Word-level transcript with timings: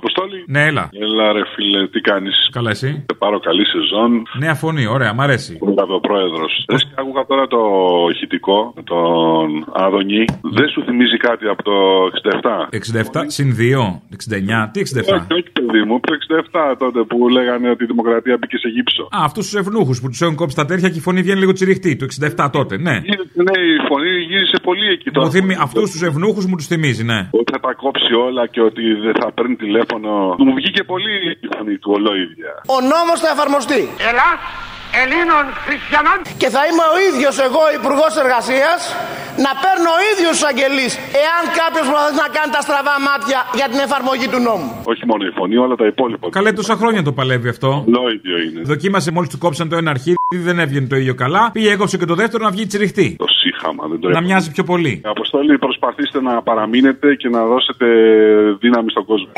Αποστόλη. 0.00 0.38
Ναι, 0.54 0.62
έλα. 0.70 0.84
Έλα, 1.06 1.32
ρε 1.32 1.44
φίλε, 1.54 1.80
τι 1.92 2.00
κάνεις; 2.00 2.36
Καλά, 2.56 2.70
εσύ; 2.70 2.90
Σε 3.10 3.14
πάρω 3.18 3.38
καλή 3.48 3.64
σεζόν. 3.74 4.10
Νέα 4.38 4.54
φωνή, 4.54 4.86
ωραία, 4.86 5.12
μ' 5.14 5.20
αρέσει. 5.20 5.58
ο 5.98 6.00
πρόεδρος. 6.00 6.52
Άκουγα 7.00 7.22
τώρα 7.26 7.46
το 7.46 7.60
ηχητικό 8.14 8.72
με 8.76 8.82
τον 8.82 9.46
Άδωνη. 9.84 10.24
Δεν 10.56 10.68
σου 10.72 10.80
θυμίζει 10.86 11.16
κάτι 11.16 11.46
από 11.52 11.62
το 11.62 11.76
67. 12.10 12.68
67 12.70 13.24
συν 13.26 13.48
2, 13.58 14.00
69. 14.10 14.70
Τι 14.72 14.80
67. 14.80 15.14
Όχι, 15.14 15.32
όχι, 15.38 15.50
παιδί 15.58 15.82
μου, 15.88 16.00
το 16.00 16.12
67 16.72 16.76
τότε 16.78 17.00
που 17.08 17.28
λέγανε 17.28 17.70
ότι 17.70 17.84
η 17.84 17.86
δημοκρατία 17.86 18.36
μπήκε 18.40 18.56
σε 18.58 18.68
γύψο. 18.68 19.02
Α, 19.02 19.18
αυτούς 19.28 19.44
τους 19.48 19.54
ευνούχους 19.60 20.00
που 20.00 20.08
τους 20.08 20.20
έχουν 20.20 20.34
κόψει 20.34 20.56
τα 20.56 20.64
τέρια 20.64 20.88
και 20.88 20.98
η 20.98 21.00
φωνή 21.00 21.20
βγαίνει 21.22 21.38
λίγο 21.38 21.52
τσιριχτή. 21.52 21.96
Το 21.96 22.06
67 22.36 22.48
τότε, 22.52 22.76
ναι. 22.76 22.96
Ναι, 23.46 23.56
η 23.74 23.78
φωνή 23.88 24.10
γύρισε 24.30 24.58
πολύ 24.62 24.86
εκεί 24.96 25.10
τώρα. 25.10 25.30
Θυμι... 25.30 25.54
Αυτούς 25.60 25.90
τους 25.90 26.02
ευνούχους 26.02 26.46
μου 26.46 26.56
τους 26.56 26.66
θυμίζει, 26.66 27.04
ναι. 27.04 27.28
Ότι 27.30 27.52
θα 27.52 27.60
τα 27.60 27.72
κόψει 27.82 28.12
όλα 28.26 28.46
και 28.46 28.60
ότι 28.60 28.82
δεν 29.04 29.14
θα 29.20 29.32
παίρνει 29.32 29.56
τηλέφωνο. 29.56 29.82
Μου 30.46 30.52
βγήκε 30.58 30.82
πολύ 30.92 31.14
η 31.44 31.46
φωνή 31.52 31.76
του 31.82 31.90
ολόιδια. 31.96 32.52
Ο 32.76 32.78
νόμος 32.92 33.18
θα 33.24 33.28
εφαρμοστεί. 33.34 33.82
Ελλά, 34.08 34.30
Ελλήνων 35.02 35.44
χριστιανών. 35.66 36.18
Και 36.40 36.48
θα 36.54 36.62
είμαι 36.68 36.84
ο 36.94 36.96
ίδιος 37.08 37.34
εγώ 37.46 37.62
υπουργός 37.78 38.12
Εργασίας 38.22 38.80
να 39.44 39.50
παίρνω 39.62 39.90
ο 39.98 40.00
ίδιος 40.12 40.32
τους 40.36 40.44
αγγελείς 40.50 40.92
εάν 41.24 41.42
κάποιος 41.60 41.84
προσπαθεί 41.90 42.16
να 42.24 42.28
κάνει 42.36 42.50
τα 42.56 42.62
στραβά 42.66 42.96
μάτια 43.08 43.38
για 43.58 43.66
την 43.72 43.80
εφαρμογή 43.86 44.26
του 44.32 44.40
νόμου. 44.48 44.68
Όχι 44.92 45.02
μόνο 45.10 45.22
η 45.30 45.32
φωνή, 45.38 45.56
όλα 45.66 45.76
τα 45.80 45.86
υπόλοιπα. 45.92 46.24
Καλέ 46.38 46.50
τόσα 46.60 46.74
χρόνια 46.80 47.02
το 47.08 47.12
παλεύει 47.18 47.48
αυτό. 47.54 47.70
Λόιδιο 47.96 48.36
είναι. 48.44 48.60
Δοκίμασε 48.72 49.08
μόλις 49.16 49.28
του 49.32 49.38
κόψαν 49.44 49.66
το 49.72 49.76
ένα 49.82 49.90
αρχίδι, 49.96 50.36
δεν 50.48 50.56
έβγαινε 50.64 50.86
το 50.92 50.96
ίδιο 51.02 51.14
καλά. 51.24 51.42
Πήγε 51.56 51.70
έκοψε 51.76 51.96
και 52.00 52.08
το 52.12 52.16
δεύτερο 52.22 52.42
να 52.46 52.50
βγει 52.54 52.64
τσιριχτή. 52.70 53.08
Το 53.24 53.30
σύχαμα, 53.42 53.82
δεν 53.90 53.98
το 54.00 54.08
Να 54.08 54.22
μοιάζει 54.26 54.48
πιο 54.56 54.64
πολύ. 54.72 54.94
Αποστολή, 55.04 55.58
προσπαθήστε 55.58 56.18
να 56.20 56.42
παραμείνετε 56.42 57.14
και 57.14 57.28
να 57.28 57.40
δώσετε 57.44 57.86
δύναμη 58.62 58.90
στον 58.90 59.04
κόσμο. 59.04 59.32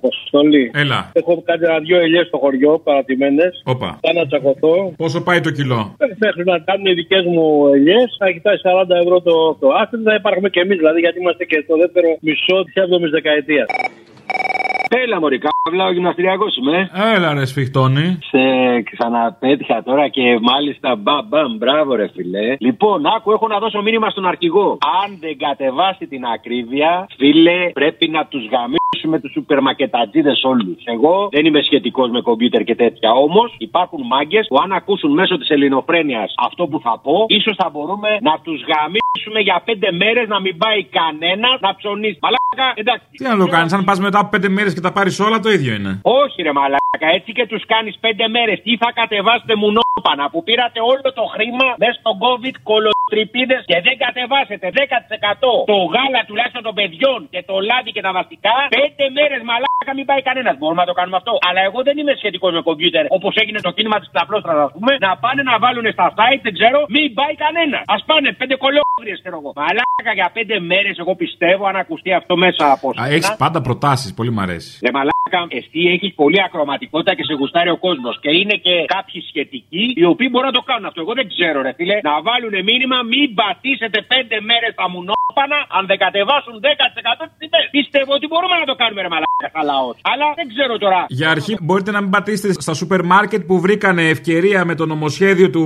Αποστολή. 0.00 0.64
Έλα. 0.82 1.00
Έχω 1.12 1.42
κάνει 1.48 1.64
ένα 1.64 1.78
δυο 1.78 1.98
ελιές 2.04 2.26
στο 2.26 2.38
χωριό, 2.38 2.72
παρατημένες. 2.86 3.62
Όπα. 3.64 3.98
Θα 4.02 4.12
να 4.12 4.26
τσακωθώ. 4.26 4.74
Πόσο 4.96 5.20
πάει 5.26 5.40
το 5.40 5.50
κιλό; 5.50 5.80
Μέχρι 6.24 6.42
να 6.44 6.58
κάνουν 6.58 6.86
οι 6.86 6.94
δικές 7.00 7.24
μου 7.32 7.44
ελιές, 7.74 8.08
θα 8.18 8.30
κοιτάει 8.30 8.56
40 8.56 8.96
ευρώ 9.02 9.16
το, 9.20 9.34
το 9.60 9.68
άστρο, 9.80 10.00
θα 10.04 10.14
υπάρχουμε 10.14 10.48
και 10.48 10.60
εμείς, 10.60 10.76
δηλαδή, 10.76 11.00
γιατί 11.00 11.18
είμαστε 11.18 11.44
και 11.44 11.58
στο 11.64 11.74
δεύτερο 11.82 12.08
μισό 12.20 12.56
της 12.64 12.74
7η 12.76 13.08
δεκαετίας. 13.10 13.68
Έλα, 14.92 15.20
Μωρή, 15.20 15.38
καύλα, 15.38 15.86
ο 15.86 15.92
γυμναστηριακός 15.92 16.56
είμαι. 16.56 16.90
Έλα, 17.14 17.34
ρε, 17.34 17.44
σφιχτώνει. 17.44 18.18
Σε 18.30 18.42
ξαναπέτυχα 18.82 19.82
τώρα 19.82 20.08
και 20.08 20.38
μάλιστα 20.40 20.96
μπαμπαμ, 20.96 21.56
μπράβο, 21.56 21.94
ρε 21.94 22.08
φιλέ. 22.14 22.56
Λοιπόν, 22.58 23.06
άκου, 23.06 23.32
έχω 23.32 23.46
να 23.48 23.58
δώσω 23.58 23.82
μήνυμα 23.82 24.10
στον 24.10 24.26
αρχηγό. 24.26 24.78
Αν 25.02 25.18
δεν 25.20 25.38
κατεβάσει 25.38 26.06
την 26.06 26.24
ακρίβεια, 26.24 27.06
φίλε, 27.16 27.70
πρέπει 27.72 28.08
να 28.08 28.26
τους 28.26 28.42
γαμίσουμε 28.52 29.20
τους 29.20 29.32
σούπερ 29.32 29.60
μακετατζίδε 29.60 30.32
όλους. 30.42 30.82
Εγώ 30.84 31.28
δεν 31.32 31.44
είμαι 31.46 31.62
σχετικός 31.62 32.10
με 32.10 32.20
κομπιούτερ 32.20 32.62
και 32.64 32.74
τέτοια. 32.74 33.10
Όμως 33.12 33.54
υπάρχουν 33.58 34.00
μάγκες 34.06 34.46
που 34.48 34.56
αν 34.62 34.72
ακούσουν 34.72 35.10
μέσω 35.12 35.38
της 35.38 35.48
ελληνοφρένειας 35.48 36.34
αυτό 36.46 36.66
που 36.66 36.80
θα 36.80 37.00
πω, 37.02 37.24
ίσως 37.28 37.54
θα 37.56 37.68
μπορούμε 37.72 38.08
να 38.20 38.34
τους 38.44 38.60
γαμίσουμε 38.70 39.40
για 39.40 39.62
πέντε 39.64 39.92
μέρες 39.92 40.28
να 40.28 40.40
μην 40.40 40.56
πάει 40.56 40.84
κανένας 40.84 41.56
να 41.60 41.74
ψωνίσει. 41.74 42.18
Μαλάκα, 42.22 42.72
εντάξει. 42.74 43.06
Τι 43.10 43.24
να 43.24 43.36
το 43.36 43.46
κάνεις, 43.46 43.72
αν 43.72 43.84
πας 43.84 43.98
μετά 44.00 44.18
από 44.18 44.28
πέντε 44.28 44.48
μέρες 44.48 44.74
και 44.80 44.86
τα 44.86 44.92
πάρεις 44.92 45.20
όλα, 45.20 45.40
το 45.40 45.50
ίδιο 45.50 45.74
είναι. 45.74 45.98
Όχι, 46.02 46.42
ρε 46.42 46.52
μαλάκα, 46.52 46.79
έτσι 46.98 47.30
και 47.32 47.46
τους 47.50 47.62
κάνεις 47.72 47.94
πέντε 48.04 48.24
μέρες. 48.36 48.58
Τι 48.64 48.72
θα 48.82 48.90
κατεβάσετε 49.00 49.54
μουνόπανα 49.62 50.24
που 50.32 50.40
πήρατε 50.48 50.78
όλο 50.92 51.08
το 51.18 51.24
χρήμα 51.34 51.66
μέσα 51.82 51.96
στον 52.00 52.14
COVID 52.24 52.56
κολοτρυπίδε 52.70 53.56
και 53.70 53.78
δεν 53.86 53.96
κατεβάσετε 54.04 54.66
10% 54.78 55.70
το 55.72 55.78
γάλα 55.94 56.20
τουλάχιστον 56.28 56.62
των 56.66 56.74
παιδιών 56.78 57.20
και 57.32 57.40
το 57.50 57.54
λάδι 57.68 57.90
και 57.96 58.02
τα 58.06 58.12
βαστικά. 58.16 58.54
Πέντε 58.80 59.04
μέρες 59.16 59.40
μαλάκα 59.48 59.92
μην 59.98 60.06
πάει 60.10 60.22
κανένας. 60.28 60.54
Μπορούμε 60.60 60.80
να 60.84 60.88
το 60.90 60.96
κάνουμε 60.98 61.16
αυτό. 61.20 61.32
Αλλά 61.48 61.60
εγώ 61.68 61.78
δεν 61.86 61.94
είμαι 62.00 62.14
σχετικός 62.20 62.52
με 62.56 62.62
κομπιούτερ 62.68 63.04
όπως 63.18 63.32
έγινε 63.42 63.58
το 63.66 63.70
κίνημα 63.76 63.98
της 64.02 64.08
ταπλώστρα, 64.16 64.52
ας 64.66 64.72
πούμε. 64.74 64.92
Να 65.06 65.10
πάνε 65.24 65.42
να 65.50 65.54
βάλουν 65.64 65.86
στα 65.96 66.06
site, 66.18 66.42
δεν 66.46 66.54
ξέρω, 66.58 66.78
μην 66.94 67.06
πάει 67.18 67.34
κανένας. 67.44 67.82
Α 67.94 67.96
πάνε 68.08 68.28
πέντε 68.40 68.54
κολόγριε, 68.64 69.14
ξέρω 69.22 69.36
εγώ. 69.40 69.50
Μαλάκα 69.60 70.12
για 70.18 70.28
πέντε 70.36 70.56
μέρες, 70.70 70.94
εγώ 71.02 71.12
πιστεύω, 71.22 71.62
αν 71.70 71.76
ακουστεί 71.82 72.10
αυτό 72.20 72.32
μέσα 72.44 72.64
από 72.74 72.86
Έχεις 73.16 73.36
πάντα 73.44 73.58
προτάσεις, 73.66 74.10
πολύ 74.18 74.32
μ' 74.36 74.42
αρέσει. 74.46 74.70
Ρε 74.86 74.92
μαλάκα, 74.96 75.09
εσύ 75.58 75.80
έχεις 75.94 76.12
πολύ 76.14 76.42
ακροματικότητα 76.42 77.14
και 77.14 77.24
σε 77.24 77.34
γουστάρει 77.34 77.70
ο 77.70 77.78
κόσμος. 77.86 78.14
Και 78.20 78.30
είναι 78.40 78.56
και 78.66 78.84
κάποιοι 78.96 79.20
σχετικοί 79.28 79.84
οι 80.00 80.04
οποίοι 80.04 80.28
μπορούν 80.30 80.48
να 80.52 80.56
το 80.58 80.64
κάνουν 80.70 80.86
αυτό. 80.86 81.00
Εγώ 81.00 81.12
δεν 81.12 81.28
ξέρω, 81.28 81.62
ρε 81.62 81.72
φίλε, 81.72 81.96
να 82.02 82.22
βάλουν 82.22 82.54
μήνυμα 82.68 82.98
μην 83.02 83.34
πατήσετε 83.34 83.98
πέντε 84.12 84.36
μέρες 84.40 84.72
τα 84.74 84.86
μουνόπανα 84.92 85.58
αν 85.76 85.86
δεν 85.86 85.98
κατεβάσουν 85.98 86.54
10% 86.60 86.66
τι 87.28 87.36
τιμέ. 87.40 87.60
Πιστεύω 87.70 88.12
ότι 88.18 88.26
μπορούμε 88.26 88.56
να 88.62 88.66
το 88.70 88.74
κάνουμε, 88.80 89.00
ρε 89.02 89.08
μαλάκα, 89.08 89.29
χαλαό. 89.54 89.88
Αλλά 90.12 90.26
δεν 90.36 90.46
ξέρω 90.54 90.78
τώρα. 90.78 91.04
Για 91.08 91.30
αρχή, 91.30 91.56
μπορείτε 91.60 91.90
να 91.90 92.00
μην 92.00 92.10
πατήσετε 92.10 92.52
στα 92.52 92.74
σούπερ 92.74 93.04
μάρκετ 93.04 93.42
που 93.46 93.60
βρήκανε 93.60 94.02
ευκαιρία 94.08 94.64
με 94.64 94.74
το 94.74 94.86
νομοσχέδιο 94.86 95.50
του 95.50 95.64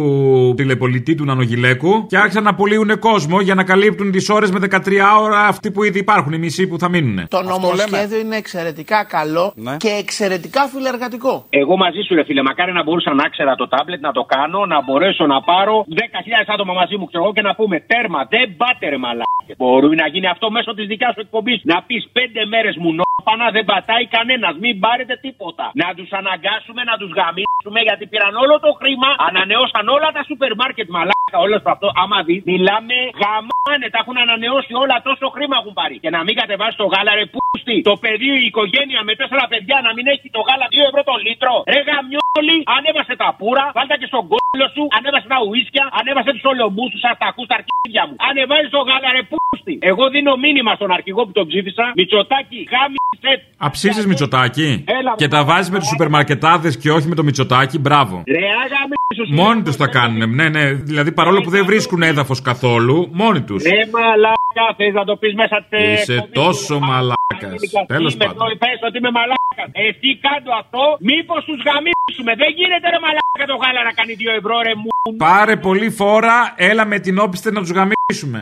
τηλεπολιτή 0.56 1.14
του 1.14 1.24
Νανογιλέκου 1.24 2.06
και 2.06 2.16
άρχισαν 2.16 2.42
να 2.42 2.54
πουλίουν 2.54 2.98
κόσμο 2.98 3.40
για 3.40 3.54
να 3.54 3.64
καλύπτουν 3.64 4.10
τις 4.10 4.28
ώρες 4.28 4.50
με 4.50 4.58
13 4.70 4.78
ώρα 5.20 5.40
αυτοί 5.46 5.70
που 5.70 5.84
ήδη 5.84 5.98
υπάρχουν, 5.98 6.32
οι 6.32 6.38
μισοί 6.38 6.66
που 6.68 6.78
θα 6.78 6.88
μείνουν. 6.88 7.28
Το 7.28 7.42
νομοσχέδιο 7.42 8.18
είναι 8.18 8.36
εξαιρετικά 8.36 9.04
καλό 9.04 9.52
Ναι. 9.56 9.76
και 9.76 9.88
εξαιρετικά 9.88 10.62
φιλεργατικό. 10.68 11.44
Εγώ 11.50 11.76
μαζί 11.76 12.00
σου, 12.06 12.14
ρε 12.14 12.24
φίλε, 12.24 12.42
μακάρι 12.42 12.72
να 12.72 12.82
μπορούσα 12.82 13.14
να 13.14 13.28
ξέρα 13.28 13.54
το 13.54 13.68
τάμπλετ, 13.68 14.00
να 14.00 14.12
το 14.12 14.22
κάνω, 14.34 14.66
να 14.66 14.82
μπορέσω 14.82 15.26
να 15.26 15.40
πάρω 15.42 15.84
10.000 15.88 16.52
άτομα 16.54 16.72
μαζί 16.72 16.96
μου, 16.96 17.06
ξέρω 17.06 17.22
εγώ, 17.24 17.32
και 17.32 17.42
να 17.42 17.54
πούμε 17.54 17.76
τέρμα, 17.90 18.20
δεν 18.34 18.56
πάτε 18.56 18.88
ρε 18.88 18.98
μαλάκι. 19.04 19.52
Μπορεί 19.56 19.96
να 19.96 20.06
γίνει 20.12 20.26
αυτό 20.34 20.50
μέσω 20.50 20.74
της 20.74 20.86
δικιάς 20.86 21.12
σου 21.14 21.20
εκπομπής. 21.20 21.60
Να 21.72 21.82
πεις 21.86 22.02
πέντε 22.12 22.40
μέρες 22.52 22.76
μου 22.82 22.90
νόπανα, 23.24 23.50
δεν 23.50 23.64
πατάει 23.64 24.06
κανένας, 24.16 24.54
μην 24.64 24.80
πάρετε 24.84 25.14
τίποτα. 25.24 25.70
Να 25.82 25.94
τους 25.96 26.10
αναγκάσουμε 26.20 26.82
να 26.90 26.94
τους 27.00 27.10
γαμίσουμε 27.18 27.80
γιατί 27.88 28.04
πήραν 28.06 28.34
όλο 28.42 28.54
το 28.64 28.70
χρήμα, 28.80 29.10
ανανεώσαν 29.28 29.86
όλα 29.96 30.08
τα 30.16 30.22
σούπερ 30.28 30.52
μάρκετ 30.60 30.88
μαλάκα, 30.94 31.13
όλος 31.44 31.62
αυτό. 31.74 31.86
Άμα 32.02 32.18
δει, 32.26 32.36
μιλάμε 32.52 32.96
γαμάνε, 33.20 33.86
τα 33.92 33.98
έχουν 34.02 34.16
ανανεώσει 34.24 34.72
όλα, 34.82 34.96
τόσο 35.08 35.26
χρήμα 35.34 35.56
έχουν 35.60 35.72
πάρει. 35.80 35.96
Και 36.02 36.10
να 36.16 36.20
μην 36.26 36.34
κατεβάσει 36.40 36.76
το 36.82 36.86
γάλα, 36.92 37.12
ρε 37.20 37.26
πούστη, 37.34 37.76
το 37.90 37.94
παιδί, 38.02 38.30
η 38.44 38.46
οικογένεια 38.50 39.00
με 39.08 39.12
τέσσερα 39.20 39.44
παιδιά 39.52 39.76
να 39.86 39.90
μην 39.96 40.04
έχει 40.12 40.26
το 40.36 40.40
γάλα 40.48 40.66
2 40.74 40.88
ευρώ 40.90 41.00
το 41.10 41.14
λίτρο. 41.26 41.54
Ρε 41.72 41.80
γαμιόλι, 41.88 42.58
ανέβασε 42.76 43.14
τα 43.22 43.28
πουρα, 43.38 43.64
βάλτε 43.76 43.96
και 44.00 44.08
στον 44.12 44.24
κόλλο 44.32 44.66
σου, 44.74 44.82
ανέβασε 44.96 45.26
τα 45.34 45.38
ουίσκια, 45.46 45.84
ανέβασε 45.98 46.30
τους 46.36 46.46
ολομπού 46.52 46.84
του 46.92 47.00
αρτακού 47.10 47.42
στα 47.48 47.54
αρχίδια 47.60 48.02
μου. 48.06 48.14
Ανεβάζει 48.28 48.68
το 48.76 48.80
γάλα, 48.88 49.08
ρε 49.16 49.22
πούστη. 49.30 49.74
Εγώ 49.90 50.04
δίνω 50.14 50.32
μήνυμα 50.44 50.72
στον 50.78 50.90
αρχηγό 50.98 51.22
που 51.26 51.34
τον 51.38 51.46
ψήφισα, 51.50 51.84
Μητσοτάκι, 51.98 52.60
γάμισε. 52.72 53.32
Αψίζεις 53.66 54.04
Μητσοτάκι 54.10 54.84
Έλα, 54.98 55.12
και 55.20 55.28
τα 55.34 55.40
βάζεις 55.48 55.70
με 55.74 55.78
τους 55.78 55.88
σούπερ 55.88 56.08
μαρκετάδε 56.08 56.70
και 56.82 56.90
όχι 56.96 57.06
με 57.08 57.14
το 57.14 57.22
Μητσοτάκι, 57.22 57.78
μπράβο. 57.84 58.14
Ρε 58.26 58.46
αγαμίσου. 58.64 59.24
Μόνοι 59.40 59.62
τους 59.62 59.76
τα 59.76 59.86
κάνουν. 59.86 60.34
Ναι, 60.34 60.48
ναι. 60.48 60.72
Δηλαδή 60.72 61.12
παρόλο 61.24 61.42
που 61.46 61.50
δεν 61.50 61.64
βρίσκουν 61.64 62.02
έδαφος 62.02 62.40
καθόλου, 62.50 63.08
μόνοι 63.12 63.40
τους. 63.48 63.62
Ρε 63.62 63.84
μαλάκα, 63.96 64.66
θες 64.76 64.92
να 64.92 65.04
το 65.04 65.14
πεις 65.16 65.34
μέσα 65.34 65.66
τε. 65.70 65.82
Είσαι 65.92 66.28
τόσο 66.32 66.78
μαλάκας. 66.78 67.58
Τέλος 67.86 68.16
πάντων. 68.16 68.46
Πε 68.62 68.70
ότι 68.88 68.96
είμαι 68.98 69.12
μαλάκας. 69.18 69.68
Εσύ 69.86 70.10
κάτω 70.26 70.50
αυτό, 70.62 70.82
μήπως 71.10 71.40
τους 71.48 71.60
γαμίσουμε. 71.68 72.32
Δεν 72.42 72.50
γίνεται 72.58 72.86
ρε 72.94 73.00
μαλάκα 73.04 73.44
το 73.52 73.56
γάλα 73.62 73.82
να 73.88 73.92
κάνει 73.98 74.12
2 74.20 74.30
ευρώ 74.40 74.54
ρε 74.66 74.74
μου. 74.82 74.90
Πάρε 75.16 75.56
πολύ 75.56 75.90
φόρα, 75.90 76.38
έλα 76.56 76.84
με 76.92 76.98
την 77.04 77.18
όπιστε 77.18 77.48
να 77.56 77.60
τους 77.60 77.72
γαμίσουμε. 77.78 78.40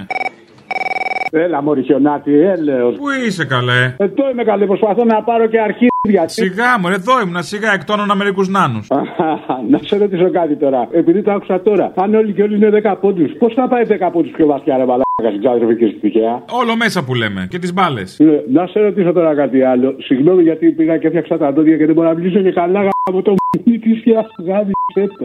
Έλα, 1.34 1.62
Μωρή 1.62 1.82
χιονάτη, 1.82 2.32
έλεος. 2.40 2.94
Πού 2.96 3.10
είσαι 3.26 3.44
καλέ; 3.44 3.94
Εδώ 3.96 4.30
είμαι 4.32 4.44
καλέ, 4.44 4.66
προσπαθώ 4.66 5.04
να 5.04 5.22
πάρω 5.22 5.46
και 5.46 5.60
αρχίδια. 5.60 6.28
Σιγά 6.28 6.78
μου, 6.80 6.88
εδώ 6.88 7.20
ήμουν, 7.22 7.42
σιγά 7.42 7.72
εκτόνωνα 7.72 8.14
μερικούς 8.14 8.48
νάνους. 8.48 8.86
να 9.72 9.78
σε 9.82 9.96
ρωτήσω 9.96 10.30
κάτι 10.30 10.56
τώρα. 10.56 10.88
Επειδή 10.90 11.22
το 11.22 11.32
άκουσα 11.32 11.60
τώρα, 11.60 11.92
αν 11.96 12.14
όλοι 12.14 12.32
και 12.32 12.42
όλοι 12.42 12.56
είναι 12.56 12.70
10 12.82 12.96
πόντους, 13.00 13.32
πώς 13.38 13.54
θα 13.54 13.68
πάει 13.68 13.84
10 13.88 14.10
πόντους 14.12 14.30
πιο 14.36 14.46
βαθιά, 14.46 14.76
ρε 14.76 14.84
μαλάκα, 14.84 15.28
στην 15.28 15.40
ξάδερφη 15.40 15.76
και 15.76 15.86
στη 15.86 15.98
τυχαία; 15.98 16.44
Όλο 16.60 16.76
μέσα 16.76 17.04
που 17.04 17.14
λέμε 17.14 17.46
και 17.50 17.58
τις 17.58 17.72
μπάλες. 17.72 18.16
Ναι, 18.18 18.60
Να 18.60 18.66
σε 18.66 18.80
ρωτήσω 18.80 19.12
τώρα 19.12 19.34
κάτι 19.34 19.62
άλλο. 19.62 19.94
Συγγνώμη 19.98 20.42
γιατί 20.42 20.70
πήγα 20.70 20.96
και 20.98 21.06
έφτιαξα 21.06 21.38
τα 21.38 21.52
δόντια 21.52 21.76
και 21.76 21.86
δεν 21.86 21.94
μπορώ 21.94 22.08
να 22.08 22.14
μιλήσω 22.14 22.40
και 22.42 22.52
καλά 22.52 22.88
από 23.02 23.22
το 23.22 23.34
μουνί 23.38 23.78
τη 23.78 23.92
γάμι. 24.48 24.72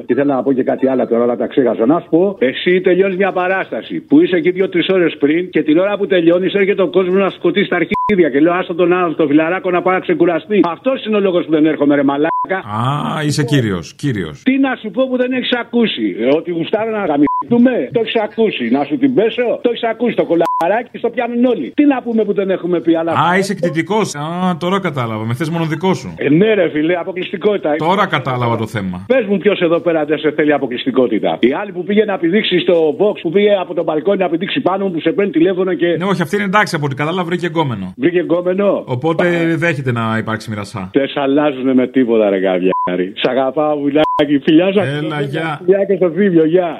Και 0.05 0.13
θέλω 0.13 0.33
να 0.33 0.43
πω 0.43 0.53
και 0.53 0.63
κάτι 0.63 0.87
άλλο 0.87 1.07
τώρα, 1.07 1.23
αλλά 1.23 1.35
τα 1.35 1.47
ξέχασα. 1.47 1.85
Να 1.85 1.99
σου 1.99 2.09
πω, 2.09 2.35
εσύ 2.39 2.81
τελειώνεις 2.81 3.17
μια 3.17 3.31
παράσταση 3.31 3.95
που 4.07 4.21
είσαι 4.21 4.35
εκεί 4.35 4.51
δύο-τρεις 4.51 4.87
ώρες 4.89 5.17
πριν 5.19 5.49
και 5.49 5.63
την 5.63 5.77
ώρα 5.77 5.97
που 5.97 6.07
τελειώνεις 6.07 6.53
έρχεται 6.53 6.81
ο 6.81 6.87
κόσμος 6.87 7.15
να 7.15 7.29
σκοτήσει 7.29 7.69
τα 7.69 7.75
αρχίδια. 7.75 8.29
Και 8.29 8.39
λέω, 8.39 8.53
άστο 8.53 8.73
τον 8.75 8.93
άλλο, 8.93 9.13
το 9.13 9.27
φιλαράκο 9.27 9.71
να 9.71 9.81
πάει 9.81 9.93
να 9.93 9.99
ξεκουραστεί. 9.99 10.59
Αυτός 10.63 11.05
είναι 11.05 11.15
ο 11.15 11.19
λόγος 11.19 11.45
που 11.45 11.51
δεν 11.51 11.65
έρχομαι, 11.65 11.95
ρε 11.95 12.03
μαλάκα. 12.03 12.57
Α, 12.57 13.23
είσαι 13.25 13.43
κύριος, 13.43 13.95
κύριος. 13.95 14.43
Τι 14.43 14.57
να 14.57 14.75
σου 14.75 14.89
πω 14.91 15.07
που 15.09 15.17
δεν 15.17 15.31
έχεις 15.31 15.51
ακούσει. 15.63 16.15
Ε, 16.19 16.35
Ότι 16.37 16.51
γουστάρω 16.51 16.91
να 16.91 17.05
γαμίσω 17.05 17.36
δούμε. 17.49 17.89
Το 17.91 17.99
έχεις 17.99 18.15
ακούσει. 18.27 18.69
Να 18.69 18.83
σου 18.83 18.97
την 18.97 19.13
πέσω. 19.13 19.59
Το 19.61 19.69
έχεις 19.71 19.83
ακούσει 19.83 20.15
το 20.15 20.25
κολαράκι 20.25 20.89
και 20.91 20.97
στο 20.97 21.09
πιάνουν 21.09 21.45
όλοι. 21.45 21.71
Τι 21.75 21.85
να 21.85 22.01
πούμε 22.01 22.23
που 22.23 22.33
δεν 22.33 22.49
έχουμε 22.49 22.79
πει, 22.79 22.95
αλλά. 22.95 23.11
Α, 23.11 23.37
είσαι 23.37 23.51
εκτιτικό. 23.51 23.99
Α, 23.99 24.57
τώρα 24.57 24.79
κατάλαβα. 24.79 25.23
Με 25.25 25.33
θες 25.33 25.49
μόνο 25.49 25.65
δικό 25.65 25.93
σου. 25.93 26.13
Ε, 26.17 26.29
ναι, 26.29 26.53
ρε 26.53 26.69
φιλέ, 26.69 26.95
αποκλειστικότητα. 26.97 27.75
Τώρα 27.75 28.05
κατάλαβα 28.07 28.57
το 28.57 28.67
θέμα. 28.67 29.05
Πες 29.07 29.25
μου 29.25 29.37
ποιος 29.37 29.59
εδώ 29.59 29.79
πέρα 29.79 30.05
δεν 30.05 30.17
σε 30.19 30.31
θέλει 30.31 30.53
αποκλειστικότητα. 30.53 31.37
Η 31.39 31.53
άλλη 31.53 31.71
που 31.71 31.83
πήγε 31.83 32.05
να 32.05 32.17
πηδήξει 32.17 32.59
στο 32.59 32.95
Vox, 32.99 33.19
που 33.21 33.31
πήγε 33.31 33.55
από 33.55 33.73
τον 33.73 33.83
μπαλκόνι 33.83 34.17
να 34.17 34.29
πηδήξει 34.29 34.59
πάνω 34.61 34.85
μου, 34.85 34.91
που 34.91 35.01
σε 35.01 35.11
παίρνει 35.11 35.31
τηλέφωνο 35.31 35.73
και. 35.73 35.87
Ναι, 35.97 36.05
όχι, 36.05 36.21
αυτή 36.21 36.35
είναι 36.35 36.45
εντάξει 36.45 36.75
από 36.75 36.85
ό,τι 36.85 36.95
κατάλαβα, 36.95 37.23
βρήκε 37.23 37.45
εγκόμενο. 37.45 37.93
Βρήκε 37.97 38.19
εγκόμενο; 38.19 38.83
Οπότε 38.85 39.55
δέχεται 39.55 39.91
να 39.91 40.17
υπάρξει 40.17 40.49
μοιρασά. 40.49 40.89
Δεν 40.93 41.07
σ' 41.07 41.17
αλλάζουν 41.17 41.73
με 41.73 41.87
τίποτα, 41.87 42.29
ρε 42.29 42.37
γαβιάρι. 42.37 43.13
Σ' 43.15 43.27
αγαπάω, 43.27 43.77
βουλάκι. 43.77 44.39
Φιλιά 44.43 44.73
σα. 44.73 44.83
Έλα, 44.85 45.21
γεια. 45.21 45.61
Φιλιά 45.63 45.83
και 45.85 45.95
στο 45.95 46.09
θύμιο, 46.09 46.45
γεια. 46.45 46.77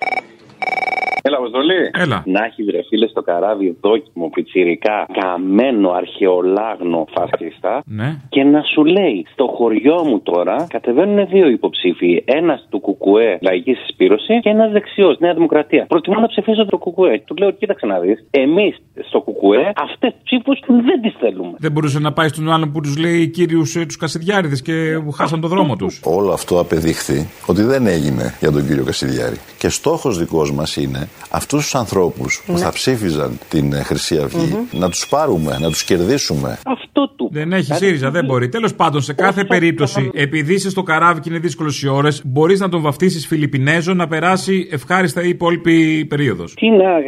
Έλα, 1.28 1.38
Αποστολή. 1.38 1.82
Έλα. 2.04 2.24
Να 2.26 2.42
έχει 2.50 2.64
βρε 2.64 2.80
φίλες 2.90 3.10
στο 3.10 3.22
καράβι 3.22 3.78
δόκιμο, 3.82 4.30
πιτσιρικά, 4.30 4.98
καμένο, 5.20 5.90
αρχαιολάγνο 6.02 7.08
φασίστα. 7.16 7.82
Ναι. 7.86 8.10
Και 8.30 8.44
να 8.44 8.62
σου 8.62 8.86
λέει, 8.86 9.26
στο 9.34 9.46
χωριό 9.58 9.98
μου 10.10 10.20
τώρα 10.20 10.56
κατεβαίνουν 10.70 11.28
δύο 11.28 11.48
υποψήφοι. 11.48 12.24
Ένας 12.26 12.68
του 12.70 12.80
Κουκουέ, 12.80 13.38
λαϊκής 13.42 13.78
συσπήρωση, 13.80 14.40
και 14.40 14.50
ένας 14.50 14.72
δεξιός, 14.72 15.20
Νέα 15.20 15.34
Δημοκρατία. 15.34 15.86
Προτιμώ 15.88 16.20
να 16.20 16.28
ψηφίσω 16.28 16.66
το 16.66 16.78
Κουκουέ. 16.78 17.22
Του 17.26 17.36
λέω, 17.36 17.52
κοίταξε 17.52 17.86
να 17.86 18.00
δεις. 18.00 18.26
Εμείς 18.32 18.76
στο 19.08 19.20
Κουκουέ 19.22 19.72
αυτές 19.76 20.12
τις 20.14 20.22
ψήφους 20.24 20.60
δεν 20.68 21.02
τις 21.02 21.14
θέλουμε. 21.20 21.56
Δεν 21.58 21.72
μπορούσε 21.72 22.00
να 22.00 22.14
πάει 22.14 22.28
στον 22.28 22.52
άλλον 22.52 22.72
που 22.72 22.82
τους 22.82 22.98
λέει 22.98 23.28
κύριους 23.28 23.72
τους 23.72 23.98
Κασιδιάριδες 23.98 24.62
και 24.62 25.02
που 25.06 25.12
χάσαν 25.12 25.42
το 25.42 25.48
δρόμο 25.48 25.76
τους. 25.76 26.02
Όλο 26.04 26.32
αυτό 26.32 26.60
απεδείχθη 26.60 27.28
ότι 27.48 27.62
δεν 27.62 27.88
έγινε 27.88 28.36
για 28.40 28.52
τον 28.52 28.68
κύριο 28.68 28.84
Κασιδιάρη. 28.84 29.38
Και 29.58 29.70
στόχος 29.70 30.18
δικός 30.18 30.52
μας 30.52 30.76
είναι 30.76 31.08
αυτούς 31.30 31.64
τους 31.64 31.76
ανθρώπους 31.76 32.44
που 32.46 32.58
θα 32.58 32.72
ψήφιζαν 32.72 33.40
την 33.50 33.74
ε, 33.74 33.84
Χρυσή 33.84 34.18
Αυγή 34.18 34.58
να 34.72 34.90
τους 34.90 35.08
πάρουμε, 35.08 35.58
να 35.60 35.68
τους 35.68 35.84
κερδίσουμε. 35.84 36.60
Αυτό 36.66 37.10
του. 37.16 37.30
Δεν 37.32 37.54
έχει 37.54 37.74
ΣΥΡΙΖΑ, 37.74 38.12
δεν 38.12 38.26
μπορεί. 38.26 38.50
Τέλος 38.50 38.76
πάντων, 38.76 39.02
σε 39.02 39.14
κάθε 39.14 39.44
περίπτωση, 39.44 40.12
επειδή 40.14 40.54
είσαι 40.54 40.70
στο 40.70 40.84
καράβι 40.84 41.20
και 41.20 41.30
είναι 41.30 41.40
δύσκολες 41.40 41.82
οι 41.82 41.88
ώρες, 41.88 42.22
μπορείς 42.26 42.60
να 42.60 42.70
τον 42.70 42.82
βαφτίσεις 42.82 43.28
Φιλιππινέζο 43.28 43.94
να 43.94 44.08
περάσει 44.08 44.68
ευχάριστα 44.72 45.24
η 45.24 45.30
υπόλοιπη 45.30 46.06
περίοδος. 46.06 46.54
Τι 46.54 46.70
να 46.70 47.00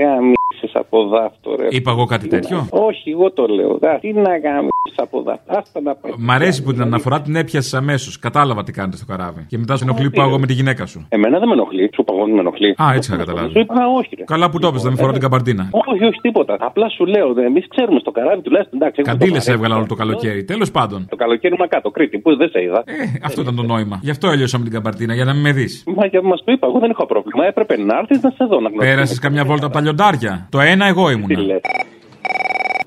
γαμίσει 0.62 0.78
από 0.78 1.08
δάφτο, 1.08 1.56
ρε. 1.60 1.68
Είπα 1.70 1.92
εγώ 1.92 2.06
κάτι 2.06 2.28
τέτοιο; 2.28 2.68
Όχι, 2.70 3.10
εγώ 3.10 3.32
το 3.32 3.46
λέω. 3.48 3.78
Δα, 3.78 3.98
τι 4.00 4.14
να 4.14 4.38
γαμίσει 4.38 4.96
από 4.96 5.22
δάφτο. 5.22 5.58
Άστα 5.60 5.82
να 5.82 5.96
πάει. 5.96 6.12
Μ' 6.18 6.32
αρέσει 6.32 6.64
που 6.64 6.72
την 6.74 6.82
αναφορά 6.82 7.22
την 7.22 7.36
έπιασες 7.36 7.74
αμέσως. 7.74 8.20
Κατάλαβα 8.20 8.64
τι 8.64 8.72
κάνετε 8.72 8.98
στο 8.98 9.06
καράβι. 9.06 9.46
Και 9.48 9.58
μετά 9.58 9.76
σου 9.78 9.84
ενοχλεί 9.84 10.10
που 10.10 10.22
εγώ 10.22 10.40
με 10.40 10.46
τη 10.46 10.54
γυναίκα 10.54 10.86
σου. 10.86 11.06
Εμένα 11.10 11.40
δεν 11.40 11.48
με 11.48 11.54
ενοχλεί. 11.54 11.90
Σου 11.96 12.04
παγώνει 12.04 12.34
με 12.34 12.40
ενοχλεί. 12.40 12.70
Α, 12.84 12.86
έτσι 12.96 13.12
θα 13.12 13.18
καταλάβεις. 13.18 13.52
Σου 13.52 13.60
είπα, 13.60 13.74
«Α, 13.74 13.88
όχι. 13.98 14.16
Ρε. 14.18 14.24
Καλά 14.24 14.50
που 14.50 14.60
το 14.60 14.68
έπαιζε, 14.68 14.84
να 14.84 14.90
μην 14.90 14.98
φοράω 15.00 15.12
την 15.14 15.22
καμπαρτίνα. 15.22 15.70
Όχι, 15.72 16.04
όχι, 16.06 16.20
τίποτα. 16.22 16.58
Απλά 16.60 16.90
σου 16.90 17.06
λέω, 17.06 17.28
εμείς 17.50 17.68
ξέρουμε 17.68 18.00
στο 18.00 18.12
καράβι 18.12 18.42
τουλάχιστον. 18.42 18.78
Εντάξει, 18.82 19.02
έχουμε 19.02 19.18
Καντήλες 19.18 19.44
το 19.46 19.52
βαρύ. 19.52 19.58
έβγαλα 19.58 19.76
όλο 19.80 19.86
το 19.94 19.96
καλοκαίρι. 19.96 20.44
Τέλος 20.44 20.72
πάντων. 20.72 21.08
Το 21.10 21.16
καλοκαίρι 21.16 21.56
μα 21.60 21.68
κάτω, 21.68 21.90
Κρήτη, 21.92 22.18
που 22.20 22.36
δεν 22.36 22.50
σε 22.50 22.62
είδα. 22.62 22.84
Ε, 22.86 22.94
αυτό 23.24 23.42
ήταν 23.42 23.56
το 23.56 23.64
νόημα. 23.64 24.00
Γι' 24.02 24.10
αυτό 24.12 24.28
έλειωσα 24.30 24.58
με 24.58 24.64
την 24.64 24.74
καμπαρτίνα, 24.74 25.14
για 25.14 25.26
να 25.26 25.34
μην 25.34 25.42
με 25.42 25.52
δεις. 25.52 25.84
Μα 25.96 26.06
για 26.06 26.22
μας 26.22 26.44
το 26.44 26.52
είπα, 26.52 26.68
εγώ 26.68 26.80
δεν 26.80 26.90
έχω 26.90 27.06
πρόβλημα. 27.06 27.46
Έπρεπε 27.46 27.78
να 27.78 27.98
έρθεις 27.98 28.22
να 28.22 28.30
σε 28.30 28.46
δω 28.50 28.60
να 28.60 28.70
γνωρίσει. 28.70 28.94
Πέρασε 28.94 29.20
καμιά 29.20 29.46
βόλτα 29.46 29.66
από 29.66 29.74
τα 29.74 29.82
λιοντάρια. 29.82 30.48
Το 30.50 30.60
ένα 30.60 30.86
εγώ 30.86 31.08
Τι 31.08 31.14
ήμουνα. 31.14 31.40
λες. 31.40 31.62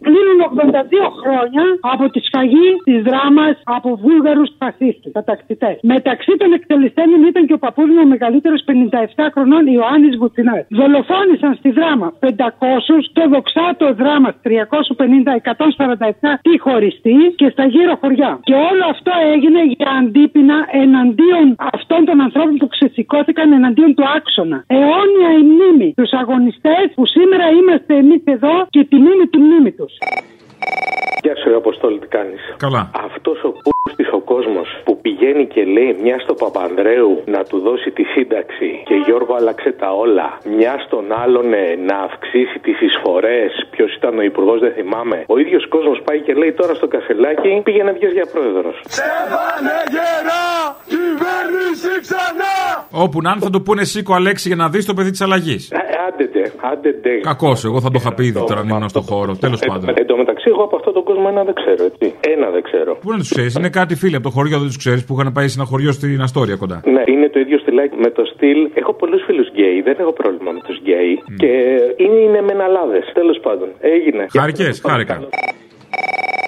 Κλείνουν 0.06 0.40
82 0.40 1.10
χρόνια 1.20 1.64
από 1.93 2.04
τη 2.12 2.20
σφαγή 2.26 2.69
της 2.84 2.99
δράμας 3.08 3.54
από 3.76 3.88
Βούλγαρους 4.02 4.50
φασίστες, 4.58 5.12
κατακτητές. 5.19 5.76
Μεταξύ 5.82 6.32
των 6.40 6.52
εκτελεστέντων 6.52 7.20
ήταν 7.31 7.43
και 7.46 7.56
ο 7.58 7.60
παππούς 7.64 7.88
μου 7.94 8.00
ο 8.04 8.08
μεγαλύτερος 8.14 8.60
57 8.64 9.31
χρονών 9.34 9.66
Ιωάννης 9.66 10.14
Βουτσινά. 10.20 10.54
Δολοφόνησαν 10.78 11.52
στη 11.60 11.70
δράμα 11.78 12.12
500, 12.20 13.10
το 13.12 13.22
δοξάτο 13.32 13.87
δράμας 14.00 14.34
350-147 14.43 14.49
τη 16.46 16.58
χωριστή 16.58 17.16
και 17.37 17.48
στα 17.55 17.64
γύρω 17.75 17.94
χωριά. 18.00 18.32
Και 18.48 18.55
όλο 18.55 18.84
αυτό 18.94 19.12
έγινε 19.34 19.60
για 19.64 19.90
αντίπεινα 20.00 20.58
εναντίον 20.82 21.46
αυτών 21.72 22.05
των 22.05 22.20
ανθρώπων 22.20 22.56
που 22.56 22.69
ξεσηκώθηκαν 22.75 23.52
εναντίον 23.52 23.94
του 23.94 24.05
άξονα. 24.16 24.64
Αιώνια 24.66 25.31
η 25.40 25.43
μνήμη. 25.50 25.88
Τους 25.96 26.12
αγωνιστές 26.12 26.84
που 26.94 27.06
σήμερα 27.06 27.46
είμαστε 27.58 27.93
εμείς 28.02 28.22
εδώ 28.25 28.55
και 28.75 28.84
τη 28.84 28.96
μνήμη 28.96 29.26
του 29.32 29.40
μνήμη 29.40 29.72
τους. 29.72 29.91
Adiós. 30.00 30.51
Γεια 31.24 31.36
σου, 31.36 31.48
ρε 31.48 31.56
Αποστόλη, 31.56 31.98
τι 31.98 32.06
κάνεις; 32.06 32.40
Καλά. 32.56 32.90
Αυτός 33.08 33.38
ο 33.48 33.50
πούστης 33.62 34.08
ο 34.12 34.20
κόσμος 34.32 34.68
που 34.84 35.00
πηγαίνει 35.00 35.44
και 35.46 35.62
λέει 35.64 35.90
μια 36.02 36.18
στο 36.24 36.34
Παπανδρέου 36.34 37.22
να 37.34 37.40
του 37.48 37.58
δώσει 37.66 37.90
τη 37.90 38.04
σύνταξη 38.14 38.68
και 38.88 38.94
Γιώργο 39.06 39.34
άλλαξε 39.34 39.70
τα 39.80 39.88
όλα. 40.04 40.28
Μια 40.56 40.74
στον 40.86 41.04
άλλον 41.22 41.52
ε, 41.52 41.64
να 41.88 41.96
αυξήσει 42.08 42.58
τις 42.66 42.80
εισφορές. 42.80 43.50
Ποιος 43.70 43.90
ήταν 43.94 44.18
ο 44.18 44.22
υπουργός, 44.22 44.60
δεν 44.60 44.72
θυμάμαι. 44.78 45.24
Ο 45.26 45.38
ίδιος 45.38 45.68
κόσμος 45.68 45.98
πάει 46.04 46.20
και 46.26 46.34
λέει 46.34 46.52
τώρα 46.52 46.74
στο 46.74 46.86
κασελάκι 46.94 47.60
πήγαινε 47.64 47.92
βγες 47.92 48.12
για 48.12 48.26
πρόεδρος. 48.32 48.76
Όπου 52.90 53.20
να 53.22 53.30
είναι 53.30 53.40
θα 53.40 53.50
του 53.50 53.62
πούνε 53.62 53.84
σήκω 53.84 54.14
Αλέξη 54.14 54.48
για 54.48 54.56
να 54.56 54.68
δεις 54.68 54.84
το 54.86 54.94
παιδί 54.94 55.10
της 55.10 55.20
αλλαγής. 55.20 55.72
Άντετε, 56.08 56.52
άντετε. 56.72 57.10
Κακός, 57.22 57.64
εγώ 57.64 57.80
θα 57.80 57.90
το 57.90 57.98
είχα 58.00 58.14
πει 58.14 58.24
ήδη 58.26 58.44
τώρα 58.48 58.60
αν 58.60 58.68
ήμουν 58.68 58.88
στο 58.88 59.00
χώρο. 59.00 59.36
Τέλος 59.36 59.60
πάντων. 59.66 59.94
Εν 60.44 60.52
τω 60.52 60.54
μεταξύ, 60.54 60.54
εγώ 60.54 60.62
από 60.68 60.76
αυτόν 60.76 60.92
τον 60.98 61.04
κόσμο 61.08 61.26
ένα 61.32 61.42
δεν 61.48 61.54
ξέρω, 61.60 61.82
έτσι. 61.90 62.06
Ένα 62.34 62.46
δεν 62.50 62.62
ξέρω. 62.68 62.90
Πού 63.04 63.10
να 63.10 63.18
τους 63.18 63.30
ξέρεις, 63.34 63.54
είναι 63.54 63.70
κάτι 63.80 63.94
φίλοι 63.94 64.16
από 64.18 64.26
το 64.28 64.32
χωριό, 64.36 64.56
δεν 64.62 64.66
τους 64.66 64.80
ξέρεις 64.84 65.04
που 65.04 65.12
είχαν 65.14 65.32
πάει 65.32 65.48
σε 65.48 65.56
ένα 65.58 65.66
χωριό 65.70 65.92
στην 65.92 66.20
Αστόρια 66.26 66.56
κοντά. 66.62 66.78
Ναι, 66.94 67.02
είναι 67.12 67.28
το 67.34 67.38
ίδιο 67.44 67.58
στυλάκι 67.58 67.96
με 68.04 68.10
το 68.16 68.22
στυλ. 68.32 68.60
Έχω 68.74 68.92
πολλούς 69.00 69.22
φίλους 69.26 69.48
γκέι, 69.54 69.80
δεν 69.88 69.96
έχω 70.02 70.12
πρόβλημα 70.20 70.50
με 70.56 70.60
τους 70.66 70.76
γκέι. 70.84 71.12
Και 71.40 71.52
είναι, 72.04 72.18
είναι 72.26 72.40
μεναλάδε. 72.48 73.00
Τέλος 73.18 73.38
πάντων, 73.44 73.68
έγινε. 73.80 74.26
Χάρηκε, 74.38 74.66
χάρηκα. 74.88 75.16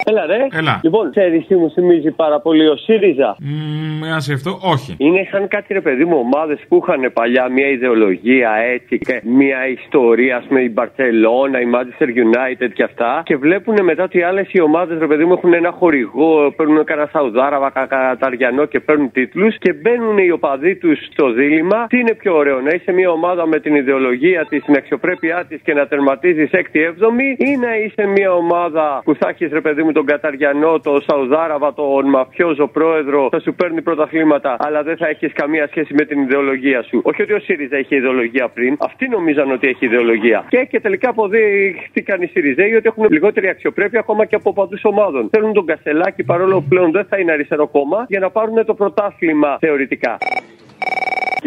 Έλα 0.06 0.26
ρε. 0.26 0.46
Έλα. 0.58 0.80
Λοιπόν, 0.82 1.10
ξέρει 1.10 1.44
τι 1.48 1.54
μου 1.54 1.70
θυμίζει 1.70 2.10
πάρα 2.10 2.40
πολύ 2.40 2.68
ο 2.68 2.76
ΣΥΡΙΖΑ. 2.76 3.36
Mmm, 3.40 4.12
αν 4.14 4.20
σε 4.20 4.32
αυτό, 4.32 4.58
όχι. 4.62 4.94
Είναι 4.98 5.26
σαν 5.30 5.48
κάτι 5.48 5.72
ρε 5.72 5.80
παιδί 5.80 6.04
μου 6.04 6.18
ομάδες 6.18 6.58
που 6.68 6.82
είχαν 6.82 7.12
παλιά 7.12 7.48
μια 7.48 7.68
ιδεολογία 7.68 8.50
έτσι 8.74 8.98
και 8.98 9.20
μια 9.24 9.68
ιστορία, 9.68 10.36
ας 10.36 10.44
πούμε 10.44 10.60
η 10.60 10.70
Μπαρσελόνα, 10.72 11.60
η 11.60 11.66
Manchester 11.74 12.08
United 12.26 12.70
και 12.74 12.82
αυτά. 12.82 13.22
Και 13.24 13.36
βλέπουν 13.36 13.84
μετά 13.84 14.02
ότι 14.02 14.22
άλλες 14.22 14.48
οι 14.52 14.60
ομάδες 14.60 14.98
ρε 14.98 15.06
παιδί 15.06 15.24
μου 15.24 15.32
έχουν 15.32 15.52
ένα 15.54 15.70
χορηγό, 15.70 16.52
παίρνουν 16.56 16.84
κανένα 16.84 17.08
Σαουδάραβα, 17.12 17.70
Καταριανό 17.88 18.64
και 18.64 18.80
παίρνουν 18.80 19.10
τίτλους 19.12 19.58
και 19.58 19.72
μπαίνουν 19.72 20.18
οι 20.18 20.30
οπαδοί 20.30 20.76
τους 20.76 20.98
στο 21.12 21.32
δίλημμα. 21.32 21.86
Τι 21.86 21.98
είναι 21.98 22.14
πιο 22.14 22.36
ωραίο, 22.36 22.60
να 22.60 22.70
είσαι 22.74 22.92
μια 22.92 23.10
ομάδα 23.10 23.46
με 23.46 23.60
την 23.60 23.74
ιδεολογία 23.74 24.46
της, 24.48 24.64
την 24.64 24.76
αξιοπρέπειά 24.76 25.44
της 25.48 25.60
και 25.64 25.74
να 25.74 25.86
τερματίζεις 25.86 26.50
6η-7η 26.52 27.28
ή 27.36 27.56
να 27.56 27.76
είσαι 27.76 28.06
μια 28.06 28.32
ομάδα 28.32 29.00
που 29.04 29.14
θα 29.14 29.28
έχεις 29.28 29.52
ρε 29.52 29.60
παιδί 29.60 29.82
μου 29.82 29.92
τον 29.94 30.06
Καταριανό, 30.06 30.80
τον 30.80 31.02
Σαουδάραβα, 31.06 31.74
τον 31.74 32.08
μαφιόζο 32.08 32.66
πρόεδρο, 32.66 33.28
θα 33.30 33.40
σου 33.40 33.54
παίρνει 33.54 33.82
πρωταθλήματα, 33.82 34.56
αλλά 34.58 34.82
δεν 34.82 34.96
θα 34.96 35.08
έχεις 35.08 35.32
καμία 35.32 35.66
σχέση 35.66 35.94
με 35.94 36.04
την 36.04 36.20
ιδεολογία 36.20 36.82
σου. 36.82 37.00
Όχι 37.04 37.22
ότι 37.22 37.32
ο 37.32 37.40
ΣΥΡΙΖΑ 37.40 37.78
είχε 37.78 37.96
ιδεολογία 37.96 38.48
πριν, 38.48 38.76
αυτοί 38.80 39.08
νομίζαν 39.08 39.50
ότι 39.50 39.68
έχει 39.68 39.84
ιδεολογία. 39.84 40.44
Και, 40.48 40.66
και 40.70 40.80
τελικά 40.80 41.08
αποδείχτηκαν 41.08 42.22
οι 42.22 42.26
ΣΥΡΙΖΑΙ 42.26 42.74
ότι 42.74 42.86
έχουν 42.86 43.06
λιγότερη 43.10 43.48
αξιοπρέπεια 43.48 44.00
ακόμα 44.00 44.24
και 44.24 44.34
από 44.34 44.52
παντού 44.52 44.76
ομάδων. 44.82 45.28
Θέλουν 45.30 45.52
τον 45.52 45.66
Κασελάκη 45.66 46.22
παρόλο 46.24 46.54
που 46.60 46.68
πλέον 46.68 46.90
δεν 46.90 47.04
θα 47.04 47.18
είναι 47.18 47.32
αριστερό 47.32 47.66
κόμμα 47.66 48.04
για 48.08 48.20
να 48.20 48.30
πάρουν 48.30 48.64
το 48.64 48.74
πρωτάθλημα 48.74 49.56
θεωρητικά. 49.60 50.18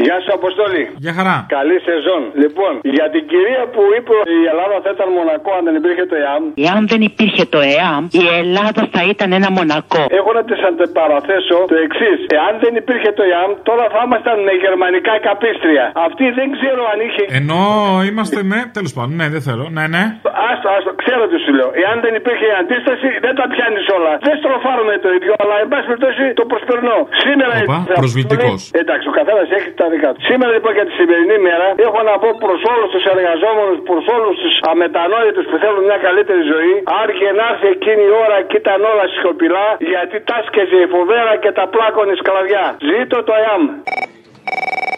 Γεια 0.05 0.17
σου, 0.23 0.31
Αποστόλη. 0.39 0.83
Για 1.05 1.13
χαρά. 1.17 1.35
Καλή 1.57 1.77
σεζόν. 1.89 2.21
Λοιπόν, 2.43 2.73
για 2.97 3.07
την 3.13 3.23
κυρία 3.31 3.63
που 3.73 3.81
είπε 3.95 4.11
ότι 4.21 4.35
η 4.43 4.45
Ελλάδα 4.51 4.77
θα 4.83 4.89
ήταν 4.95 5.07
μονακό 5.19 5.51
αν 5.57 5.63
δεν 5.67 5.75
υπήρχε 5.81 6.03
το 6.11 6.15
ΕΑΜ. 6.23 6.43
Εάν 6.67 6.81
δεν 6.91 7.01
υπήρχε 7.09 7.43
το 7.53 7.59
ΕΑΜ, 7.75 8.03
η 8.23 8.25
Ελλάδα 8.41 8.81
θα 8.95 9.01
ήταν 9.13 9.29
ένα 9.39 9.49
μονακό. 9.57 10.01
Έχω 10.19 10.31
να 10.39 10.43
τη 10.49 10.55
αντεπαραθέσω 10.69 11.57
το 11.71 11.77
εξής. 11.85 12.19
Εάν 12.37 12.53
δεν 12.63 12.73
υπήρχε 12.81 13.09
το 13.17 13.23
ΕΑΜ, 13.31 13.51
τώρα 13.69 13.85
θα 13.93 13.99
ήμασταν 14.07 14.37
γερμανικά 14.65 15.13
καπίστρια. 15.27 15.85
Αυτή 16.07 16.25
δεν 16.39 16.47
ξέρω 16.55 16.81
αν 16.91 16.99
είχε. 17.07 17.23
Ενώ 17.39 17.61
είμαστε 18.09 18.39
με. 18.51 18.59
Τέλος 18.77 18.91
πάντων, 18.95 19.13
ναι, 19.19 19.27
δεν 19.35 19.41
θέλω. 19.47 19.65
Ναι, 19.77 19.85
ναι. 19.95 20.03
Άστο, 20.49 20.67
άστο, 20.75 20.91
ξέρω 21.01 21.23
τι 21.31 21.37
σου 21.45 21.51
λέω. 21.57 21.69
Εάν 21.83 21.97
δεν 22.05 22.13
υπήρχε 22.21 22.45
η 22.53 22.55
αντίσταση, 22.63 23.07
δεν 23.25 23.33
τα 23.39 23.45
πιάνεις 23.53 23.85
όλα. 23.97 24.13
Δεν 24.27 24.35
στροφάρουμε 24.41 24.93
το 25.05 25.09
ίδιο, 25.17 25.31
αλλά 25.41 25.55
εν 25.63 25.67
πάση 25.71 25.85
περιπτώσει 25.89 26.23
το 26.39 26.43
προσπερνώ. 26.51 26.97
Σήμερα. 27.25 27.53
Οπα, 27.63 27.79
προσβλητικός. 28.01 28.59
Εντάξει, 28.81 29.05
ο 29.11 29.13
καθένας 29.19 29.47
έχει 29.57 29.69
τα 29.81 29.86
δικά 29.93 30.09
τους. 30.13 30.23
Σήμερα 30.31 30.51
λοιπόν 30.55 30.71
για 30.77 30.85
τη 30.89 30.93
σημερινή 30.99 31.37
μέρα 31.47 31.67
έχω 31.87 31.99
να 32.09 32.13
πω 32.21 32.29
προς 32.45 32.61
όλους 32.73 32.89
τους 32.93 33.03
εργαζόμενους, 33.13 33.77
προς 33.89 34.05
όλους 34.15 34.35
τους 34.43 34.55
αμετανόητους 34.71 35.45
που 35.49 35.57
θέλουν 35.63 35.83
μια 35.89 35.99
καλύτερη 36.05 36.41
ζωή. 36.53 36.73
Άρκε 37.01 37.29
να 37.39 37.45
έρθει 37.51 37.67
εκείνη 37.77 38.03
η 38.11 38.13
ώρα 38.23 38.37
και 38.49 38.57
ήταν 38.63 38.79
όλα 38.91 39.05
σιωπηλά, 39.15 39.67
γιατί 39.93 40.15
τάσκεζε 40.29 40.77
η 40.85 40.87
φοβέρα 40.95 41.33
και 41.43 41.51
τα 41.57 41.65
πλάκωνε 41.73 42.13
σκλαβιά. 42.21 42.65
Ζήτω 42.89 43.17
το 43.27 43.33
ΕΑΜ. 43.43 43.63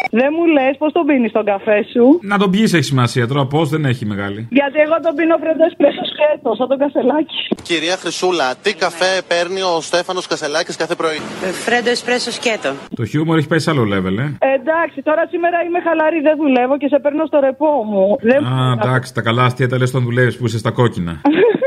Δεν 0.09 0.29
μου 0.35 0.45
λες 0.55 0.73
πώς 0.77 0.91
τον 0.91 1.05
πίνεις 1.05 1.31
τον 1.31 1.45
καφέ 1.45 1.79
σου; 1.93 2.19
Να 2.21 2.37
τον 2.37 2.49
πιει 2.51 2.63
έχει 2.77 2.87
σημασία 2.93 3.27
τώρα, 3.27 3.45
πώς 3.45 3.69
δεν 3.69 3.85
έχει 3.85 4.05
μεγάλη. 4.05 4.47
Γιατί 4.49 4.77
εγώ 4.85 4.95
τον 5.05 5.13
πίνω 5.15 5.37
φρέντο 5.41 5.63
εσπρέσο 5.69 6.03
σκέτος, 6.11 6.57
σαν 6.57 6.67
τον 6.67 6.77
κασελάκι. 6.77 7.39
Κυρία 7.69 7.95
Χρυσούλα, 8.01 8.47
τι 8.63 8.71
καφέ 8.83 9.13
παίρνει 9.31 9.61
ο 9.61 9.81
Στέφανος 9.89 10.27
Κασελάκης 10.27 10.75
κάθε 10.75 10.95
πρωί; 10.95 11.19
Φρέντο 11.65 11.89
εσπρέσο 11.89 12.31
σκέτο. 12.31 12.71
Το 12.95 13.05
χιούμορ 13.05 13.37
έχει 13.37 13.47
πάει 13.47 13.59
σε 13.59 13.69
άλλο 13.71 13.83
level, 13.93 14.15
ε. 14.25 14.27
Εντάξει, 14.57 14.97
τώρα 15.09 15.23
σήμερα 15.33 15.57
είμαι 15.65 15.79
χαλαρή, 15.85 16.19
δεν 16.27 16.35
δουλεύω 16.37 16.77
και 16.77 16.87
σε 16.87 16.99
παίρνω 16.99 17.25
στο 17.25 17.39
ρεπό 17.39 17.71
μου. 17.91 18.17
Δεν... 18.29 18.45
Α, 18.45 18.77
εντάξει, 18.77 19.13
τα 19.13 19.21
καλά 19.21 19.43
αστεία 19.43 19.67
τα 19.69 19.77
λες 19.77 19.89
όταν 19.89 20.03
δουλεύεις 20.03 20.37
που 20.37 20.45
είσαι 20.45 20.57
στα 20.57 20.71
κόκκινα. 20.71 21.21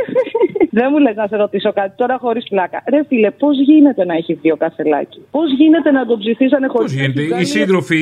Δεν 0.79 0.87
μου 0.91 0.99
λες 0.99 1.17
να 1.17 1.27
σε 1.27 1.37
ρωτήσω 1.37 1.73
κάτι 1.73 1.93
τώρα 1.97 2.17
χωρίς 2.25 2.45
πλάκα. 2.49 2.79
Ρε 2.93 3.01
φίλε, 3.09 3.31
πώς 3.31 3.55
γίνεται 3.69 4.05
να 4.05 4.15
έχει 4.15 4.33
βγει 4.35 4.51
ο 4.53 4.57
Κασελάκη. 4.57 5.21
Πώς 5.31 5.49
γίνεται 5.61 5.91
να 5.91 6.07
τον 6.07 6.19
ψηφίσανε 6.19 6.67
χωρίς 6.67 6.93
Πώς 6.93 7.01
γίνεται, 7.01 7.41
οι 7.41 7.45
σύντροφοι, 7.45 8.01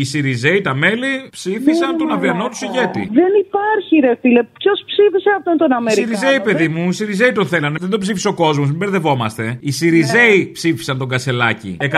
οι 0.00 0.04
Σιριζέοι, 0.04 0.60
τα 0.60 0.74
μέλη 0.74 1.12
ψήφισαν 1.30 1.96
τον 1.96 2.10
αυριανό 2.12 2.46
του 2.52 2.58
ηγέτη. 2.66 3.02
Δεν 3.20 3.32
υπάρχει, 3.44 3.94
ρε 4.06 4.14
φίλε. 4.20 4.42
Ποιος 4.60 4.78
ψήφισε 4.90 5.30
αυτόν 5.38 5.56
τον 5.56 5.70
Οι 5.70 5.74
Αμερικανό. 5.74 6.16
Σιριζέοι, 6.16 6.40
παιδί 6.40 6.68
μου, 6.68 6.88
οι 6.88 6.92
Σιριζέοι 6.92 7.32
το 7.32 7.44
θέλανε. 7.44 7.76
Δεν 7.80 7.90
το 7.90 7.98
ψήφισε 7.98 8.28
ο 8.28 8.34
κόσμος, 8.34 8.66
μην 8.68 8.78
μπερδευόμαστε. 8.78 9.58
Οι 9.60 9.70
Σιριζέοι 9.70 10.50
ψήφισαν 10.52 10.98
τον 10.98 11.08
Κασελάκη. 11.08 11.76
150.000 11.80 11.88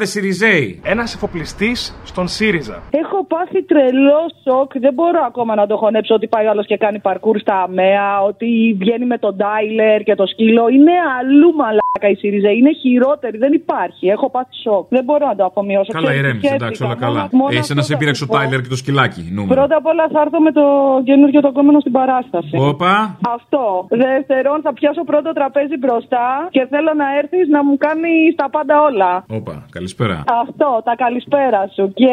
Σιριζέοι. 0.00 0.80
Ένας 0.84 1.14
εφοπλιστής 1.14 2.00
στον 2.04 2.28
ΣΥΡΙΖΑ. 2.28 2.82
Έχω 2.90 3.18
πάθει 3.26 3.62
τρελό 3.64 4.22
σοκ. 4.44 4.70
Δεν 4.78 4.94
μπορώ 4.94 5.20
ακόμα 5.26 5.54
να 5.54 5.66
το 5.66 5.76
χωνέψω 5.76 6.14
ότι 6.14 6.26
πάει 6.26 6.46
άλλος 6.46 6.66
και 6.66 6.76
κάνει 6.76 6.98
παρκούρ 6.98 7.38
στα 7.38 7.62
ΑΜΕΑ, 7.62 8.22
ότι 8.22 8.76
βγαίνει 8.78 9.06
με 9.06 9.18
τον 9.24 9.36
Τάιλερ 9.36 10.02
και 10.02 10.14
το 10.14 10.26
σκύλο. 10.26 10.68
Είναι 10.68 10.92
αλλού 11.18 11.54
μαλάκα 11.54 11.83
η 12.02 12.14
ΣΥΡΙΖΑ. 12.14 12.50
Είναι 12.50 12.72
χειρότερη. 12.82 13.36
Δεν 13.38 13.52
υπάρχει. 13.52 14.04
Έχω 14.16 14.30
πάθει 14.30 14.54
σοκ. 14.64 14.84
Δεν 14.96 15.04
μπορώ 15.04 15.26
να 15.26 15.36
το 15.36 15.44
αφομοιώσω. 15.50 15.92
Καλά, 15.92 16.04
Ξέρεις, 16.06 16.20
ηρέμησε, 16.22 16.40
σκέφτηκα. 16.46 16.64
εντάξει, 16.64 16.82
όλα 16.86 16.94
Μόνο- 16.96 17.04
καλά. 17.06 17.22
μόνο 17.40 17.50
Εσύ 17.50 17.58
αυτό 17.64 17.74
να 17.80 17.82
σε 17.88 17.92
θα 17.92 17.98
πήραξε 18.00 18.20
σου 18.22 18.26
ο 18.28 18.32
πω. 18.32 18.38
Τάιλερ 18.38 18.60
και 18.64 18.70
το 18.74 18.78
σκυλάκι. 18.82 19.22
Νούμερο. 19.36 19.54
Πρώτα 19.54 19.74
απ' 19.80 19.88
όλα 19.92 20.04
θα 20.14 20.20
έρθω 20.24 20.38
με 20.46 20.52
το 20.58 20.64
καινούργιο 21.08 21.40
το 21.46 21.50
κόμμα 21.56 21.80
στην 21.84 21.92
παράσταση. 22.00 22.54
Όπα. 22.70 22.92
Αυτό. 23.36 23.62
Δεύτερον, 24.06 24.58
θα 24.66 24.72
πιάσω 24.78 25.02
πρώτο 25.10 25.28
τραπέζι 25.38 25.76
μπροστά 25.82 26.26
και 26.54 26.62
θέλω 26.72 26.92
να 27.02 27.06
έρθεις 27.20 27.44
να 27.56 27.60
μου 27.66 27.74
κάνεις 27.86 28.28
τα 28.40 28.46
πάντα 28.54 28.74
όλα. 28.88 29.10
Όπα, 29.38 29.54
καλησπέρα. 29.76 30.16
Αυτό, 30.42 30.68
τα 30.88 30.94
καλησπέρα 31.04 31.60
σου. 31.74 31.84
Και 32.00 32.12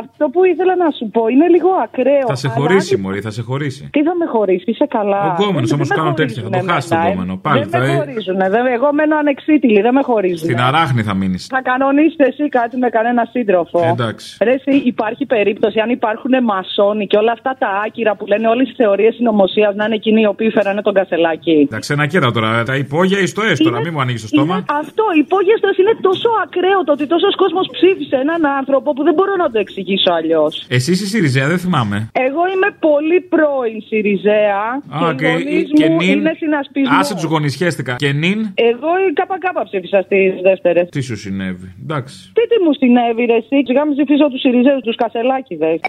αυτό 0.00 0.24
που 0.32 0.40
ήθελα 0.52 0.74
να 0.84 0.88
σου 0.96 1.04
πω 1.14 1.22
είναι 1.34 1.46
λίγο 1.54 1.70
ακραίο. 1.86 2.26
Θα 2.32 2.38
σε 2.42 2.48
αλλά 2.48 2.56
χωρίσει, 2.58 2.94
αν- 2.94 3.00
Μωρή, 3.04 3.20
θα 3.26 3.32
σε 3.38 3.42
χωρίσει. 3.48 3.82
Τι 3.94 4.00
θα 4.08 4.14
με 4.20 4.26
χωρίσει, 4.34 4.66
είσαι 4.72 4.86
καλά. 4.96 5.20
Ο 5.30 5.32
γκόμενος 5.38 5.68
Δεν- 5.70 5.76
όμως 5.78 5.88
δεν 5.88 5.96
με 5.98 6.02
κάνω 6.02 6.12
τέτοια, 6.20 6.40
θα 6.42 6.48
το 6.48 6.56
χωρίζουνε 6.56 6.72
χάσει 6.72 6.88
τον 6.88 6.96
εμένα, 6.98 7.10
ε. 7.10 7.12
γκόμενο. 7.12 7.34
Πάλι 7.46 7.58
δεν 7.60 7.68
θα- 7.74 7.78
με 7.78 7.94
χωρίζουν. 8.00 8.38
Εγώ 8.76 8.88
μένω 8.98 9.15
ανεξίτηλη, 9.16 9.80
δεν 9.80 9.94
με 9.94 10.02
χωρίζουν. 10.02 10.46
Στην 10.48 10.60
αράχνη 10.60 11.02
θα 11.02 11.14
μείνεις. 11.14 11.46
Θα 11.56 11.60
κανονίσετε 11.70 12.24
εσύ 12.30 12.48
κάτι 12.48 12.76
με 12.76 12.88
κανένα 12.88 13.22
σύντροφο. 13.34 13.80
Εντάξει. 13.92 14.36
Ρε, 14.46 14.52
εσύ, 14.58 14.74
υπάρχει 14.92 15.24
περίπτωση 15.26 15.78
αν 15.84 15.90
υπάρχουν 15.90 16.32
μασόνοι 16.52 17.06
και 17.06 17.16
όλα 17.16 17.32
αυτά 17.32 17.56
τα 17.58 17.68
άκυρα 17.86 18.12
που 18.16 18.26
λένε 18.26 18.46
όλες 18.48 18.66
τις 18.68 18.76
θεωρίες 18.76 19.14
συνωμοσίας 19.14 19.74
να 19.74 19.84
είναι 19.84 19.94
εκείνοι 19.94 20.20
οι 20.20 20.26
οποίοι 20.26 20.50
φέρανε 20.50 20.82
τον 20.82 20.94
κασελάκι. 20.94 21.50
Εντάξει, 21.68 21.92
ένα 21.96 22.06
κοίτα 22.06 22.30
τώρα. 22.32 22.62
Τα 22.62 22.76
υπόγεια 22.76 23.18
ή 23.24 23.26
στο 23.26 23.42
έστω 23.42 23.64
τώρα, 23.68 23.80
μην 23.84 23.92
μου 23.94 24.00
ανοίγεις 24.00 24.20
το 24.20 24.26
στόμα. 24.26 24.56
Αυτό, 24.82 25.04
η 25.16 25.18
υπόγεστο 25.26 25.68
είναι 25.80 25.94
τόσο 26.00 26.28
ακραίο 26.44 26.80
το 26.86 26.92
ότι 26.96 27.06
τόσος 27.06 27.34
κόσμος 27.42 27.66
ψήφισε 27.76 28.16
έναν 28.24 28.40
άνθρωπο 28.58 28.88
που 28.94 29.02
δεν 29.02 29.14
μπορώ 29.14 29.34
να 29.42 29.50
το 29.50 29.58
εξηγήσω 29.64 30.10
αλλιώς. 30.18 30.52
Εσύ 30.68 30.90
είσαι 30.92 31.06
Σιριζέα, 31.06 31.46
δεν 31.52 31.58
θυμάμαι. 31.58 31.96
Εγώ 32.26 32.42
είμαι 32.54 32.70
πολύ 32.88 33.18
πρώην 33.32 33.78
Σιριζέα 33.88 34.62
Α, 34.88 35.14
και 35.14 35.14
οι 35.14 35.16
και, 35.16 35.26
γονείς 35.26 35.70
και 35.78 35.88
μου 35.90 35.96
νυν. 35.96 36.10
είναι 36.18 36.32
συνασπισμό. 36.42 36.96
Άσε 36.98 37.14
τους 37.14 37.24
γονισιέστηκα. 37.32 37.94
Και 38.04 38.12
νυν; 38.12 38.38
Εγώ 38.70 38.92
η 39.10 39.12
ΚΚ 39.12 39.64
ψήφισα 39.64 40.02
στις 40.02 40.40
δεύτερες. 40.42 40.88
Τι 40.88 41.00
σου 41.00 41.16
συνέβη; 41.16 41.74
Εντάξει. 41.82 42.32
Τι 42.32 42.42
τι 42.50 42.62
μου 42.64 42.72
συνέβη, 42.72 43.24
ρε, 43.24 43.36
εσύ. 43.36 43.62
Σιγά 43.66 43.84
μην 43.84 43.94
ψηφίσω 43.96 44.28
τους 44.28 44.40
Σιριζέους, 44.40 44.82
τους 44.82 44.96
Κασελάκηδες. 44.96 45.80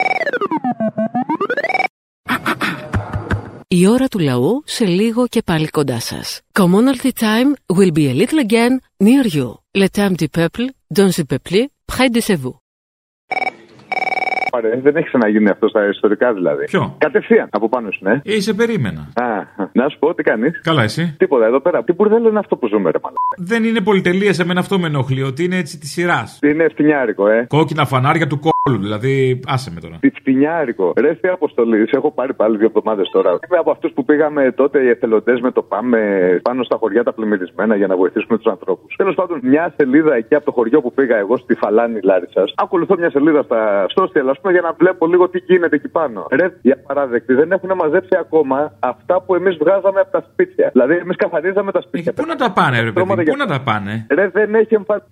Η 3.70 3.88
ώρα 3.88 4.08
του 4.08 4.20
λαού 4.20 4.62
σε 4.66 4.86
λίγο 4.86 5.28
και 5.28 5.42
πάλι 5.46 5.68
κοντά 5.68 6.00
σας. 6.00 6.42
Commonalty 6.60 7.12
time 7.20 7.76
will 7.78 7.92
be 7.92 8.06
a 8.12 8.14
little 8.22 8.40
again 8.48 8.74
near 9.04 9.26
you. 9.36 9.48
Le 9.82 9.88
temps 9.98 10.16
du 10.22 10.28
peuple, 10.40 10.66
dans 10.98 11.10
le 11.18 11.24
peuple, 11.32 11.58
près 11.92 12.10
de 12.16 12.22
chez 12.28 12.38
vous. 12.44 12.67
Ωραία, 14.58 14.80
δεν 14.82 14.96
έχει 14.96 15.06
ξαναγίνει 15.06 15.50
αυτό 15.50 15.68
στα 15.68 15.88
ιστορικά 15.88 16.34
δηλαδή. 16.34 16.64
Ποιο; 16.66 16.96
Κατευθείαν 16.98 17.48
από 17.52 17.70
πάνω 17.70 17.92
σου, 17.92 18.00
ναι. 18.04 18.22
Ε, 18.24 18.40
σε 18.40 18.54
περίμενα. 18.54 19.02
Α, 19.16 19.26
να 19.74 19.90
σου 19.90 20.00
πω 20.00 20.14
τι 20.14 20.24
κάνεις; 20.24 20.62
Καλά, 20.64 20.84
εσύ; 20.84 21.16
Τίποτα 21.18 21.46
εδώ 21.46 21.60
πέρα. 21.60 21.84
Τι 21.84 21.94
μπουρδέλο 21.94 22.30
είναι 22.30 22.40
αυτό 22.40 22.56
που 22.56 22.68
ζούμε, 22.68 22.92
ρε 22.92 22.98
μαλάκα; 23.04 23.36
Δεν 23.38 23.64
είναι 23.64 23.82
πολυτελεία, 23.82 24.34
σε 24.34 24.46
μένα 24.46 24.60
αυτό 24.60 24.80
με 24.80 24.88
ενοχλεί, 24.88 25.24
ότι 25.24 25.44
είναι 25.44 25.58
έτσι 25.58 25.80
της 25.80 25.92
σειράς. 25.92 26.40
Είναι 26.44 26.64
ευθυνιάρικο, 26.64 27.28
ε. 27.28 27.46
Κόκκινα 27.50 27.86
φανάρια 27.86 28.28
του 28.28 28.40
κόλλου, 28.68 28.82
δηλαδή 28.82 29.40
άσε 29.48 29.72
με 29.76 29.80
τώρα. 29.80 29.98
Τι 30.00 30.10
φτηνιάρικο. 30.10 30.94
Ρε 30.98 31.14
στη 31.14 31.28
αποστολή, 31.28 31.88
σε 31.88 31.96
έχω 31.96 32.12
πάρει 32.12 32.34
πάλι 32.34 32.58
δύο 32.58 32.66
εβδομάδες 32.66 33.10
τώρα. 33.12 33.30
Είμαι 33.30 33.58
από 33.58 33.72
αυτούς 33.72 33.92
που 33.92 34.06
πήγαμε 34.06 34.52
τότε 34.52 34.84
οι 34.84 34.90
εθελοντές 34.90 35.40
με 35.40 35.52
το 35.52 35.62
πάμε 35.62 36.00
πάνω 36.44 36.64
στα 36.64 36.78
χωριά 36.80 37.04
τα 37.04 37.14
πλημμυρισμένα 37.14 37.76
για 37.76 37.88
να 37.88 37.96
βοηθήσουμε 37.96 38.38
τους 38.38 38.52
ανθρώπους. 38.52 38.96
Τέλος 38.96 39.16
πάντων, 39.16 39.40
μια 39.44 39.74
σελίδα 39.76 40.16
εκεί 40.16 40.36
από 40.36 40.46
το 40.46 40.52
χωριό 40.52 40.82
που 40.82 40.94
πήγα 40.94 41.18
εγώ 41.18 41.38
στη 41.38 41.56
Φαλάνη 41.56 42.00
Λάρισα. 42.04 42.44
Ακολουθώ 42.56 42.96
μια 42.98 43.10
σελίδα 43.10 43.42
στα 43.44 43.86
Στόστιελ, 43.90 44.30
ας 44.30 44.40
πούμε, 44.40 44.54
για 44.54 44.62
να 44.62 44.72
βλέπω 44.80 45.08
λίγο 45.08 45.30
τι 45.30 45.40
γίνεται 45.48 45.76
εκεί 45.76 45.88
πάνω. 45.88 46.26
Ρε, 46.32 46.48
για 46.62 46.78
παράδεκτη, 46.88 47.34
δεν 47.34 47.52
έχουν 47.52 47.72
μαζέψει 47.76 48.16
ακόμα 48.20 48.74
αυτά 48.80 49.22
που 49.22 49.36
εμείς 49.36 49.58
βγάζαμε 49.58 50.00
από 50.00 50.12
τα 50.12 50.24
σπίτια. 50.32 50.70
Δηλαδή, 50.74 50.96
εμείς 50.96 51.16
καθαρίζαμε 51.16 51.72
τα 51.72 51.82
σπίτια. 51.82 52.14
Πού 52.14 52.26
να 52.28 52.36
τα 52.36 52.52
πάνε, 52.52 52.82
ρε 52.82 52.92
παιδί, 52.92 53.24
πού 53.24 53.36
να 53.38 53.46
τα 53.46 53.62
πάνε; 53.62 54.06
Ρε, 54.10 54.30
δεν 54.34 54.56
έχει 54.56 54.74
εμφανίσεις. 54.76 55.06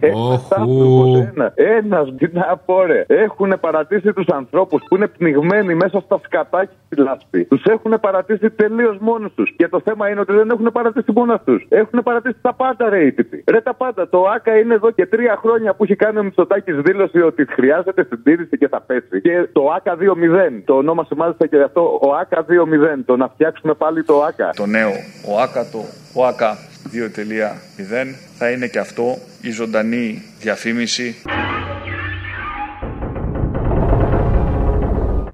Ένας. 0.00 1.52
Ένας, 1.54 2.14
τι 2.18 2.26
να 2.32 2.60
πω, 2.66 2.84
ρε. 2.86 2.93
Έχουν 3.06 3.56
παρατήσει 3.60 4.12
τους 4.12 4.26
ανθρώπους 4.26 4.82
που 4.88 4.96
είναι 4.96 5.06
πνιγμένοι 5.06 5.74
μέσα 5.74 6.00
στα 6.00 6.20
σκατάκια 6.24 6.76
στη 6.86 6.96
λάσπη. 6.96 7.44
Τους 7.44 7.62
έχουν 7.64 8.00
παρατήσει 8.00 8.50
τελείως 8.50 8.96
μόνους 9.00 9.34
τους. 9.34 9.54
Και 9.56 9.68
το 9.68 9.80
θέμα 9.84 10.08
είναι 10.08 10.20
ότι 10.20 10.32
δεν 10.32 10.50
έχουν 10.50 10.68
παρατήσει 10.72 11.12
μόνος 11.14 11.34
αυτού. 11.34 11.60
Έχουν 11.68 12.02
παρατήσει 12.02 12.36
τα 12.42 12.54
πάντα, 12.54 12.88
ρε, 12.88 13.04
οι 13.06 13.12
τύποι. 13.12 13.44
Ρε, 13.46 13.60
τα 13.60 13.74
πάντα. 13.74 14.08
Το 14.08 14.24
ΑΚΑ 14.34 14.58
είναι 14.58 14.74
εδώ 14.74 14.90
και 14.90 15.06
τρία 15.06 15.38
χρόνια 15.42 15.74
που 15.74 15.84
έχει 15.84 15.96
κάνει 15.96 16.18
ο 16.18 16.22
Μητσοτάκης 16.22 16.76
δήλωση 16.80 17.20
ότι 17.20 17.46
χρειάζεται 17.50 18.06
συντήρηση 18.10 18.58
και 18.58 18.68
θα 18.68 18.80
πέσει. 18.80 19.20
Και 19.20 19.48
το 19.52 19.72
ΑΚΑ 19.76 19.96
2.0. 20.00 20.62
Το 20.64 20.74
ονόμασε 20.74 21.14
μάλιστα 21.14 21.46
και 21.46 21.62
αυτό 21.62 21.98
ο 22.02 22.14
ΑΚΑ 22.14 22.44
2.0. 22.48 23.02
Το 23.06 23.16
να 23.16 23.28
φτιάξουμε 23.28 23.74
πάλι 23.74 24.04
το 24.04 24.22
ΑΚΑ. 24.22 24.50
Το 24.56 24.66
νέο 24.66 24.90
ΟΑΚΑ, 25.28 25.66
το 25.72 25.84
ΟΑΚΑ 26.14 26.56
2.0 26.92 28.14
θα 28.38 28.50
είναι 28.50 28.66
και 28.66 28.78
αυτό 28.78 29.04
η 29.42 29.50
ζωντανή 29.50 30.22
διαφήμιση 30.40 31.14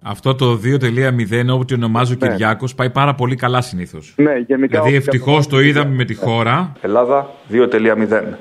Αυτό 0.02 0.34
το 0.34 0.60
2.0 0.64 1.54
όπου 1.54 1.64
το 1.64 1.74
ονομάζει 1.74 2.12
ο 2.12 2.16
Κυριάκος 2.16 2.74
πάει 2.74 2.90
πάρα 2.90 3.14
πολύ 3.14 3.36
καλά 3.36 3.60
συνήθως. 3.60 4.14
Ναι, 4.16 4.32
γενικά. 4.46 4.80
Δηλαδή 4.80 4.96
ευτυχώς 4.96 5.46
το 5.46 5.60
είδαμε 5.60 5.94
με 5.94 6.04
τη 6.04 6.14
χώρα. 6.14 6.72
Ελλάδα 6.80 7.30
2.0. 7.52 7.58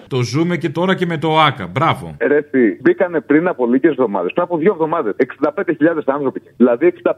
Το 0.07 0.21
ζούμε 0.21 0.57
και 0.57 0.69
τώρα 0.69 0.95
και 0.95 1.05
με 1.05 1.17
το 1.17 1.27
ΟΑΚΑ. 1.27 1.67
Μπράβο. 1.67 2.15
Ρε, 2.27 2.37
εσύ, 2.37 2.77
μπήκανε 2.81 3.19
πριν 3.21 3.47
από 3.47 3.65
λίγες 3.67 3.91
εβδομάδες, 3.91 4.31
πριν 4.33 4.43
από 4.43 4.57
δύο 4.57 4.71
εβδομάδες, 4.71 5.15
65.000 5.17 6.01
άνθρωποι. 6.05 6.41
Δηλαδή 6.57 6.93
65.000 7.03 7.09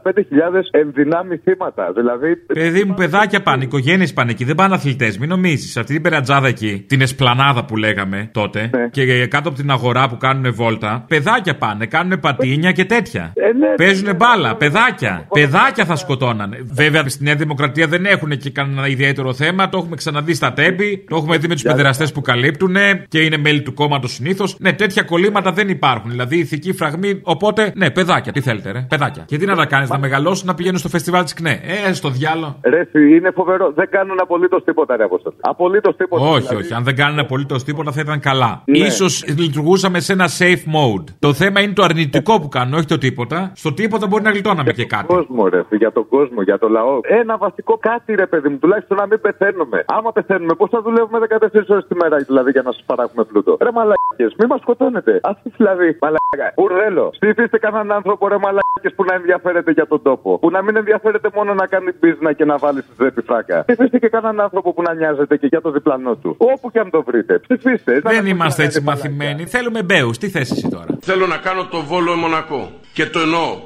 ενδυνάμει 0.70 1.36
θύματα. 1.36 1.92
Δηλαδή. 1.92 2.36
Παιδί 2.36 2.84
μου, 2.84 2.94
παιδάκια 2.94 3.42
πάνε, 3.42 3.64
οικογένειες 3.64 4.12
πάνε 4.12 4.30
εκεί, 4.30 4.44
δεν 4.44 4.54
πάνε 4.54 4.74
αθλητές. 4.74 5.18
Μην 5.18 5.28
νομίζεις. 5.28 5.76
Αυτή 5.76 5.92
την 5.92 6.02
περατζάδα 6.02 6.48
εκεί, 6.48 6.84
την 6.88 7.00
εσπλανάδα 7.00 7.64
που 7.64 7.76
λέγαμε 7.76 8.30
τότε, 8.32 8.70
και 8.90 9.26
κάτω 9.26 9.48
από 9.48 9.58
την 9.58 9.70
αγορά 9.70 10.08
που 10.08 10.16
κάνουν 10.16 10.54
βόλτα, 10.54 11.04
παιδάκια 11.08 11.56
πάνε, 11.56 11.86
κάνουν 11.86 12.20
πατίνια 12.20 12.72
και 12.72 12.84
τέτοια. 12.84 13.32
Ε, 13.34 13.52
ναι. 13.52 13.74
Παίζουν 13.74 14.16
μπάλα, 14.16 14.31
παιδάκια. 14.58 15.26
Παιδάκια 15.32 15.84
θα 15.84 15.96
σκοτώνανε. 15.96 16.58
Βέβαια 16.72 17.08
στη 17.08 17.24
Νέα 17.24 17.34
Δημοκρατία 17.34 17.86
δεν 17.86 18.06
έχουν 18.06 18.30
και 18.36 18.50
κανένα 18.50 18.88
ιδιαίτερο 18.88 19.34
θέμα. 19.34 19.68
Το 19.68 19.78
έχουμε 19.78 19.96
ξαναδεί 19.96 20.34
στα 20.34 20.52
τέμπη. 20.52 21.04
Το 21.08 21.16
έχουμε 21.16 21.36
δει 21.36 21.48
με 21.48 21.54
τους 21.54 21.62
παιδεραστέ 21.62 22.06
που 22.14 22.20
καλύπτουν 22.20 22.76
και 23.08 23.20
είναι 23.20 23.36
μέλη 23.36 23.62
του 23.62 23.74
κόμματος 23.74 24.12
συνήθως. 24.12 24.56
Ναι, 24.58 24.72
τέτοια 24.72 25.02
κολλήματα 25.02 25.52
δεν 25.52 25.68
υπάρχουν. 25.68 26.10
Δηλαδή 26.10 26.38
ηθική 26.38 26.72
φραγμή. 26.72 27.20
Οπότε, 27.22 27.72
ναι, 27.76 27.90
παιδάκια. 27.90 28.32
Τι 28.32 28.40
θέλετε, 28.40 28.70
ρε. 28.70 28.86
Παιδάκια. 28.88 29.24
Και 29.26 29.38
τι 29.38 29.46
να 29.46 29.56
τα 29.56 29.66
κάνεις, 29.66 29.88
να 29.88 29.98
μεγαλώσουν 29.98 30.46
να 30.46 30.54
πηγαίνουν 30.54 30.78
στο 30.78 30.88
φεστιβάλ 30.88 31.22
της 31.22 31.34
ΚΝΕ. 31.34 31.60
Ε, 31.86 31.92
στο 31.92 32.08
διάλο. 32.08 32.58
Ρε, 32.62 32.80
εσύ, 32.80 33.16
είναι 33.16 33.30
φοβερό. 33.34 33.72
Δεν 33.74 33.88
κάνουν 33.90 34.16
απολύτως 34.20 34.64
τίποτα, 34.64 34.96
ρε 34.96 35.04
Αποστολή. 35.04 35.36
Απολύτως 35.40 35.96
τίποτα. 35.96 36.24
Όχι, 36.24 36.40
δηλαδή. 36.40 36.64
όχι. 36.64 36.74
Αν 36.74 36.84
δεν 36.84 36.96
κάνουν 36.96 37.18
απολύτως 37.18 37.64
τίποτα 37.64 37.92
θα 37.92 38.00
ήταν 38.00 38.20
καλά. 38.20 38.62
Ναι. 38.64 38.90
σω 38.90 39.06
λειτουργούσαμε 39.36 40.00
σε 40.00 40.12
ένα 40.12 40.28
safe 40.38 40.64
mode. 40.74 41.04
Το 41.18 41.32
θέμα 41.32 41.60
είναι 41.60 41.72
το 41.72 41.82
αρνητικό 41.82 42.40
που 42.40 42.48
κάνουν, 42.48 42.74
όχι 42.74 42.86
το 42.86 42.98
τίποτα. 42.98 43.52
Στο 43.54 43.72
τίποτα 43.72 44.06
μπορεί 44.06 44.21
να 44.22 44.30
γλιτώναμε 44.30 44.72
και 44.72 44.86
κάτι. 44.94 45.06
κόσμο, 45.06 45.48
ρε, 45.48 45.60
για 45.70 45.92
τον 45.92 46.08
κόσμο, 46.08 46.42
για 46.42 46.58
το 46.58 46.68
λαό. 46.68 47.00
Ένα 47.02 47.36
βασικό 47.36 47.74
κάτι, 47.80 48.14
ρε 48.14 48.26
παιδί 48.26 48.48
μου, 48.48 48.58
τουλάχιστον 48.58 48.96
να 48.96 49.06
μην 49.06 49.20
πεθαίνουμε. 49.20 49.84
Άμα 49.86 50.12
πεθαίνουμε, 50.12 50.54
πώς 50.54 50.70
θα 50.70 50.82
δουλεύουμε 50.82 51.18
14 51.18 51.68
ώρες 51.68 51.86
τη 51.88 51.94
μέρα 51.94 52.16
δηλαδή 52.16 52.50
για 52.50 52.62
να 52.62 52.72
σας 52.72 52.82
παράγουμε 52.86 53.24
πλούτο; 53.24 53.56
Ρε 53.60 53.72
μαλακίε, 53.72 54.28
μη 54.38 54.46
μας 54.48 54.60
σκοτώνετε. 54.60 55.20
Αυτή 55.22 55.52
δηλαδή, 55.56 55.98
μαλακά. 56.00 56.46
Ουρδέλο, 56.56 57.10
ψηφίστε 57.10 57.58
κανέναν 57.58 57.92
άνθρωπο, 57.92 58.28
ρε 58.28 58.38
μαλακά 58.38 58.62
μαλάκες 58.72 58.94
που 58.96 59.04
να 59.04 59.14
ενδιαφέρεται 59.14 59.70
για 59.72 59.86
τον 59.86 60.02
τόπο. 60.02 60.38
Που 60.38 60.50
να 60.50 60.62
μην 60.62 60.76
ενδιαφέρεται 60.76 61.28
μόνο 61.34 61.54
να 61.54 61.66
κάνει 61.66 61.90
μπίζνα 62.00 62.32
και 62.32 62.44
να 62.44 62.56
βάλει 62.56 62.80
στη 62.80 62.92
ζέπη 63.02 63.22
φράκα. 63.22 63.64
Ψηφίστε 63.66 63.98
και 63.98 64.08
κανέναν 64.08 64.40
άνθρωπο 64.40 64.72
που 64.72 64.82
να 64.82 64.94
νοιάζεται 64.94 65.36
και 65.36 65.46
για 65.46 65.60
το 65.60 65.70
διπλανό 65.70 66.14
του. 66.14 66.34
Όπου 66.38 66.70
και 66.70 66.78
αν 66.78 66.90
το 66.90 67.02
βρείτε. 67.02 67.38
Ψηφίστε. 67.38 68.00
Δεν 68.04 68.26
είμαστε 68.26 68.62
έτσι 68.64 68.80
μαθημένοι. 68.80 69.46
Θέλουμε 69.46 69.82
μπέους. 69.82 70.18
Τι 70.18 70.28
θέση 70.28 70.52
εσύ 70.56 70.68
τώρα; 70.68 70.86
Θέλω 71.00 71.26
να 71.26 71.36
κάνω 71.36 71.66
το 71.70 71.80
βόλο 71.82 72.14
Μονακό. 72.14 72.70
Και 72.92 73.06
το 73.06 73.20
εννοώ. 73.20 73.60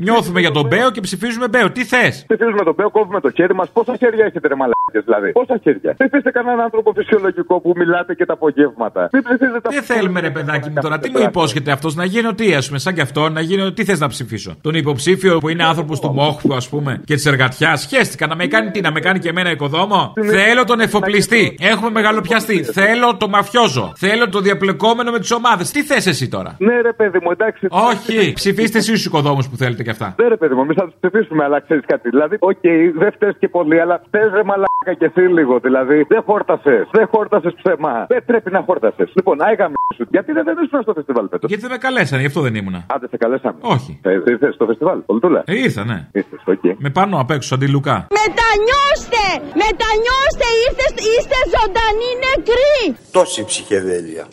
Νιώθουμε 0.00 0.40
για 0.40 0.50
τον 0.50 0.66
Μπέο 0.66 0.90
και 0.90 1.00
ψηφίζουμε 1.00 1.48
Μπέο. 1.48 1.70
Τι 1.70 1.84
θες; 1.84 2.24
Ψηφίζουμε 2.28 2.64
τον 2.64 2.74
Μπέο, 2.74 2.90
κόβουμε 2.90 3.20
το 3.20 3.30
χέρι 3.30 3.54
μας. 3.54 3.70
Πόσα 3.70 3.96
χέρια 3.96 4.24
έχετε, 4.24 4.48
ρε 4.48 4.54
μαλάκες, 4.54 4.75
δηλαδή. 4.92 5.32
Πόσα 5.32 5.58
χέρια; 5.62 5.94
Ψηφίστε 5.98 6.30
κανέναν 6.30 6.60
άνθρωπο 6.60 6.92
φυσιολογικό 6.92 7.60
που 7.60 7.72
μιλάτε 7.76 8.14
και 8.14 8.24
τα 8.24 8.32
απογεύματα. 8.32 9.08
Μην 9.12 9.22
ψηφίζετε 9.22 9.68
Τι 9.68 9.74
θέλουμε, 9.74 10.20
ρε 10.20 10.30
παιδάκι 10.30 10.68
μου 10.70 10.76
τώρα, 10.80 10.98
τι 10.98 11.10
μου 11.10 11.18
υπόσχεται 11.18 11.70
αυτός 11.70 11.94
να 11.94 12.04
γίνει 12.04 12.34
τι, 12.34 12.54
ας 12.54 12.66
πούμε, 12.66 12.78
σαν 12.78 12.94
κι 12.94 13.00
αυτό, 13.00 13.28
να 13.28 13.40
γίνει 13.40 13.72
τι 13.72 13.84
θες 13.84 14.00
να 14.00 14.08
ψηφίσω; 14.08 14.56
Τον 14.60 14.74
υποψήφιο 14.74 15.38
που 15.38 15.48
είναι 15.48 15.64
άνθρωπος 15.64 16.00
του 16.00 16.12
Μόχου, 16.12 16.54
ας 16.54 16.68
πούμε, 16.68 17.00
και 17.04 17.14
της 17.14 17.26
εργατιάς. 17.26 17.80
Σχέστηκα 17.80 18.26
να 18.26 18.36
με 18.36 18.46
κάνει 18.46 18.70
τι, 18.70 18.80
να 18.80 18.90
με 18.92 19.00
κάνει 19.00 19.18
και 19.18 19.28
εμένα 19.28 19.50
οικοδόμο; 19.50 20.12
Θέλω 20.14 20.64
τον 20.64 20.80
εφοπλιστή. 20.80 21.56
Έχουμε 21.60 21.90
μεγαλοπιαστή. 21.90 22.62
Θέλω 22.62 23.16
το 23.16 23.28
μαφιόζο. 23.28 23.92
Θέλω 23.96 24.28
το 24.28 24.40
διαπλεκόμενο 24.40 25.10
με 25.10 25.18
τις 25.18 25.30
ομάδες. 25.30 25.70
Τι 25.70 25.82
θες 25.82 26.06
εσύ 26.06 26.28
τώρα; 26.28 26.56
Ναι, 26.58 26.80
ρε 26.80 26.92
παιδί 26.92 27.18
μου, 27.22 27.30
εντάξει. 27.30 27.66
Όχι, 27.70 28.32
ψηφίστε 28.32 28.78
εσείς 28.78 28.92
τους 28.92 29.04
οικοδόμους 29.06 29.48
που 29.48 29.56
θέλετε 29.56 29.82
κι 29.82 29.90
αυτά. 29.90 30.14
Ναι, 30.18 30.28
ρε 30.28 30.36
παιδί 30.36 30.54
μου, 30.54 30.60
εμείς 30.62 30.76
θα 30.76 30.84
τους 30.84 30.94
ψηφίσουμε, 31.00 31.44
αλλά 31.44 31.60
ξέρεις 31.60 31.84
κάτι. 31.86 32.08
Δηλαδή, 32.08 32.36
οκ, 32.38 32.60
δεν 32.98 33.12
φταίει 33.12 33.34
και 33.38 33.48
πολύ, 33.48 33.80
αλλά 33.80 34.02
φταίει 34.06 34.28
ρε 34.34 34.44
μαλάκα 34.44 34.75
και 34.84 35.04
εσύ 35.04 35.20
λίγο. 35.20 35.58
Δηλαδή, 35.58 36.02
δεν 36.08 36.22
χόρτασες. 36.26 36.88
Δεν 36.92 37.06
χόρτασες 37.12 37.54
ψέμα. 37.62 38.06
Δεν 38.08 38.24
πρέπει 38.24 38.50
να 38.50 38.62
χόρτασες. 38.66 39.10
Λοιπόν, 39.14 39.42
άγαμε 39.42 39.74
σου. 39.94 40.06
Γιατί 40.10 40.32
δεν 40.32 40.44
ήσουν 40.64 40.82
στο 40.82 40.92
φεστιβάλ 40.92 41.28
φέτος; 41.30 41.48
Γιατί 41.48 41.62
δεν 41.62 41.70
με 41.70 41.78
καλέσανε, 41.78 42.20
γι' 42.20 42.26
αυτό 42.26 42.40
δεν 42.40 42.54
ήμουνα. 42.54 42.86
Άντε, 42.94 43.08
σε 43.08 43.16
καλέσαμε. 43.16 43.58
Όχι. 43.60 44.00
Ε, 44.02 44.12
ήρθες 44.12 44.54
στο 44.54 44.66
φεστιβάλ, 44.66 44.98
Πολτούλα. 44.98 45.42
Ε, 45.46 45.54
ήρθα, 45.58 45.84
ναι. 45.84 46.08
Ήρθες, 46.12 46.40
okay. 46.46 46.74
Με 46.78 46.90
πάνω 46.90 47.20
απ' 47.20 47.30
έξω, 47.30 47.54
αντιλουκά. 47.54 48.06
Μετανιώστε! 48.20 49.24
Μετανιώστε! 49.62 50.46
Είστε, 50.62 50.86
είστε 51.12 51.38
ζωντανοί 51.54 52.10
νεκροί! 52.24 52.78
Τόση 53.12 53.44
ψυχεδέλεια. 53.44 54.26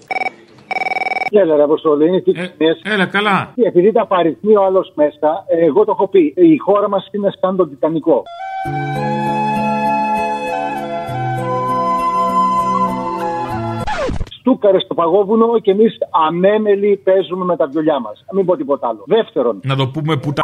Έλα, 1.36 1.56
ρε 1.56 1.64
Αποστολή, 1.64 2.08
είναι 2.08 2.22
τι 2.22 2.32
ε, 2.32 2.94
Έλα, 2.94 3.06
καλά. 3.06 3.54
Επειδή 3.56 3.92
τα 3.92 4.08
παριθμεί 4.08 4.56
ο 4.56 4.64
άλλος 4.64 4.92
μέσα, 4.96 5.46
εγώ 5.62 5.86
το 5.86 5.92
έχω 5.92 6.08
πει. 6.08 6.34
Η 6.36 6.58
χώρα 6.58 6.90
μας 6.90 7.08
είναι 7.12 7.30
σαν 7.40 7.56
τον 7.56 7.70
Τιτανικό. 7.70 8.24
Στούκαρες 14.44 14.82
στο 14.82 14.94
παγόβουνο 14.94 15.60
και 15.60 15.72
εμείς 15.72 15.98
αμέμελοι 16.28 17.02
παίζουμε 17.04 17.46
με 17.46 17.56
τα 17.56 17.68
βιολιά 17.68 18.00
μας. 18.00 18.26
Μην 18.32 18.46
πω 18.46 18.56
τίποτα 18.56 18.88
άλλο. 18.88 19.04
Δεύτερον. 19.06 19.60
Να 19.64 19.76
το 19.76 19.88
πούμε 19.88 20.14
πουτανικό. 20.14 20.43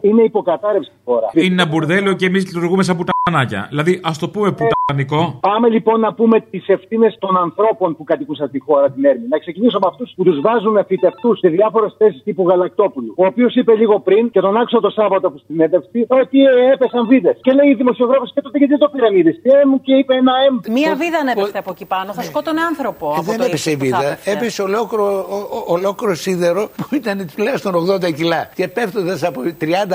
Είναι 0.00 0.22
υποκατάρρευση 0.22 0.90
η 0.90 1.00
χώρα. 1.04 1.28
Είναι 1.32 1.54
ένα 1.62 1.66
μπουρδέλο 1.66 2.12
και 2.12 2.26
εμείς 2.26 2.46
λειτουργούμε 2.46 2.82
σαν 2.82 2.96
πουτανάκια. 2.96 3.66
Δηλαδή, 3.68 4.00
ας 4.02 4.18
το 4.18 4.28
πούμε 4.28 4.52
πουτανικό. 4.52 5.38
Πάμε 5.40 5.68
λοιπόν 5.68 6.00
να 6.00 6.14
πούμε 6.14 6.40
τις 6.40 6.68
ευθύνες 6.68 7.16
των 7.18 7.36
ανθρώπων 7.36 7.96
που 7.96 8.04
κατοικούσαν 8.04 8.50
τη 8.50 8.58
χώρα 8.60 8.90
την 8.90 9.04
Έρμη. 9.04 9.26
Να 9.28 9.38
ξεκινήσω 9.38 9.76
από 9.76 9.88
αυτούς 9.88 10.12
που 10.16 10.22
τους 10.24 10.40
βάζουν 10.40 10.84
φυτευτούς 10.86 11.38
σε 11.38 11.48
διάφορες 11.48 11.94
θέσεις 11.98 12.22
τύπου 12.22 12.48
Γαλακτόπουλου. 12.48 13.12
Ο 13.16 13.26
οποίος 13.26 13.54
είπε 13.54 13.74
λίγο 13.74 14.00
πριν 14.00 14.30
και 14.30 14.40
τον 14.40 14.56
άκουσα 14.56 14.80
το 14.80 14.90
Σάββατο 14.90 15.30
που 15.30 15.38
στην 15.38 15.60
έντευξη 15.60 16.06
ότι 16.08 16.38
ε, 16.44 16.72
έπεσαν 16.72 17.06
βίδες. 17.06 17.36
Και 17.40 17.52
λέει 17.52 17.68
η 17.68 17.74
δημοσιογράφο 17.74 18.24
και 18.34 18.40
τότε 18.40 18.58
γιατί 18.58 18.78
το 18.78 18.88
πήραν 18.92 19.16
είδες; 19.16 19.40
Και 19.42 19.50
μου 19.68 19.80
και 19.80 19.94
είπε 19.94 20.14
ένα 20.14 20.32
M. 20.52 20.70
Μία 20.70 20.94
βίδα 20.94 21.18
ανέπεφτε 21.18 21.58
από 21.58 21.70
εκεί 21.70 21.84
πάνω, 21.84 22.12
θα 22.12 22.22
σκότωνε 22.22 22.60
άνθρωπο. 22.60 23.14
Ε, 23.18 23.22
δεν 23.22 23.40
έπεσε 23.40 23.70
η 23.70 23.76
βίδα, 23.76 24.18
έπεσε 24.24 24.62
ολόκληρο, 24.62 25.26
ολόκληρο 25.66 26.14
σίδερο 26.14 26.70
που 26.76 26.94
ήταν 26.94 27.30
τουλάχιστον 27.36 27.72
80 27.74 28.14
κιλά. 28.14 28.50
Και 28.54 28.68
πέφτοντα 28.68 29.16
από 29.34 29.40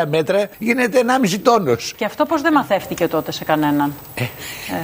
30 0.06 0.08
μέτρα 0.16 0.40
γίνεται 0.68 0.98
1,5 1.04 1.40
τόνος. 1.50 1.82
Και 2.00 2.06
αυτό 2.12 2.22
πώς 2.26 2.42
δεν 2.42 2.54
μαθεύτηκε 2.54 3.08
τότε 3.16 3.32
σε 3.32 3.44
κανέναν; 3.52 3.90
Ε. 4.16 4.26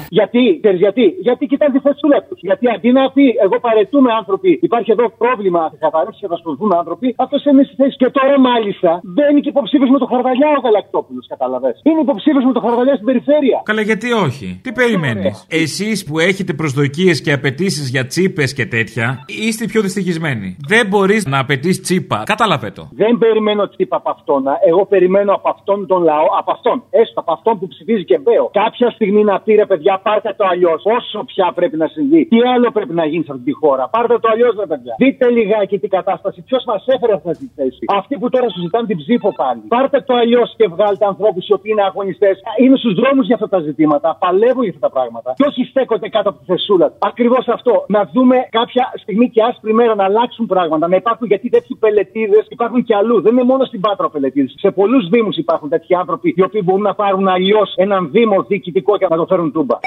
Γιατί, 0.10 0.42
ξέρεις 0.62 0.80
γιατί, 0.86 1.04
γιατί 1.28 1.46
κοιτάνε 1.46 1.72
τη 1.76 1.80
θεσούλα 1.88 2.20
του. 2.28 2.36
Γιατί 2.48 2.66
αντί 2.76 2.90
να 2.92 3.12
πει, 3.16 3.26
εγώ 3.46 3.58
παρετούμε 3.60 4.10
άνθρωποι, 4.20 4.60
υπάρχει 4.68 4.92
εδώ 4.96 5.06
πρόβλημα, 5.22 5.62
θα 5.72 5.78
καθαρίσει 5.86 6.20
και 6.22 6.28
θα 6.28 6.38
σπουδούν 6.42 6.72
άνθρωποι, 6.82 7.08
αυτός 7.18 7.46
είναι 7.46 7.64
στη 7.64 7.76
θέση. 7.76 7.96
Και 8.02 8.10
τώρα 8.18 8.40
μάλιστα 8.40 8.90
μπαίνει 9.04 9.40
και 9.44 9.50
υποψήφιος 9.50 9.90
με 9.96 10.00
το 10.04 10.08
χαρβαλιά 10.12 10.50
ο 10.58 10.60
Γαλακτόπουλος, 10.66 11.26
κατάλαβε. 11.34 11.70
Είναι 11.88 12.02
υποψήφιος 12.08 12.44
με 12.50 12.54
το 12.58 12.62
χαρβαλιά 12.66 12.94
στην 12.94 13.06
περιφέρεια. 13.10 13.58
Καλά, 13.70 13.82
γιατί 13.82 14.08
όχι; 14.12 14.48
Τι 14.64 14.72
περιμένεις; 14.72 15.46
Εσείς 15.50 15.98
που 16.08 16.20
έχετε 16.20 16.54
προσδοκίες 16.54 17.22
και 17.22 17.32
απαιτήσεις 17.32 17.90
για 17.90 18.04
τσίπες 18.06 18.54
και 18.54 18.66
τέτοια, 18.66 19.06
είστε 19.48 19.66
πιο 19.66 19.82
δυστυχισμένοι. 19.82 20.58
Δεν 20.68 20.88
μπορείς 20.88 21.26
να 21.26 21.40
απαιτείς 21.40 21.82
τσίπα. 21.82 22.24
Κατάλαβε 22.26 22.70
το. 22.72 22.90
Δεν 22.92 23.18
περιμένω 23.18 23.70
τσίπα 23.70 23.96
από 23.96 24.10
αυτόν. 24.10 24.45
Εγώ 24.70 24.86
περιμένω 24.86 25.34
από 25.34 25.50
αυτόν 25.50 25.88
τον 25.88 26.04
λαό, 26.04 26.28
από 26.40 26.52
αυτόν, 26.52 26.84
έστω 26.90 27.20
από 27.20 27.32
αυτόν 27.32 27.60
που 27.60 27.68
ψηφίζει 27.68 28.06
και 28.06 28.18
μπέο. 28.18 28.50
Κάποια 28.54 28.90
στιγμή 28.90 29.24
να 29.24 29.40
πει 29.42 29.52
ρε 29.56 29.66
παιδιά, 29.66 30.00
πάρτε 30.04 30.34
το 30.38 30.46
αλλιώς. 30.52 30.82
Όσο 30.98 31.24
πια 31.24 31.52
πρέπει 31.56 31.78
να 31.78 31.88
συμβεί. 31.88 32.26
Τι 32.26 32.38
άλλο 32.54 32.72
πρέπει 32.72 32.94
να 32.94 33.06
γίνει 33.06 33.24
σε 33.24 33.32
αυτή 33.32 33.44
τη 33.44 33.52
χώρα. 33.52 33.84
Πάρτε 33.96 34.20
το 34.20 34.28
αλλιώς, 34.32 34.56
ρε 34.60 34.66
παιδιά. 34.66 34.94
Δείτε 34.98 35.30
λιγάκι 35.30 35.80
την 35.80 35.90
κατάσταση. 35.90 36.42
Ποιος 36.42 36.64
μας 36.66 36.86
έφερε 36.88 37.14
αυτή 37.14 37.38
τη 37.38 37.48
θέση. 37.56 37.84
Αυτοί 38.00 38.18
που 38.20 38.30
τώρα 38.30 38.50
συζητάνε 38.50 38.86
την 38.88 38.98
ψήφο 38.98 39.34
πάλι. 39.42 39.62
Πάρτε 39.68 40.02
το 40.02 40.14
αλλιώς 40.16 40.54
και 40.58 40.68
βγάλτε 40.68 41.06
ανθρώπους 41.06 41.48
οι 41.48 41.54
οποίοι 41.54 41.72
είναι 41.76 41.86
αγωνιστές. 41.92 42.36
Είναι 42.62 42.78
στους 42.78 42.94
δρόμους 42.94 43.26
για 43.26 43.36
αυτά 43.36 43.50
τα 43.50 43.60
ζητήματα. 43.60 44.18
Παλεύουν 44.20 44.64
για 44.64 44.74
αυτά 44.76 44.88
τα 44.88 44.94
πράγματα. 44.98 45.34
Και 45.38 45.46
όχι 45.50 45.64
στέκονται 45.64 46.10
κάτω 46.10 46.30
από 46.30 46.40
τη 46.40 46.46
θεσούλα. 46.46 46.94
Ακριβώς 47.00 47.48
αυτό. 47.48 47.86
Να 47.88 48.10
δούμε 48.14 48.38
κάποια 48.50 48.94
στιγμή 48.96 49.30
και 49.30 49.42
άσπρη 49.44 49.74
μέρα 49.74 49.96
να 49.96 50.04
αλλάξουν 50.04 50.46
πράγματα. 50.46 50.88
Να 50.88 50.96
υπάρχουν 50.96 51.28
γιατί 51.28 51.50
τέτοιοι 51.50 51.76
πελετήδε 51.76 52.40
υπάρχουν 52.50 52.84
και 52.84 52.96
αλλού. 52.96 53.22
Δεν 53.22 53.34
είναι 53.34 53.44
μόνο 53.44 53.64
στην 53.66 53.80
Πάτρα 53.82 54.10
πελετήδε. 54.36 54.60
Σε 54.60 54.72
πολλούς 54.72 55.10
Δήμους 55.10 55.38
υπάρχουν 55.38 55.70
τέτοιοι 55.70 55.96
άνθρωποι 55.96 56.34
οι 56.38 56.42
οποίοι 56.42 56.62
μπορούν 56.64 56.82
να 56.82 56.96
πάρουν 56.96 57.28
αλλιώς 57.28 57.74
έναν 57.76 58.12
Δήμο 58.12 58.44
διοικητικό 58.44 58.98
και 58.98 59.08
να 59.10 59.16
το 59.18 59.26
φέρουν 59.26 59.52
τούμπα. 59.52 59.78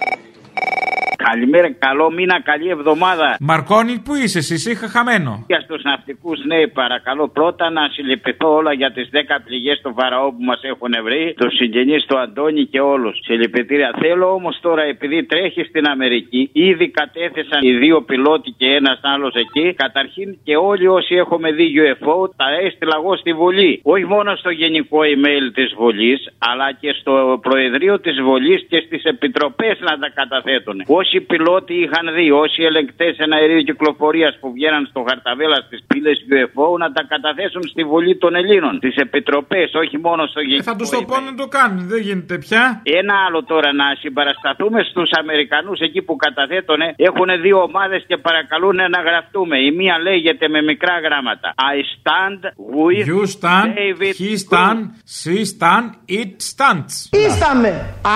Καλημέρα, 1.26 1.72
καλό 1.72 2.11
μήνα, 2.11 2.37
καλή 2.42 2.68
εβδομάδα. 2.68 3.37
Μαρκόνι, 3.40 3.94
πού 4.04 4.14
είσαι, 4.14 4.38
εσύ 4.38 4.70
είχα 4.70 4.88
χαμένο. 4.88 5.44
Για 5.46 5.61
στους 5.61 5.83
ναυτικούς, 5.83 6.38
ναι, 6.44 6.66
παρακαλώ 6.66 7.28
πρώτα 7.28 7.70
να 7.70 7.88
συλληπιθώ 7.92 8.48
όλα 8.54 8.72
για 8.72 8.90
τις 8.92 9.09
10 9.12 9.18
πληγές 9.44 9.81
του 9.83 9.94
Φαραώ 9.98 10.28
που 10.31 10.44
μας 10.50 10.61
έχουν 10.62 10.92
βρει, 11.02 11.35
τους 11.40 11.54
συγγενείς 11.57 12.04
του 12.04 12.18
Αντώνη 12.18 12.64
και 12.64 12.81
όλους. 12.81 13.18
Συλληπιτήρια. 13.22 13.90
Θέλω 14.02 14.33
όμως 14.33 14.59
τώρα, 14.61 14.83
επειδή 14.83 15.24
τρέχει 15.24 15.62
στην 15.64 15.87
Αμερική, 15.87 16.50
ήδη 16.52 16.90
κατέθεσαν 16.90 17.61
οι 17.62 17.72
δύο 17.72 18.02
πιλότοι 18.02 18.50
και 18.50 18.66
ένας 18.66 19.00
άλλος 19.02 19.35
εκεί. 19.35 19.74
Καταρχήν 19.74 20.38
και 20.44 20.57
όλοι 20.57 20.87
όσοι 20.87 21.14
έχουμε 21.14 21.52
δει 21.52 21.66
UFO, 21.85 22.31
τα 22.37 22.46
έστειλα 22.64 22.94
εγώ 22.96 23.16
στη 23.16 23.33
Βουλή. 23.33 23.81
Όχι 23.83 24.04
μόνο 24.04 24.37
στο 24.37 24.50
γενικό 24.50 24.98
email 25.14 25.44
της 25.54 25.74
Βουλής, 25.78 26.20
αλλά 26.38 26.72
και 26.81 26.90
στο 27.00 27.38
Προεδρείο 27.42 28.00
της 28.00 28.20
Βουλής 28.20 28.66
και 28.68 28.83
στις 28.87 29.02
επιτροπές 29.04 29.74
να 29.81 29.98
τα 29.98 30.09
καταθέτουν. 30.14 30.83
Όσοι 30.87 31.08
πιλότοι 31.29 31.75
είχαν 31.83 32.07
δει, 32.16 32.27
όσοι 32.31 32.61
ελεγκτές 32.62 33.14
εναερίου 33.18 33.62
κυκλοφορίας 33.68 34.33
που 34.40 34.49
βγαίναν 34.53 34.83
στο 34.90 35.01
χαρταβέλα 35.09 35.57
στις 35.66 35.81
πύλες 35.88 36.16
UFO 36.35 36.68
να 36.83 36.88
τα 36.97 37.03
καταθέσουν 37.12 37.62
στη 37.73 37.83
Βουλή 37.90 38.14
των 38.23 38.33
Ελλήνων, 38.40 38.73
τι 38.83 38.90
επιτροπές, 39.07 39.68
όχι 39.83 39.97
μόνο 40.07 40.27
στο 40.27 40.40
γενικό. 40.40 40.61
Ε, 40.61 40.71
θα 40.71 40.77
τους 40.77 40.88
το 40.88 41.01
πω 41.11 41.16
να 41.29 41.35
το 41.40 41.47
κάνουν, 41.57 41.88
δεν 41.92 42.01
γίνεται 42.07 42.37
πια. 42.38 42.62
Ένα 43.01 43.14
άλλο 43.27 43.40
τώρα, 43.53 43.73
να 43.73 43.87
συμπαρασταθούμε 44.03 44.81
στους 44.90 45.11
Αμερικανούς 45.21 45.79
εκεί 45.81 46.01
που 46.03 46.16
καταθέτουν, 46.16 46.81
έχουν 46.97 47.29
δύο 47.44 47.59
ομάδες 47.68 48.05
και 48.09 48.16
παρακαλούν 48.16 48.77
να 48.77 49.01
γραφτούμε. 49.09 49.57
Η 49.68 49.71
μία 49.79 49.97
λέγεται 50.09 50.49
με 50.49 50.61
μικρά 50.62 50.94
γράμματα. 51.07 51.55
I 51.75 51.77
stand 51.94 52.40
with 52.77 53.07
You 53.12 53.23
stand, 53.37 53.68
David 53.83 54.14
he 54.23 54.33
stand, 54.47 54.81
she 55.18 55.37
stand, 55.55 55.87
it 56.21 56.35
stands.Ίσταμε. 56.51 57.71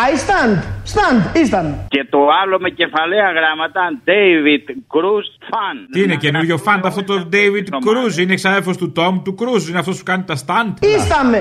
I 0.08 0.10
stand. 0.24 0.56
Stand. 0.94 1.36
Ήσταν. 1.42 1.86
Και 1.88 2.06
το 2.10 2.18
άλλο 2.42 2.60
με 2.60 2.70
κεφαλαία 2.82 3.28
γράμματα 3.38 3.82
David 4.10 4.64
Cruz 4.94 5.26
Fan. 5.50 5.76
Τι 5.92 5.98
είναι 6.02 6.16
καινούριο 6.24 6.56
φαντ 6.66 6.82
αυτό 6.90 7.02
το 7.10 7.16
David 7.36 7.66
Cruz, 7.86 8.12
είναι 8.22 8.32
εξάδελφο 8.38 8.72
του 8.80 8.88
Tom 8.98 9.14
του 9.24 9.34
Cruz, 9.40 9.62
είναι 9.68 9.80
αυτός 9.82 9.96
που 9.98 10.04
κάνει 10.10 10.24
τα 10.30 10.36
stand.Ίσταμε. 10.44 11.40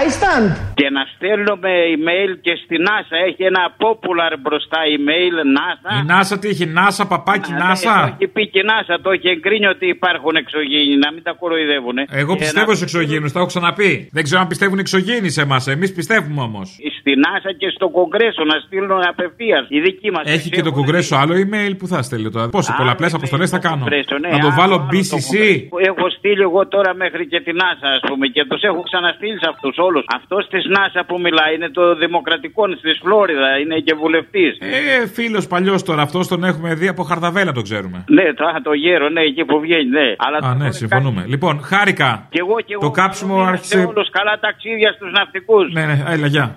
I 0.00 0.04
stand. 0.18 0.48
Και 0.80 0.88
να 0.96 1.02
στέλνουμε 1.14 1.70
email 1.94 2.30
και 2.46 2.54
στη 2.62 2.76
NASA. 2.86 3.16
Έχει 3.28 3.42
ένα 3.52 3.62
popular 3.84 4.32
μπροστά 4.42 4.78
email 4.96 5.34
NASA. 5.56 5.92
Η 6.00 6.02
NASA 6.10 6.34
τι 6.40 6.48
έχει, 6.48 6.66
NASA, 6.78 7.04
παπάκι, 7.08 7.52
Ναι, 7.52 7.58
NASA. 7.66 7.94
Το 8.00 8.12
έχει 8.14 8.26
πει 8.34 8.42
και 8.52 8.58
η 8.58 8.66
NASA, 8.70 8.94
το 9.02 9.10
έχει 9.10 9.28
εγκρίνει 9.28 9.66
ότι 9.66 9.86
υπάρχουν 9.96 10.34
εξωγήινοι, 10.42 10.96
να 11.04 11.12
μην 11.12 11.22
τα 11.22 11.32
κοροϊδεύουν. 11.40 11.96
Εγώ 12.22 12.36
πιστεύω 12.36 12.74
σε 12.74 12.84
εξωγήινους, 12.84 13.32
τα 13.32 13.38
έχω 13.38 13.48
ξαναπεί. 13.54 13.92
Δεν 14.16 14.22
ξέρω 14.26 14.40
αν 14.40 14.46
πιστεύουν 14.52 14.78
εξωγήινοι 14.78 15.30
σε 15.36 15.40
εμάς, 15.46 15.66
εμείς 15.66 15.90
πιστεύουμε 15.98 16.42
όμως. 16.48 16.66
Στη 17.00 17.12
NASA 17.24 17.50
και 17.60 17.68
στο 17.76 17.86
Κογκρέσο 17.88 18.44
να 18.52 18.56
στείλουν 18.64 19.02
απευθείας. 19.12 19.64
Η 19.68 19.80
δική 19.80 20.10
μας. 20.10 20.24
Έχει 20.36 20.48
και 20.50 20.62
το 20.62 20.72
κογκρέσο 20.80 21.14
άλλο 21.22 21.34
email 21.42 21.72
που 21.78 21.86
θα 21.92 21.98
στέλνει 22.02 22.30
τώρα. 22.30 22.48
Πόσε 22.56 22.74
πολλαπλές 22.80 23.14
αποστολές 23.14 23.48
θα 23.54 23.58
κάνω; 23.66 23.82
Κογκρέσο, 23.84 24.16
ναι, 24.18 24.28
Να 24.28 24.38
το 24.38 24.46
άλλο- 24.46 24.56
βάλω 24.60 24.74
άλλο 24.74 24.76
το 24.76 24.86
BCC. 24.92 25.32
Έχω 25.90 26.06
στείλει 26.18 26.42
εγώ 26.48 26.60
τώρα 26.74 26.90
μέχρι 26.94 27.24
και 27.32 27.40
την 27.46 27.56
NASA, 27.60 27.88
ας 27.98 28.02
πούμε, 28.08 28.26
και 28.34 28.42
τους 28.50 28.62
έχω 28.70 28.80
ξαναστείλει 28.88 29.38
σε 29.42 29.48
αυτούς 29.52 29.74
όλους. 29.86 30.04
Αυτό 30.18 30.36
τη 30.52 30.58
NASA 30.76 31.00
που 31.08 31.16
μιλάει 31.26 31.52
είναι 31.56 31.70
το 31.78 31.84
Δημοκρατικό 32.04 32.62
τη 32.82 32.90
Φλόριδα, 33.02 33.50
είναι 33.62 33.76
και 33.86 33.94
βουλευτής. 34.02 34.52
Ε, 34.60 35.06
φίλος 35.16 35.46
παλιός 35.46 35.82
τώρα, 35.88 36.02
αυτός 36.02 36.24
τον 36.28 36.44
έχουμε 36.44 36.74
δει 36.74 36.88
από 36.88 37.02
χαρδαβέλα, 37.02 37.52
το 37.52 37.62
ξέρουμε. 37.62 37.98
Ναι, 38.16 38.26
το, 38.38 38.44
α, 38.46 38.54
το 38.62 38.72
γέρο, 38.72 39.08
ναι, 39.08 39.20
εκεί 39.30 39.44
που 39.44 39.60
βγαίνει, 39.60 39.88
ναι. 39.98 40.06
Αλλά 40.24 40.38
Α, 40.50 40.54
ναι, 40.54 40.70
συμφωνούμε. 40.80 41.24
Λοιπόν, 41.28 41.54
χάρηκα. 41.70 42.26
Και 42.30 42.38
εγώ 42.44 42.56
και 42.66 42.72
εγώ. 42.76 42.82
Το 42.82 42.90
κάψιμο 42.90 43.36
Σε 43.42 43.48
άρχισε. 43.50 43.78
όλους 43.90 44.08
καλά 44.10 44.38
ταξίδια 44.40 44.92
στους 44.92 45.10
ναυτικούς. 45.12 45.72
Ναι, 45.72 45.84
ναι, 45.84 45.96
έλα, 46.14 46.26
γεια. 46.26 46.56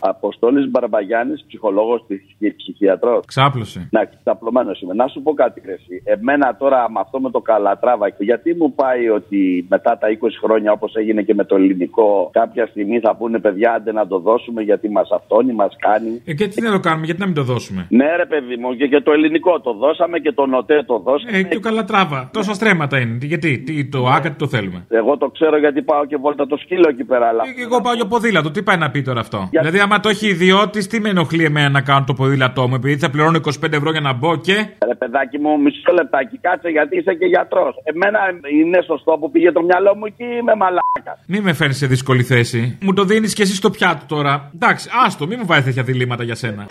Αποστόλης 0.00 0.70
Μπαρμπαγιάννης, 0.70 1.44
ψυχολόγος 1.46 2.04
και 2.38 2.54
ψυχιατρός. 2.56 3.24
Ξάπλωσε. 3.26 3.88
Να, 3.90 4.04
ξαπλωμένος 4.04 4.80
είμαι. 4.80 4.94
Να 4.94 5.06
σου 5.06 5.22
πω 5.22 5.32
κάτι, 5.34 5.60
Κρεσί. 5.60 6.02
Εμένα 6.04 6.56
τώρα 6.56 6.90
με 6.90 7.00
αυτό 7.00 7.20
με 7.20 7.30
το 7.30 7.40
καλατράβα, 7.40 8.08
γιατί 8.18 8.54
μου 8.54 8.72
πάει 8.74 9.08
ότι 9.08 9.66
μετά 9.68 9.98
τα 9.98 10.08
20 10.08 10.12
χρόνια, 10.42 10.72
όπως 10.72 10.94
έγινε 10.94 11.22
και 11.22 11.34
με 11.34 11.44
το 11.44 11.54
ελληνικό, 11.56 12.30
κάποια 12.32 12.66
στιγμή 12.66 12.98
θα 13.00 13.16
πούνε 13.16 13.38
παιδιά, 13.38 13.72
άντε 13.72 13.92
να 13.92 14.06
το 14.06 14.18
δώσουμε 14.18 14.62
γιατί 14.62 14.88
μας 14.88 15.08
αυτόνει, 15.10 15.52
μας 15.52 15.76
κάνει. 15.78 16.22
Ε, 16.24 16.34
και 16.34 16.48
τι 16.48 16.62
να 16.62 16.70
το 16.70 16.80
κάνουμε, 16.80 17.04
γιατί 17.04 17.20
να 17.20 17.26
μην 17.26 17.34
το 17.34 17.42
δώσουμε; 17.42 17.86
Ναι, 17.90 18.16
ρε 18.16 18.26
παιδί 18.26 18.56
μου, 18.56 18.74
και, 18.76 18.86
και 18.86 19.00
το 19.00 19.12
ελληνικό 19.12 19.60
το 19.60 19.72
δώσαμε 19.72 20.18
και 20.18 20.32
το 20.32 20.46
νοτέ 20.46 20.82
το 20.86 20.98
δώσαμε. 20.98 21.38
Ε, 21.38 21.42
και 21.42 21.56
ο 21.56 21.60
Καλατράβα. 21.60 22.30
Τόσα 22.32 22.52
στρέμματα 22.54 22.98
είναι. 23.00 23.18
Τι- 23.18 23.26
Γιατί, 23.26 23.58
τι, 23.58 23.84
το 23.88 24.06
άκα, 24.06 24.28
τι 24.30 24.36
το 24.36 24.46
θέλουμε. 24.46 24.84
Εγώ 24.88 25.16
το 25.16 25.28
ξέρω 25.28 25.58
γιατί 25.58 25.82
πάω 25.82 26.04
και 26.06 26.16
βόλτα 26.16 26.46
το 26.46 26.56
σκύλο 26.56 26.86
εκεί 26.88 27.04
πέρα. 27.04 27.26
Αλλά... 27.28 27.42
Και 27.44 27.62
εγώ 27.62 27.80
πάω 27.80 27.94
για 27.94 28.06
ποδήλατο, 28.06 28.50
τι 28.50 28.62
πάει 28.62 28.76
να 28.76 28.90
πει 28.90 29.02
τώρα 29.02 29.20
αυτό; 29.20 29.48
Δηλαδή, 29.50 29.80
άμα 29.90 30.00
το 30.00 30.08
έχει 30.08 30.28
ιδιώτης, 30.28 30.86
τι 30.86 31.00
με 31.00 31.08
ενοχλεί 31.08 31.44
εμένα 31.44 31.68
να 31.68 31.80
κάνω 31.80 32.04
το 32.06 32.14
ποδήλατό 32.14 32.68
μου, 32.68 32.74
επειδή 32.74 32.96
θα 32.96 33.10
πληρώνω 33.10 33.40
25 33.44 33.72
ευρώ 33.72 33.90
για 33.90 34.00
να 34.00 34.12
μπω 34.12 34.36
και. 34.36 34.54
Ρε 34.88 34.94
παιδάκι 34.98 35.38
μου, 35.38 35.60
μισό 35.60 35.92
λεπτάκι, 35.92 36.38
κάτσε 36.38 36.68
γιατί 36.68 36.96
είσαι 36.96 37.14
και 37.14 37.26
γιατρός. 37.26 37.74
Εμένα 37.82 38.18
είναι 38.60 38.82
σωστό 38.86 39.12
που 39.20 39.30
πήγε 39.30 39.52
το 39.52 39.62
μυαλό 39.62 39.94
μου 39.96 40.06
και 40.16 40.24
είμαι 40.24 40.54
μαλάκας. 40.54 41.18
Μη 41.26 41.40
με 41.40 41.52
φέρνεις 41.52 41.76
σε 41.76 41.86
δύσκολη 41.86 42.22
θέση. 42.22 42.78
Μου 42.80 42.92
το 42.92 43.04
δίνεις 43.04 43.34
και 43.34 43.42
εσύ 43.42 43.54
στο 43.54 43.70
πιάτο 43.70 44.04
τώρα. 44.06 44.50
Εντάξει, 44.54 44.88
άστο, 45.04 45.26
μη 45.26 45.36
μου 45.36 45.46
βάζεις 45.46 45.64
τέτοια 45.64 45.82
διλήμματα 45.82 46.24
για 46.24 46.34
σένα. 46.34 46.66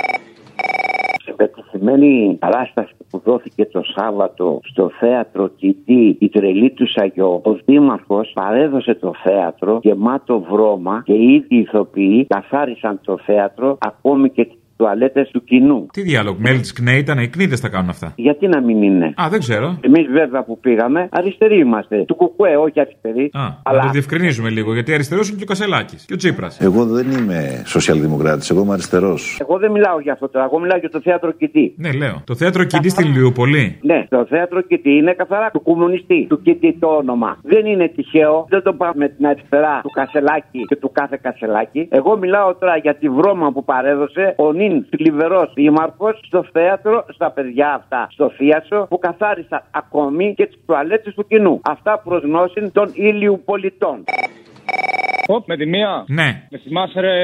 Σε 1.79 1.85
πετυχημένη 1.85 2.37
παράσταση 2.39 2.93
που 3.09 3.21
δόθηκε 3.25 3.65
το 3.65 3.81
Σάββατο 3.95 4.59
στο 4.63 4.89
θέατρο 4.99 5.47
Κιτή, 5.47 6.17
η 6.19 6.29
τρελή 6.29 6.69
του 6.69 6.87
Σαγιό, 6.87 7.41
ο 7.43 7.57
Δήμαρχος 7.65 8.31
παρέδωσε 8.33 8.95
το 8.95 9.13
θέατρο 9.23 9.79
γεμάτο 9.81 10.39
βρώμα 10.49 11.01
και 11.05 11.13
οι 11.13 11.33
ίδιοι 11.33 11.57
ηθοποιοί 11.57 12.25
καθάρισαν 12.29 12.99
το 13.03 13.17
θέατρο 13.17 13.77
ακόμη 13.79 14.29
και 14.29 14.45
τι 14.45 14.55
τουαλέτες 14.79 15.29
του 15.33 15.43
κοινού. 15.43 15.85
Τι 15.93 16.01
διάλογο, 16.01 16.37
μέλη 16.39 16.59
της 16.59 16.73
ΚΝΕ 16.73 16.95
ήταν, 16.97 17.17
οι 17.19 17.27
κνίδε 17.27 17.57
τα 17.57 17.69
κάνουν 17.69 17.89
αυτά; 17.89 18.13
Γιατί 18.15 18.47
να 18.47 18.61
μην 18.61 18.81
είναι; 18.81 19.05
Α, 19.05 19.27
δεν 19.29 19.39
ξέρω. 19.39 19.77
Εμείς 19.81 20.07
βέβαια 20.11 20.43
που 20.43 20.59
πήγαμε, 20.59 21.09
αριστεροί 21.11 21.59
είμαστε. 21.59 22.03
Του 22.07 22.15
κουκουέ, 22.15 22.55
όχι 22.55 22.79
αριστεροί. 22.79 23.29
Α, 23.33 23.73
να 23.73 23.81
το 23.81 23.89
διευκρινίζουμε 23.91 24.49
λίγο, 24.49 24.73
γιατί 24.73 24.93
αριστερός 24.93 25.29
είναι 25.29 25.37
και 25.37 25.43
ο 25.43 25.51
Κασελάκης 25.53 26.05
και 26.05 26.13
ο 26.13 26.17
Τσίπρας. 26.17 26.59
Εγώ 26.61 26.85
δεν 26.85 27.11
είμαι 27.11 27.63
σοσιαλδημοκράτης, 27.65 28.49
εγώ 28.49 28.61
είμαι 28.61 28.73
αριστερός. 28.73 29.37
Εγώ 29.41 29.57
δεν 29.57 29.71
μιλάω 29.71 29.99
για 29.99 30.13
αυτό 30.13 30.29
τώρα. 30.29 30.45
Εγώ 30.45 30.59
μιλάω 30.59 30.77
για 30.77 30.89
το 30.89 31.01
θέατρο 31.01 31.31
Κιτή. 31.31 31.73
Ναι, 31.77 31.91
λέω. 31.91 32.21
Το 32.25 32.35
θέατρο 32.35 32.63
Κιντή 32.63 32.89
στη 32.89 33.03
Λιούπολη. 33.03 33.77
Ναι, 33.81 34.05
το 34.09 34.25
θέατρο 34.29 34.61
Κιτή 34.61 34.91
είναι 34.91 35.13
καθαρά 35.13 35.49
του 35.51 35.61
κομμουνιστή. 35.61 36.25
Του 36.29 36.41
Κιτή 36.41 36.77
το 36.79 36.87
όνομα. 36.87 37.37
Δεν 37.43 37.65
είναι 37.65 37.87
τυχαίο. 37.87 38.45
Δεν 38.49 38.61
το 38.63 38.73
πάμε 38.73 38.93
με 38.95 39.07
την 39.07 39.25
αριστερά 39.27 39.79
του 39.83 39.89
Κασελάκη 39.89 40.61
και 40.67 40.75
του 40.75 40.91
κάθε 40.91 41.19
Κασελάκη. 41.21 41.87
Εγώ 41.91 42.17
μιλάω 42.17 42.55
τώρα 42.55 42.77
για 42.77 42.95
τη 42.95 43.09
βρώμα 43.09 43.51
που 43.51 43.63
παρέδωσε 43.63 44.33
ο 44.37 44.51
νυν 44.69 44.85
θλιβερός 44.89 45.51
δήμαρχο 45.53 46.13
στο 46.21 46.45
θέατρο, 46.51 47.05
στα 47.09 47.31
παιδιά 47.31 47.73
αυτά, 47.73 48.07
στο 48.11 48.29
θίασο 48.29 48.85
που 48.89 48.99
καθάρισαν 48.99 49.61
ακόμη 49.71 50.33
και 50.33 50.45
τις 50.45 50.57
τουαλέτες 50.65 51.13
του 51.13 51.27
κοινού. 51.27 51.59
Αυτά 51.63 51.99
προς 51.99 52.21
γνώση 52.23 52.69
των 52.71 52.91
ήλιου 52.93 53.41
πολιτών. 53.45 54.03
Οπ, 55.35 55.43
με 55.47 55.55
τη 55.57 55.65
μία. 55.65 56.03
Ναι. 56.07 56.29
Με 56.51 56.57
θυμάσαι 56.63 56.99
ρε 56.99 57.15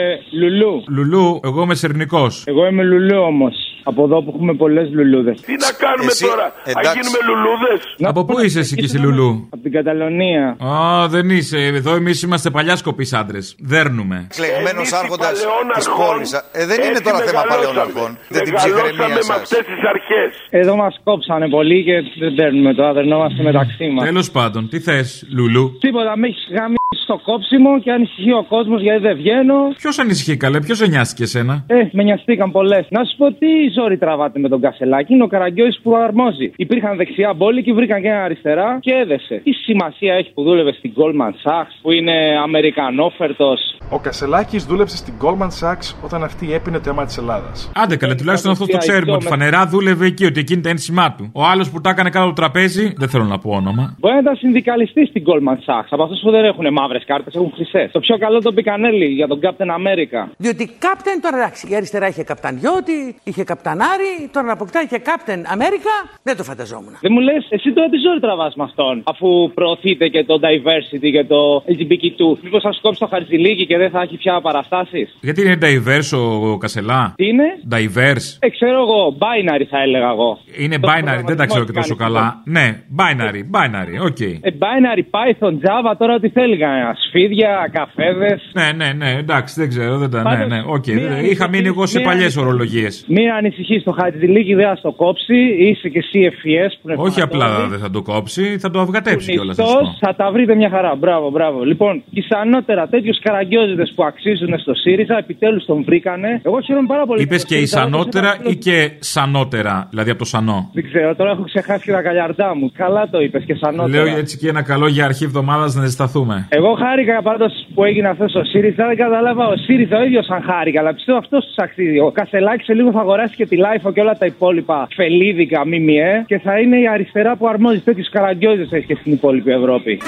Λουλού. 0.42 0.84
Λουλού, 0.96 1.40
εγώ 1.44 1.62
είμαι 1.62 1.76
σερνικός. 1.76 2.44
Εγώ 2.48 2.66
είμαι 2.68 2.84
Λουλού 2.84 3.18
όμως. 3.22 3.56
Από 3.88 4.04
εδώ 4.04 4.22
που 4.24 4.32
έχουμε 4.36 4.54
πολλές 4.54 4.88
λουλούδες. 4.98 5.42
Τι 5.42 5.54
να 5.66 5.72
κάνουμε 5.84 6.12
τώρα, 6.28 6.46
να 6.78 6.82
γίνουμε 6.94 7.20
λουλούδες; 7.30 7.80
Από 8.12 8.22
πού 8.26 8.40
είσαι 8.46 8.60
εσύ 8.60 8.76
και 8.76 8.84
εσύ, 8.90 8.98
Λουλού; 9.06 9.48
Από 9.54 9.62
την 9.62 9.72
Καταλωνία. 9.72 10.46
Α, 10.74 11.08
δεν 11.08 11.30
είσαι. 11.30 11.58
Εδώ 11.58 11.96
εμείς 11.96 12.22
είμαστε 12.22 12.50
παλιά 12.50 12.76
σκοπή 12.76 13.06
άντρες. 13.22 13.56
Δέρνουμε. 13.60 14.28
Κλεγμένο 14.36 14.82
άρχοντας 15.02 15.32
της 15.32 15.44
παλαιών 15.46 16.08
πόλης. 16.10 16.32
Ε, 16.34 16.66
δεν 16.70 16.78
είναι 16.82 16.88
έτσι 16.98 17.04
τώρα 17.04 17.18
θέμα 17.28 17.42
παλαιών 17.52 17.74
μεγαλώσαμε. 17.76 18.00
αρχών. 18.00 18.12
Δεν 18.36 18.44
την 18.44 18.54
Μεγαλώσαμε 18.54 18.90
ψυχραιμία 18.90 19.16
με 19.16 19.22
σας. 19.30 19.38
αυτές 19.42 19.64
τις 19.70 19.82
αρχές. 19.94 20.30
Εδώ 20.62 20.74
μας 20.82 20.94
κόψανε 21.04 21.48
πολύ 21.58 21.78
και 21.88 21.96
δεν 22.24 22.34
παίρνουμε 22.40 22.72
τώρα, 22.80 22.92
δερνόμαστε 23.00 23.42
μεταξύ 23.50 23.86
μας. 23.94 24.04
Τέλος 24.10 24.28
πάντων, 24.38 24.62
τι 24.72 24.78
θες, 24.80 25.08
Λουλού; 25.38 25.64
Τίποτα, 25.86 26.12
με 26.20 26.28
έχεις 26.28 26.46
γαμίσει 26.58 26.84
στο 27.08 27.20
κόψιμο 27.30 27.72
και 27.84 27.92
ανησυχεί 27.96 28.32
ο 28.32 28.44
κόσμος 28.54 28.82
γιατί 28.82 29.02
δεν 29.08 29.16
βγαίνω. 29.22 29.58
Ποιος 29.78 30.00
ανησυχεί 30.00 30.38
καλέ, 30.38 30.60
ποιος 30.60 30.78
σε 30.78 30.88
νοιάστηκε 30.88 31.24
εσένα; 31.24 31.54
Ε, 31.68 31.76
με 31.92 32.04
νοιαστήκαν 32.04 32.52
πολλές. 32.52 32.86
Να 32.90 33.04
σου 33.04 33.16
πω 33.18 33.26
τι 33.42 33.50
ζόρι 33.76 33.98
τραβάτε 33.98 34.40
με 34.40 34.50
τον 34.50 34.62
Κασελάκη. 34.62 35.14
Είναι 35.14 35.24
ο 35.24 35.28
Καραγκιόης 35.28 35.80
που 35.84 35.96
αρμόζει. 35.96 36.52
Υπήρχαν 36.56 36.98
δεξιά 36.98 37.34
μπόλικοι, 37.34 37.72
βρήκαν 37.74 38.02
και 38.02 38.08
ένα 38.08 38.24
αριστερά 38.24 38.78
και 38.82 38.92
έδεσε. 38.92 39.36
Τι 39.44 39.52
σημασία 39.52 40.14
έχει 40.14 40.32
που 40.34 40.44
δούλευε 40.44 40.74
στην 40.74 40.92
Goldman 40.98 41.34
Sachs, 41.44 41.74
που 41.82 41.92
είναι 41.92 42.16
Αμερικανόφερτος; 42.44 43.60
Ο 43.90 44.00
Κασελάκης 44.00 44.66
δούλεψε 44.66 44.98
στην 44.98 45.14
Goldman 45.24 45.52
Sachs 45.62 45.88
όταν 46.04 46.24
αυτή 46.24 46.54
έπινε 46.54 46.80
το 46.80 46.90
αίμα 46.90 47.06
της 47.06 47.18
Ελλάδας. 47.18 47.72
Άντε 47.76 47.96
καλέ, 47.96 48.16
τουλάχιστον 48.16 48.52
αυτό 48.52 48.66
το 48.66 48.78
ξέρουμε. 48.78 49.12
Ότι 49.12 49.26
φανερά 49.26 49.66
δούλευε 49.68 50.06
εκεί, 50.06 50.26
ότι 50.26 50.40
εκείνη 50.40 50.62
τα 50.62 50.70
ένσημά 50.70 51.16
του. 51.18 51.30
Ο 51.34 51.44
άλλος 51.44 51.70
που 51.72 51.82
τα 51.82 51.90
έκανε 51.90 52.10
κάτω 52.10 52.26
το 52.26 52.34
τραπέζι, 52.34 52.94
δεν 52.98 53.10
θέλω 53.10 53.24
να 53.24 53.38
πω 53.40 53.50
όνομα. 53.52 53.96
Μπορεί 54.00 54.14
να 54.14 54.20
ήταν 54.20 54.36
συνδικαλιστής 54.36 55.08
στην 55.10 55.24
Goldman 55.28 55.60
Sachs. 55.68 55.88
Από 55.90 56.04
αυτούς 56.04 56.20
που 56.24 56.32
δεν 56.32 56.44
έχουν 56.46 56.74
μαύρες 56.74 57.04
κάρτες, 57.06 57.36
έχουν 57.36 57.52
χρυσές. 57.56 57.85
Το 57.92 58.00
πιο 58.00 58.18
καλό 58.18 58.42
τον 58.42 58.54
Πικανέλη 58.56 59.06
για 59.06 59.28
τον 59.28 59.40
Captain 59.44 59.72
America. 59.80 60.20
Διότι 60.38 60.70
Captain 60.80 61.18
τώρα 61.22 61.38
εντάξει, 61.38 61.68
η 61.72 61.76
αριστερά 61.76 62.08
είχε 62.08 62.24
καπτανιώτη, 62.24 63.16
είχε 63.24 63.44
καπτανάρι, 63.44 64.14
τώρα 64.34 64.46
να 64.46 64.54
αποκτάει 64.54 64.88
και 64.88 65.02
Captain 65.06 65.42
America, 65.56 65.94
δεν 66.24 66.38
το 66.38 66.44
φανταζόμουν. 66.44 66.94
Δεν 67.02 67.12
μου 67.16 67.20
λες, 67.20 67.48
εσύ 67.50 67.74
τώρα 67.74 67.90
τι 67.90 67.98
ζόρι 67.98 68.20
τραβάς 68.20 68.56
με 68.56 68.64
αυτόν, 68.64 69.02
αφού 69.06 69.52
προωθείτε 69.54 70.08
και 70.08 70.24
το 70.24 70.40
diversity 70.46 71.10
και 71.12 71.24
το 71.24 71.64
LGBTQ. 71.74 72.20
Μήπως 72.44 72.62
θα 72.62 72.72
σου 72.72 72.82
κόψει 72.82 73.00
το 73.00 73.08
χαρτζηλίκι 73.08 73.66
και 73.66 73.78
δεν 73.78 73.90
θα 73.90 74.02
έχει 74.02 74.18
πια 74.18 74.42
παραστάσεις; 74.42 75.18
Γιατί 75.22 75.42
είναι 75.42 75.58
diverse 75.62 76.18
ο, 76.18 76.50
ο 76.52 76.58
Κασελά; 76.58 77.14
Τι 77.16 77.28
είναι; 77.28 77.48
Diverse. 77.76 78.28
Ε, 78.40 78.50
ξέρω 78.50 78.80
εγώ, 78.86 79.18
binary 79.24 79.66
θα 79.70 79.82
έλεγα 79.82 80.10
εγώ. 80.10 80.40
Είναι 80.58 80.80
Το 80.80 80.88
binary, 80.92 81.24
δεν 81.26 81.38
τα 81.38 81.46
ξέρω 81.46 81.66
και 81.66 81.72
τόσο 81.72 81.96
κάνει, 81.96 82.14
καλά. 82.14 82.42
Ναι, 82.46 82.84
binary, 83.00 83.42
binary, 83.56 83.96
οκ. 84.10 84.20
Ε, 84.20 84.38
binary, 84.64 85.04
Python, 85.16 85.54
Java, 85.66 85.94
τώρα 85.98 86.20
τι 86.20 86.30
θέλει 86.30 86.58
κανένας. 86.58 86.98
Σφίδια, 87.08 87.65
καφέδες. 87.68 88.50
Ναι, 88.54 88.68
ναι, 88.76 88.94
ναι, 88.94 89.10
εντάξει, 89.20 89.54
δεν 89.60 89.70
ξέρω. 89.70 89.98
Δεν 89.98 90.10
τα, 90.10 90.18
ναι, 90.18 90.24
Πάντως, 90.24 90.48
ναι, 90.48 90.60
οκ. 90.76 90.88
μία 90.88 90.96
δεν- 90.96 91.12
ανησυχή- 91.12 91.32
Είχα 91.32 91.50
μείνει 91.50 91.68
εγώ 91.68 91.86
σε 91.86 91.98
μία 91.98 92.08
παλιές 92.08 92.24
ανησυχή. 92.24 92.46
ορολογίες. 92.46 93.06
Μην 93.08 93.32
ανησυχεί, 93.32 93.82
το 93.84 93.92
χαρτζηλίκι 93.92 94.54
δεν 94.54 94.66
θα 94.68 94.76
στο 94.76 94.92
κόψει. 94.92 95.36
Είσαι 95.60 95.90
και 95.90 95.98
εσύ 96.00 96.20
FES 96.40 96.72
που 96.82 96.90
είναι 96.90 96.96
Όχι 97.02 97.22
απλά 97.22 97.46
θανατώδη. 97.46 97.70
δεν 97.70 97.80
θα 97.80 97.90
το 97.90 98.02
κόψει, 98.02 98.58
θα 98.58 98.70
το 98.72 98.80
αυγατέψει 98.80 99.32
κιόλας. 99.32 99.58
Νυχτός, 99.58 99.98
θα 100.00 100.16
τα 100.16 100.32
βρείτε 100.32 100.56
μια 100.56 100.70
χαρά. 100.70 100.96
Μπράβο, 100.96 101.30
μπράβο. 101.30 101.64
Λοιπόν, 101.64 102.04
ισανότερα 102.10 102.88
τέτοιους 102.88 103.20
καραγκιόζητες 103.20 103.92
που 103.96 104.04
αξίζουν 104.04 104.60
στο 104.60 104.74
ΣΥΡΙΖΑ 104.74 105.18
επιτέλους 105.18 105.66
τον 105.66 105.84
βρήκανε. 105.84 106.42
Εγώ 106.44 106.62
χαίρομαι 106.62 106.88
πάρα 106.88 107.06
πολύ. 107.06 107.22
Είπες 107.22 107.42
που 107.42 107.48
το 107.48 107.54
και 107.54 107.56
ΣΥΡΙΖΑ 107.56 107.80
ισανότερα 107.80 108.34
έδωσε 108.34 108.50
ή 108.50 108.56
και 108.56 108.92
σανότερα, 109.00 109.88
δηλαδή 109.90 110.10
από 110.10 110.20
το 110.20 110.26
σανό; 110.26 110.70
Δεν 110.74 110.84
ξέρω, 110.84 111.16
τώρα 111.16 111.32
έχω 111.32 111.44
ξεχάσει 111.44 111.84
και 111.86 111.92
τα 111.92 112.02
καλιαρντά 112.02 112.56
μου. 112.56 112.72
Καλά 112.78 113.10
το 113.10 113.20
είπες 113.22 113.44
και 113.46 113.54
σανότερα. 113.56 114.04
Λέω 114.04 114.18
έτσι 114.18 114.38
και 114.38 114.48
ένα 114.50 114.62
καλό 114.62 114.88
για 114.88 115.06
αρχή 115.06 115.24
εβδομάδας 115.24 115.76
να 115.76 115.82
ζεσταθούμε. 115.86 116.48
Εγώ 116.50 116.74
χάρηκα 116.74 117.22
πάντως 117.22 117.52
που 117.76 117.84
έγινε 117.84 118.08
αυτός 118.08 118.36
ο 118.36 118.44
ΣΥΡΙΖΑ. 118.44 118.88
Δεν 118.88 118.98
κατάλαβα 118.98 119.48
ο 119.48 119.56
ΣΥΡΙΖΑ 119.56 119.98
ο 119.98 120.04
ίδιος 120.04 120.28
αν 120.30 120.42
χάρηκα. 120.42 120.80
Αλλά 120.80 120.94
πιστεύω 120.94 121.18
αυτός 121.18 121.46
τους 121.46 121.56
αξίζει. 121.58 122.00
Ο 122.00 122.12
Κασελάκης 122.12 122.66
σε 122.66 122.74
λίγο 122.74 122.92
θα 122.92 123.00
αγοράσει 123.00 123.36
και 123.36 123.46
τη 123.46 123.56
LiFO 123.58 123.92
και 123.92 124.02
όλα 124.02 124.18
τα 124.18 124.26
υπόλοιπα 124.26 124.88
φελίδικα 124.96 125.66
ΜΜΕ 125.66 126.24
και 126.28 126.40
θα 126.40 126.60
είναι 126.60 126.80
η 126.80 126.88
αριστερά 126.88 127.36
που 127.36 127.48
αρμόζει 127.48 127.80
τέτοιους 127.80 128.10
καραγκιόζες 128.10 128.72
έχεις 128.72 128.86
και 128.86 128.96
στην 128.96 129.12
υπόλοιπη 129.12 129.52
Ευρώπη. 129.52 130.02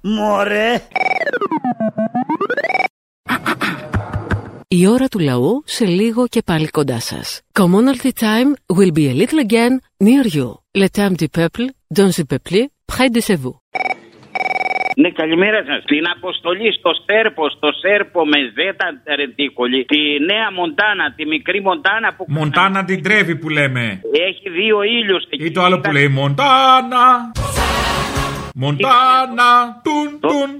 Μωρέ. 0.00 0.72
Η 4.80 4.86
ώρα 4.86 5.08
του 5.08 5.18
λαού 5.18 5.62
σε 5.66 5.84
λίγο 5.84 6.26
και 6.26 6.42
πάλι 6.46 6.68
κοντά 6.68 7.00
σας. 7.00 7.40
Commonalty 7.52 8.10
time 8.24 8.50
will 8.76 8.92
be 8.98 9.04
a 9.12 9.14
little 9.20 9.40
again 9.48 9.74
near 10.06 10.26
you. 10.36 10.48
Le 10.82 10.88
temps 10.96 11.16
du 11.22 11.28
peuple, 11.38 11.64
dans 11.98 12.10
le 12.18 12.24
peuple, 12.32 12.58
près 12.92 13.08
de 13.14 13.20
chez 13.26 13.36
vous. 13.42 13.54
Ναι, 14.96 15.10
καλημέρα 15.10 15.64
σας. 15.68 15.84
Την 15.84 16.04
αποστολή 16.16 16.72
στο 16.78 16.90
Σέρπο, 17.04 17.50
στο 17.50 17.68
Σέρπο 17.80 18.26
με 18.26 18.38
Ζέτα 18.56 18.86
Ρεντίκολη, 19.16 19.84
τη 19.84 20.00
Νέα 20.30 20.48
Μοντάνα, 20.58 21.14
τη 21.16 21.26
μικρή 21.26 21.60
Μοντάνα 21.62 22.14
που 22.16 22.24
Μοντάνα 22.28 22.84
την 22.84 23.02
τρέβει 23.02 23.36
που 23.36 23.48
λέμε. 23.48 24.00
έχει 24.28 24.50
δύο 24.50 24.82
ήλιους 24.82 25.24
εκεί. 25.30 25.44
Ή 25.44 25.50
το 25.50 25.62
άλλο 25.62 25.80
που 25.80 25.90
λέει 25.92 26.08
Μοντάνα. 26.08 27.32
Μοντάνα. 28.54 29.50
Τουν, 29.84 30.20
τουν. 30.20 30.50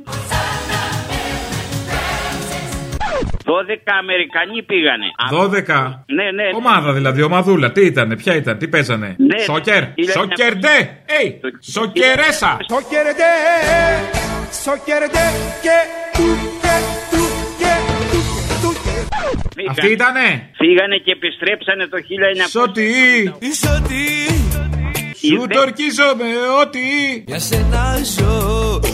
Αμερικανοί 4.01 4.63
πήγανε. 4.63 5.09
12. 5.31 6.05
Ναι, 6.07 6.31
ναι. 6.31 6.47
Ομάδα 6.55 6.93
δηλαδή, 6.93 7.23
ομαδούλα. 7.23 7.73
Τι 7.73 7.81
ήταν, 7.85 8.15
ποια 8.17 8.35
ήταν, 8.35 8.59
τι 8.59 8.69
παίζανε; 8.69 9.15
Ναι. 9.19 9.39
Σόκερ. 9.39 9.83
Είναι- 9.95 10.13
Σόκερ 10.13 10.55
ντε. 10.57 10.77
Έι, 11.21 11.41
σοκερέσα. 11.73 12.57
Σοκερδέ, 12.71 13.35
σοκερδέ 14.65 15.27
και 15.65 15.77
του 16.17 16.27
και 16.63 16.75
του 17.11 17.23
και 17.59 17.73
του 18.11 18.21
του 18.63 18.73
και. 18.85 19.65
Αυτή 19.71 19.91
ήτανε; 19.91 20.27
Φύγανε 20.57 20.97
και 21.05 21.11
επιστρέψανε 21.11 21.87
το 21.87 21.97
1900. 22.01 22.49
Σωτή. 22.51 23.33
Σωτή. 23.65 24.07
Σου 25.27 25.47
το 25.53 25.61
ορκίζομαι 25.61 26.31
ότι. 26.63 26.87
Για 27.27 27.39
σένα 27.39 27.97
ζω, 28.17 28.33
σωτή. 28.73 28.94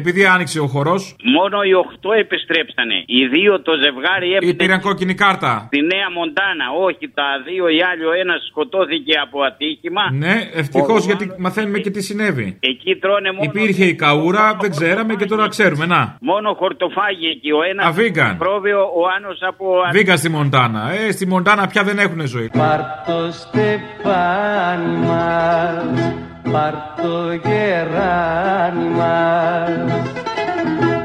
Επειδή 0.00 0.22
άνοιξε 0.34 0.58
ο 0.60 0.66
χορός. 0.74 1.02
Μόνο 1.36 1.56
οι 1.68 1.72
8 1.72 2.10
επιστρέψανε. 2.24 2.96
Οι 3.16 3.20
δύο 3.34 3.52
το 3.66 3.72
ζευγάρι 3.82 4.28
Ή 4.28 4.34
έπαιρνε 4.34 4.54
πήραν 4.54 4.80
κόκκινη 4.80 5.14
κάρτα. 5.14 5.52
στη 5.66 5.80
Νέα 5.92 6.08
Μοντάνα. 6.16 6.66
Όχι, 6.86 7.04
τα 7.18 7.28
δύο 7.46 7.64
οι 7.74 7.78
άλλοι, 7.90 8.04
ο 8.04 8.12
ένας 8.22 8.40
σκοτώθηκε 8.50 9.14
από 9.24 9.36
ατύχημα. 9.50 10.04
Ναι, 10.24 10.34
ευτυχώς 10.60 11.00
γιατί 11.08 11.24
μαθαίνουμε 11.44 11.78
και 11.78 11.90
τι 11.90 12.02
συνέβη. 12.02 12.46
Εκεί 12.60 12.92
τρώνε 13.02 13.30
μόνο. 13.32 13.50
Υπήρχε 13.50 13.84
η 13.84 13.94
καούρα, 13.94 14.56
δεν 14.60 14.70
ξέραμε 14.70 15.14
και 15.14 15.26
τώρα 15.32 15.48
ξέρουμε. 15.48 15.86
Να. 15.86 16.16
Μόνο 16.20 16.48
χορτοφάγι 16.54 17.26
εκεί. 17.34 17.50
Ο 17.52 17.62
ένας 17.70 17.86
Α, 17.86 17.92
vegan. 17.98 18.34
πρόβιο, 18.38 18.78
ο 18.80 19.02
άλλος 19.16 19.38
από. 19.50 19.66
Βγήκα 19.92 20.16
στη 20.16 20.28
Μοντάνα. 20.28 20.82
Ε, 20.92 21.10
στη 21.10 21.26
Μοντάνα 21.26 21.66
πια 21.66 21.82
δεν 21.82 21.98
έχουν 21.98 22.26
ζωή. 22.26 22.50
Πάρ' 22.58 22.80
το 23.06 23.18
στεφάνι 23.32 24.96
μας, 25.06 26.14
πάρ' 26.50 26.74
το 27.02 27.32
γεράνι 27.32 28.88
μας. 28.88 29.70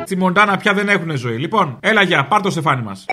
Στη 0.06 0.18
Μοντάνα 0.18 0.58
πια 0.58 0.74
δεν 0.74 0.90
έχουν 0.90 1.18
ζωή. 1.18 1.38
Λοιπόν, 1.38 1.78
έλα 1.80 2.02
για, 2.02 2.26
πάρ 2.26 2.42
το 2.42 2.50
στεφάνι 2.50 2.82
μας. 2.82 3.06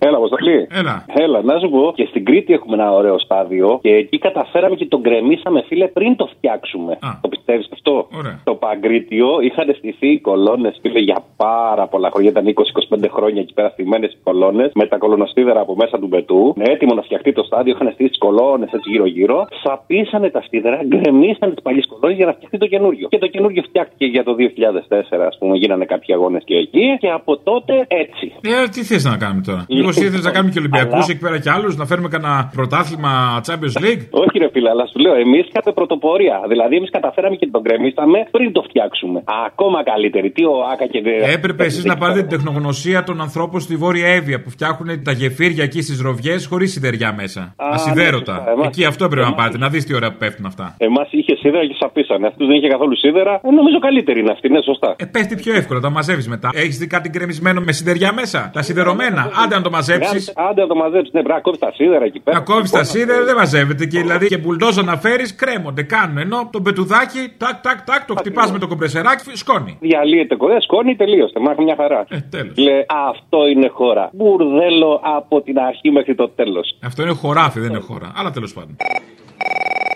Έλα, 0.00 0.16
Αποστολή. 0.16 0.66
Έλα. 0.70 1.04
Έλα, 1.24 1.42
να 1.42 1.58
σου 1.58 1.68
πω. 1.70 1.92
Και 1.94 2.06
στην 2.10 2.24
Κρήτη 2.24 2.52
έχουμε 2.52 2.74
ένα 2.74 2.92
ωραίο 2.92 3.18
στάδιο 3.18 3.78
και 3.82 3.92
εκεί 3.94 4.18
καταφέραμε 4.18 4.74
και 4.76 4.86
τον 4.86 5.00
γκρεμίσαμε, 5.00 5.62
φίλε, 5.66 5.86
πριν 5.86 6.16
το 6.16 6.26
φτιάξουμε. 6.36 6.98
Το 7.20 7.28
πιστεύεις 7.28 7.68
αυτό; 7.72 8.08
Ωραία. 8.18 8.40
Το 8.44 8.54
Παγκρίτιο 8.54 9.28
είχαν 9.40 9.74
στηθεί 9.78 10.08
οι 10.08 10.20
κολόνες, 10.20 10.78
φίλε, 10.82 10.98
για 10.98 11.18
πάρα 11.36 11.86
πολλά 11.86 12.08
χρόνια. 12.10 12.30
Ήταν 12.30 12.44
20-25 12.46 13.08
χρόνια 13.10 13.40
εκεί 13.40 13.54
πέρα 13.54 13.68
στημένες 13.68 14.12
οι 14.12 14.18
κολόνες 14.22 14.70
με 14.74 14.86
τα 14.86 14.96
κολονοστίδερα 14.98 15.60
από 15.60 15.74
μέσα 15.76 15.98
του 15.98 16.06
μπετού. 16.06 16.54
Ναι, 16.56 16.64
έτοιμο 16.72 16.94
να 16.94 17.02
φτιαχτεί 17.02 17.32
το 17.32 17.42
στάδιο, 17.42 17.74
είχαν 17.74 17.90
στήσει 17.92 18.08
τις 18.08 18.18
κολόνες 18.18 18.70
έτσι 18.72 18.90
γύρω-γύρω. 18.90 19.46
Σαπίσανε 19.62 20.30
τα 20.30 20.42
στίδερα, 20.46 20.80
γκρεμίσανε 20.84 21.52
τις 21.54 21.62
παλιές 21.62 21.86
κολόνες 21.86 22.16
για 22.16 22.26
να 22.26 22.32
φτιαχτεί 22.32 22.58
το 22.58 22.66
καινούριο. 22.66 23.08
Και 23.08 23.18
το 23.18 23.26
καινούριο 23.26 23.62
φτιάχτηκε 23.62 24.04
για 24.04 24.24
το 24.24 24.34
2004, 24.34 25.26
ας 25.26 25.36
πούμε, 25.38 25.56
γίνανε 25.56 25.84
κάποιοι 25.84 26.14
αγώνες 26.14 26.42
και 26.44 26.56
εκεί. 26.56 26.96
Και 27.00 27.10
από 27.10 27.36
τότε 27.36 27.86
έτσι. 27.88 28.32
Ε, 28.42 28.68
τι 28.68 28.82
θες 28.82 29.04
να 29.04 29.16
κάνουμε 29.16 29.42
τώρα; 29.46 29.66
Λίγο 29.88 30.00
εσύ 30.00 30.08
ήθελε 30.08 30.22
να 30.30 30.34
κάνουμε 30.36 30.52
και 30.54 30.58
Ολυμπιακούς 30.64 30.94
Αλλά- 30.94 31.06
εκεί 31.12 31.22
πέρα 31.26 31.38
και 31.44 31.50
άλλους, 31.56 31.72
να 31.76 31.84
φέρουμε 31.90 32.08
κανένα 32.14 32.34
πρωτάθλημα 32.56 33.12
Champions 33.46 33.76
League. 33.84 34.02
Όχι, 34.22 34.34
ρε 34.42 34.48
φίλε, 34.52 34.68
αλλά 34.74 34.84
σου 34.86 34.98
λέω, 35.04 35.14
εμείς 35.24 35.44
είχαμε 35.48 35.72
πρωτοπορία. 35.74 36.36
Δηλαδή, 36.48 36.74
εμείς 36.76 36.90
καταφέραμε 36.90 37.36
και 37.36 37.48
τον 37.54 37.60
γκρεμίσαμε 37.62 38.18
πριν 38.30 38.52
το 38.52 38.62
φτιάξουμε. 38.68 39.18
Ακόμα 39.46 39.78
καλύτερη. 39.84 40.30
Τι 40.30 40.44
ο 40.44 40.54
Άκα 40.72 40.86
και. 40.86 41.00
Έπρεπε 41.36 41.64
εσείς 41.64 41.84
να 41.84 41.96
πάρετε 41.96 42.20
την 42.20 42.28
τεχνογνωσία 42.28 43.04
των 43.04 43.20
ανθρώπων 43.20 43.60
στη 43.60 43.74
Βόρεια 43.76 44.08
Εύβοια 44.18 44.38
που 44.42 44.50
φτιάχνουν 44.50 45.02
τα 45.04 45.12
γεφύρια 45.12 45.62
εκεί 45.64 45.82
στις 45.82 46.00
ροβιές 46.00 46.46
χωρίς 46.46 46.72
σιδεριά 46.72 47.12
μέσα. 47.20 47.40
Α, 47.40 47.66
ναι, 47.68 47.74
Ασυδέρωτα. 47.74 48.34
σωστά. 48.34 48.50
Εμάς- 48.52 48.66
Εκεί 48.66 48.84
αυτό 48.84 49.04
έπρεπε 49.04 49.26
να 49.26 49.34
πάτε, 49.34 49.58
να 49.58 49.68
δεις 49.68 49.84
τι 49.86 49.94
ώρα 49.94 50.08
που 50.10 50.16
πέφτουν 50.18 50.46
αυτά. 50.46 50.74
Εμάς 50.78 51.08
είχε 51.10 51.36
σίδερα 51.36 51.66
και 51.66 51.74
σαπίσανε. 51.78 52.26
Αυτούς 52.26 52.46
δεν 52.46 52.56
είχε 52.56 52.68
καθόλου 52.68 52.96
σίδερα. 52.96 53.32
Ε, 53.44 53.50
νομίζω 53.50 53.78
καλύτερη 53.78 54.20
είναι 54.20 54.30
αυτή, 54.32 54.48
ναι, 54.48 54.60
σωστά. 54.64 54.94
Ε, 54.98 55.04
πέφτει 55.04 55.34
πιο 55.36 55.54
εύκολα, 55.54 55.80
τα 55.80 55.90
μαζεύεις 55.90 56.28
μετά. 56.28 56.50
Έχεις 56.54 56.78
δει 56.78 56.86
κάτι 56.86 57.08
γκρεμισμένο 57.08 57.60
με 57.60 57.72
σιδεριά 57.72 58.12
μέσα; 58.12 58.50
Τα 58.52 58.62
σιδερωμένα; 58.62 59.30
Άντε 59.44 59.54
να 59.54 59.62
το 59.62 59.70
μαζέψει. 59.78 60.32
Άντε 60.48 60.60
να 60.60 60.66
το 60.66 60.74
μαζέψει, 60.74 61.10
ναι, 61.14 61.22
πρέπει 61.22 61.38
να 61.38 61.40
κόβει 61.40 61.58
τα 61.58 61.70
σίδερα 61.74 62.04
εκεί 62.04 62.20
πέρα. 62.20 62.38
Να 62.38 62.44
κόβει 62.44 62.70
τα 62.70 62.84
σίδερα 62.84 63.24
δεν 63.24 63.36
μαζεύεται 63.36 63.84
και 63.86 63.98
δηλαδή 64.00 64.26
και 64.26 64.38
μπουλντόζα 64.38 64.82
να 64.82 64.96
φέρει 64.96 65.26
κρέμονται, 65.34 65.82
κάνουν. 65.82 66.18
Ενώ 66.18 66.48
το 66.52 66.60
πετουδάκι, 66.60 67.22
τάκ, 67.36 67.56
τάκ, 67.66 67.78
τάκ, 67.88 68.04
το 68.06 68.14
χτυπά 68.14 68.52
με 68.52 68.58
το 68.58 68.66
κομπρεσεράκι, 68.68 69.36
σκόνη. 69.36 69.78
Διαλύεται 69.80 70.34
κοδέ, 70.36 70.60
σκόνη, 70.60 70.96
τελείωσε. 70.96 71.38
Μάχη 71.40 71.62
μια 71.62 71.76
χαρά. 71.76 72.04
Ε, 72.08 72.18
τέλος. 72.30 72.56
Λε, 72.56 72.84
αυτό 73.08 73.38
είναι 73.48 73.68
χώρα. 73.68 74.10
Μπουρδέλο 74.12 75.00
από 75.16 75.40
την 75.40 75.58
αρχή 75.58 75.90
μέχρι 75.90 76.14
το 76.14 76.28
τέλο. 76.28 76.60
Αυτό 76.82 77.02
είναι 77.02 77.12
χωράφι, 77.12 77.60
δεν 77.60 77.70
είναι 77.70 77.80
χώρα. 77.80 78.12
Αλλά 78.16 78.30
τέλο 78.30 78.48
πάντων. 78.54 78.76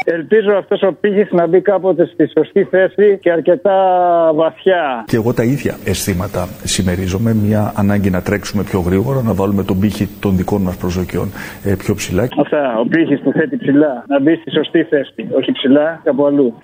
Ελπίζω 0.05 0.53
αυτός 0.59 0.83
ο 0.83 0.93
πύχης 1.01 1.29
να 1.31 1.47
μπει 1.47 1.61
κάποτε 1.61 2.07
στη 2.07 2.31
σωστή 2.39 2.65
θέση 2.65 3.19
και 3.21 3.31
αρκετά 3.33 3.77
βαθιά. 4.35 5.05
Και 5.07 5.17
εγώ 5.17 5.35
τα 5.35 5.45
ίδια 5.45 5.79
αισθήματα 5.85 6.49
συμμερίζομαι. 6.65 7.35
Μια 7.35 7.73
ανάγκη 7.77 8.11
να 8.11 8.23
τρέξουμε 8.23 8.63
πιο 8.63 8.81
γρήγορα, 8.81 9.23
να 9.23 9.35
βάλουμε 9.35 9.65
τον 9.65 9.79
πύχη 9.81 10.09
των 10.21 10.37
δικών 10.37 10.63
μας 10.63 10.77
προσδοκιών 10.77 11.29
ε, 11.65 11.75
πιο 11.75 11.95
ψηλά. 11.95 12.23
Αυτά. 12.23 12.79
Ο 12.79 12.87
πύχης 12.87 13.21
που 13.21 13.33
θέτει 13.33 13.57
ψηλά. 13.57 14.05
Να 14.09 14.21
μπει 14.21 14.35
στη 14.35 14.51
σωστή 14.51 14.83
θέση. 14.83 15.13
Όχι 15.39 15.53
ψηλά, 15.53 16.01
κάπου 16.05 16.27
αλλού. 16.27 16.55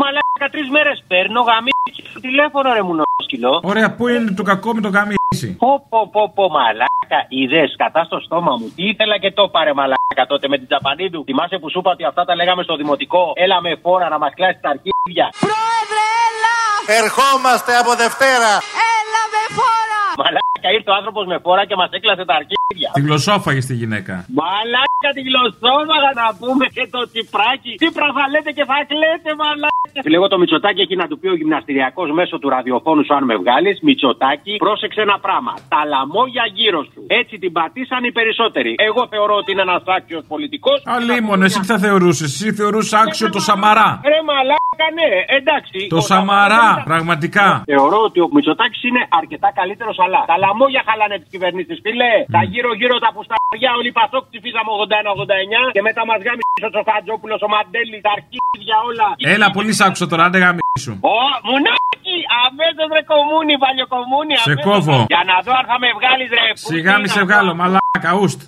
Μαλάκα 0.00 0.46
τρεις 0.54 0.68
μέρες 0.74 1.04
παίρνω 1.08 1.40
γαμίτσι 1.48 2.02
στο 2.10 2.20
τηλέφωνο 2.20 2.72
ρε 2.72 2.82
μου 2.82 2.94
σκυλό. 3.26 3.60
Ωραία, 3.72 3.88
πού 3.96 4.08
είναι 4.08 4.30
το 4.40 4.42
κακό 4.50 4.70
με 4.76 4.80
το 4.86 4.90
γαμίσι. 4.96 5.48
Πω 5.64 5.72
πω 5.90 6.00
πω 6.12 6.22
πω 6.34 6.44
μαλάκα 6.56 7.20
είδες 7.28 7.70
κατά 7.82 8.00
στο 8.08 8.18
στόμα 8.26 8.52
μου. 8.58 8.66
Τι 8.76 8.82
ήθελα 8.92 9.16
και 9.22 9.30
το 9.38 9.44
πάρε 9.54 9.72
μαλάκα 9.78 10.24
τότε 10.32 10.46
με 10.52 10.56
την 10.60 10.66
Τζαπανίδου. 10.70 11.20
Θυμάσαι 11.28 11.56
που 11.60 11.68
σου 11.70 11.78
είπα 11.80 11.90
ότι 11.96 12.04
αυτά 12.10 12.22
τα 12.28 12.34
λέγαμε 12.40 12.62
στο 12.62 12.74
δημοτικό. 12.80 13.22
Έλα 13.44 13.60
με 13.60 13.72
φόρα 13.82 14.08
να 14.14 14.18
μας 14.22 14.32
κλάσεις 14.38 14.60
τα 14.64 14.70
αρχίδια. 14.74 15.26
Πρόεδρε, 15.46 16.04
έλα! 16.26 16.56
Ερχόμαστε 17.00 17.72
από 17.82 17.92
Δευτέρα. 18.02 18.52
Έλα 18.96 19.22
με 19.34 19.42
φόρα! 19.56 20.02
Μαλάκα 20.22 20.68
ήρθε 20.76 20.90
ο 20.94 20.94
άνθρωπος 21.00 21.24
με 21.32 21.36
φόρα 21.44 21.62
και 21.68 21.76
μας 21.80 21.90
έκλασε 21.96 22.24
τα 22.30 22.34
αρχίδια. 22.40 22.88
Τη 22.96 23.00
γλωσσόφαγε 23.06 23.62
τη 23.70 23.74
γυναίκα. 23.82 24.14
Μαλάκα 24.40 25.10
τη 25.16 25.20
γλωσσόμαγα 25.28 26.10
να 26.22 26.26
πούμε 26.40 26.64
και 26.76 26.84
το 26.94 27.00
τσιπράκι. 27.10 27.72
Τι 27.82 27.88
θα 27.96 28.24
λέτε 28.32 28.50
και 28.56 28.64
θα 28.70 28.76
κλαίτε 28.90 29.30
μαλάκα. 29.42 29.69
Λέγω 30.12 30.26
το 30.28 30.38
Μητσοτάκι 30.38 30.80
έχει 30.80 30.96
να 30.96 31.06
του 31.08 31.18
πει 31.18 31.28
ο 31.28 31.36
γυμναστηριακός 31.40 32.08
μέσω 32.18 32.38
του 32.38 32.48
ραδιοφώνου 32.48 33.04
σου 33.04 33.14
αν 33.14 33.24
με 33.24 33.36
βγάλεις. 33.36 33.80
Μητσοτάκι, 33.80 34.56
πρόσεξε 34.56 35.00
ένα 35.00 35.18
πράγμα. 35.26 35.52
Τα 35.68 35.80
λαμόγια 35.92 36.44
γύρω 36.58 36.82
σου. 36.92 37.00
Έτσι 37.06 37.34
την 37.38 37.52
πατήσαν 37.52 38.04
οι 38.04 38.12
περισσότεροι. 38.12 38.74
Εγώ 38.88 39.02
θεωρώ 39.12 39.34
ότι 39.34 39.52
είναι 39.52 39.64
ένας 39.68 39.82
άξιος 39.96 40.24
πολιτικός. 40.28 40.78
Αλίμονο, 40.84 41.44
εσύ 41.44 41.60
τι 41.60 41.66
θα 41.66 41.78
θεωρούσες. 41.78 42.28
Εσύ 42.34 42.52
θεωρούσες 42.52 42.92
άξιο 42.92 43.30
το 43.30 43.40
Σαμαρά. 43.40 43.88
Ρε 44.12 44.20
μαλάκα, 44.28 44.59
ναι, 44.98 45.10
εντάξει. 45.38 45.78
Το 45.94 46.00
Ο 46.02 46.06
Σαμαρά, 46.10 46.66
πραγματικά. 46.90 47.46
Θεωρώ 47.72 47.98
ότι 48.08 48.18
ο 48.24 48.28
Μητσοτάκης 48.34 48.82
είναι 48.88 49.02
αρκετά 49.20 49.48
καλύτερος, 49.60 49.96
αλλά 50.04 50.20
τα 50.30 50.36
λαμόγια 50.42 50.82
χαλάνε 50.88 51.16
τις 51.20 51.28
κυβερνήσεις, 51.34 51.78
φίλε. 51.84 52.12
Τα 52.36 52.40
γύρω-γύρω 52.52 52.94
τα 53.04 53.10
πουσταριά, 53.14 53.70
όλοι 53.78 53.88
οι 53.92 53.96
Πασόκ 54.00 54.24
ψηφίσαμε 54.30 54.70
81-89 54.78 55.62
και 55.76 55.82
μετά 55.88 56.02
μας 56.10 56.20
γάμισε 56.26 56.64
ο 56.68 56.70
Τσοφατζόπουλο, 56.74 57.34
ο 57.46 57.48
Μαντέλη, 57.54 57.98
τα 58.06 58.10
αρχίδια 58.16 58.76
όλα. 58.88 59.08
Έλα, 59.34 59.46
πολύ 59.56 59.72
σ' 59.78 59.82
άκουσα 59.86 60.06
τώρα, 60.10 60.22
άντε 60.26 60.38
γαμίσου. 60.44 60.94
Ω, 61.16 61.20
μουνάκι! 61.48 62.18
Αμέσως 62.44 62.88
ρε 62.96 63.02
κομμούνι, 63.12 63.54
παλιοκομμούνι. 63.64 64.34
Σε 64.36 64.50
αμέσως. 64.50 64.66
κόβω. 64.68 64.96
Για 65.12 65.22
να 65.30 65.36
δω 65.44 65.52
αν 65.60 65.64
θα 65.70 65.76
με 65.82 65.88
βγάλεις 65.98 66.28
ρε. 66.38 66.46
Σιγά 66.70 66.94
μη 67.00 67.08
σε 67.16 67.20
βγάλω, 67.26 67.52
μαλάκα, 67.60 68.10
ουστ. 68.20 68.40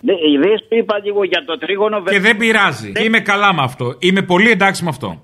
Ναι, 0.00 0.12
είδε 0.12 0.54
που 0.68 0.74
είπα 0.80 1.00
λίγο 1.04 1.24
για 1.24 1.44
το 1.46 1.58
τρίγωνο. 1.58 2.02
Και 2.02 2.20
δεν 2.20 2.36
πειράζει. 2.36 2.92
Είμαι 3.04 3.20
καλά 3.20 3.54
με 3.54 3.62
αυτό. 3.62 3.96
Είμαι 3.98 4.22
πολύ 4.22 4.50
εντάξει 4.50 4.84
με 4.84 4.88
αυτό. 4.88 5.22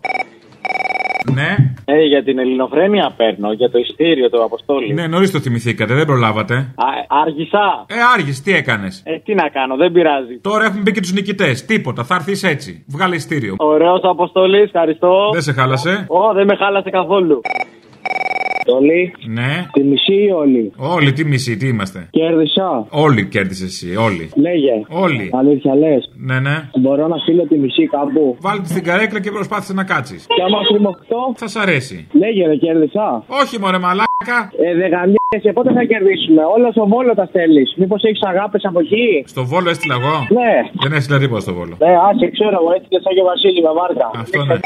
Ναι. 1.34 1.56
Ε, 1.84 2.02
για 2.02 2.22
την 2.24 2.38
ελληνοφρένεια 2.38 3.14
παίρνω, 3.16 3.52
για 3.52 3.70
το 3.70 3.78
ειστήριο 3.78 4.30
του 4.30 4.42
Αποστόλη. 4.42 4.94
Ναι, 4.94 5.06
νωρίς 5.06 5.30
το 5.30 5.40
θυμηθήκατε, 5.40 5.94
δεν 5.94 6.06
προλάβατε. 6.06 6.54
Α, 6.54 6.86
άργησα. 7.08 7.84
Ε, 7.86 7.94
άργησες, 8.14 8.42
τι 8.42 8.54
έκανες; 8.54 9.02
Ε, 9.04 9.18
τι 9.18 9.34
να 9.34 9.48
κάνω, 9.48 9.76
δεν 9.76 9.92
πειράζει. 9.92 10.38
Τώρα 10.40 10.64
έχουμε 10.64 10.80
μπει 10.80 10.92
και 10.92 11.00
τους 11.00 11.12
νικητές. 11.12 11.64
Τίποτα, 11.64 12.04
θα 12.04 12.14
έρθεις 12.14 12.42
έτσι. 12.42 12.84
Βγάλε 12.88 13.14
ειστήριο. 13.14 13.54
Ωραίος 13.58 14.00
Αποστολή, 14.02 14.60
ευχαριστώ. 14.60 15.30
Δεν 15.32 15.42
σε 15.42 15.52
χάλασε; 15.52 16.06
Ω, 16.08 16.32
δεν 16.32 16.46
με 16.46 16.56
χάλασε 16.56 16.90
καθόλου. 16.90 17.40
Όλοι. 18.66 19.12
Ναι. 19.26 19.66
Τη 19.72 19.82
μισή 19.82 20.14
ή 20.14 20.30
όλοι. 20.30 20.72
Όλοι, 20.76 21.12
τι 21.12 21.24
μισή, 21.24 21.56
τι 21.56 21.68
είμαστε; 21.68 22.08
Κέρδισα. 22.10 22.86
Όλοι 22.90 23.26
κέρδισε 23.26 23.64
εσύ, 23.64 23.96
όλοι. 23.96 24.30
Λέγε. 24.36 24.74
Όλοι. 24.88 25.30
Αλήθεια 25.32 25.74
λες; 25.74 26.12
Ναι, 26.16 26.40
ναι. 26.40 26.56
Μπορώ 26.80 27.06
να 27.06 27.16
στείλω 27.16 27.46
τη 27.46 27.58
μισή 27.58 27.86
κάπου; 27.86 28.36
Βάλτε 28.40 28.68
στην 28.68 28.84
καρέκλα 28.84 29.20
και 29.20 29.30
προσπάθησε 29.30 29.72
να 29.72 29.84
κάτσεις. 29.84 30.26
Και 30.36 30.42
άμα 30.46 30.58
κρυμωχτώ. 30.68 31.32
Θα 31.36 31.48
σ' 31.48 31.56
αρέσει. 31.56 32.06
Λέγε, 32.12 32.46
ρε, 32.46 32.56
κέρδισα. 32.56 33.24
Όχι, 33.42 33.58
μωρέ, 33.60 33.78
μαλάκα. 33.78 34.38
Ε, 34.64 34.74
δεν 34.80 34.88
γαμιέσαι, 34.94 35.50
πότε 35.56 35.72
θα 35.72 35.84
κερδίσουμε; 35.84 36.42
Όλα 36.56 36.70
στο 36.70 36.86
βόλο 36.86 37.14
τα 37.14 37.26
στέλνεις. 37.30 37.74
Μήπως 37.76 38.02
έχεις 38.02 38.22
αγάπη 38.22 38.58
από 38.62 38.80
εκεί; 38.80 39.06
Στο 39.26 39.44
βόλο 39.44 39.68
έστειλα 39.70 39.94
εγώ. 40.00 40.16
Ναι. 40.38 40.54
Δεν 40.82 40.92
έστειλα 40.92 41.18
τίποτα 41.18 41.40
στο 41.40 41.52
βόλο. 41.58 41.74
Ναι, 41.84 41.92
άσε, 42.08 42.26
ξέρω, 42.36 42.56
μου 42.64 42.70
έτσι 42.76 42.88
και 42.92 43.00
σαν 43.04 43.12
και 43.16 43.24
Βασίλη 43.30 43.60
με 43.66 43.72
βάρκα. 43.78 44.06
Αυτό 44.24 44.44
ναι. 44.44 44.56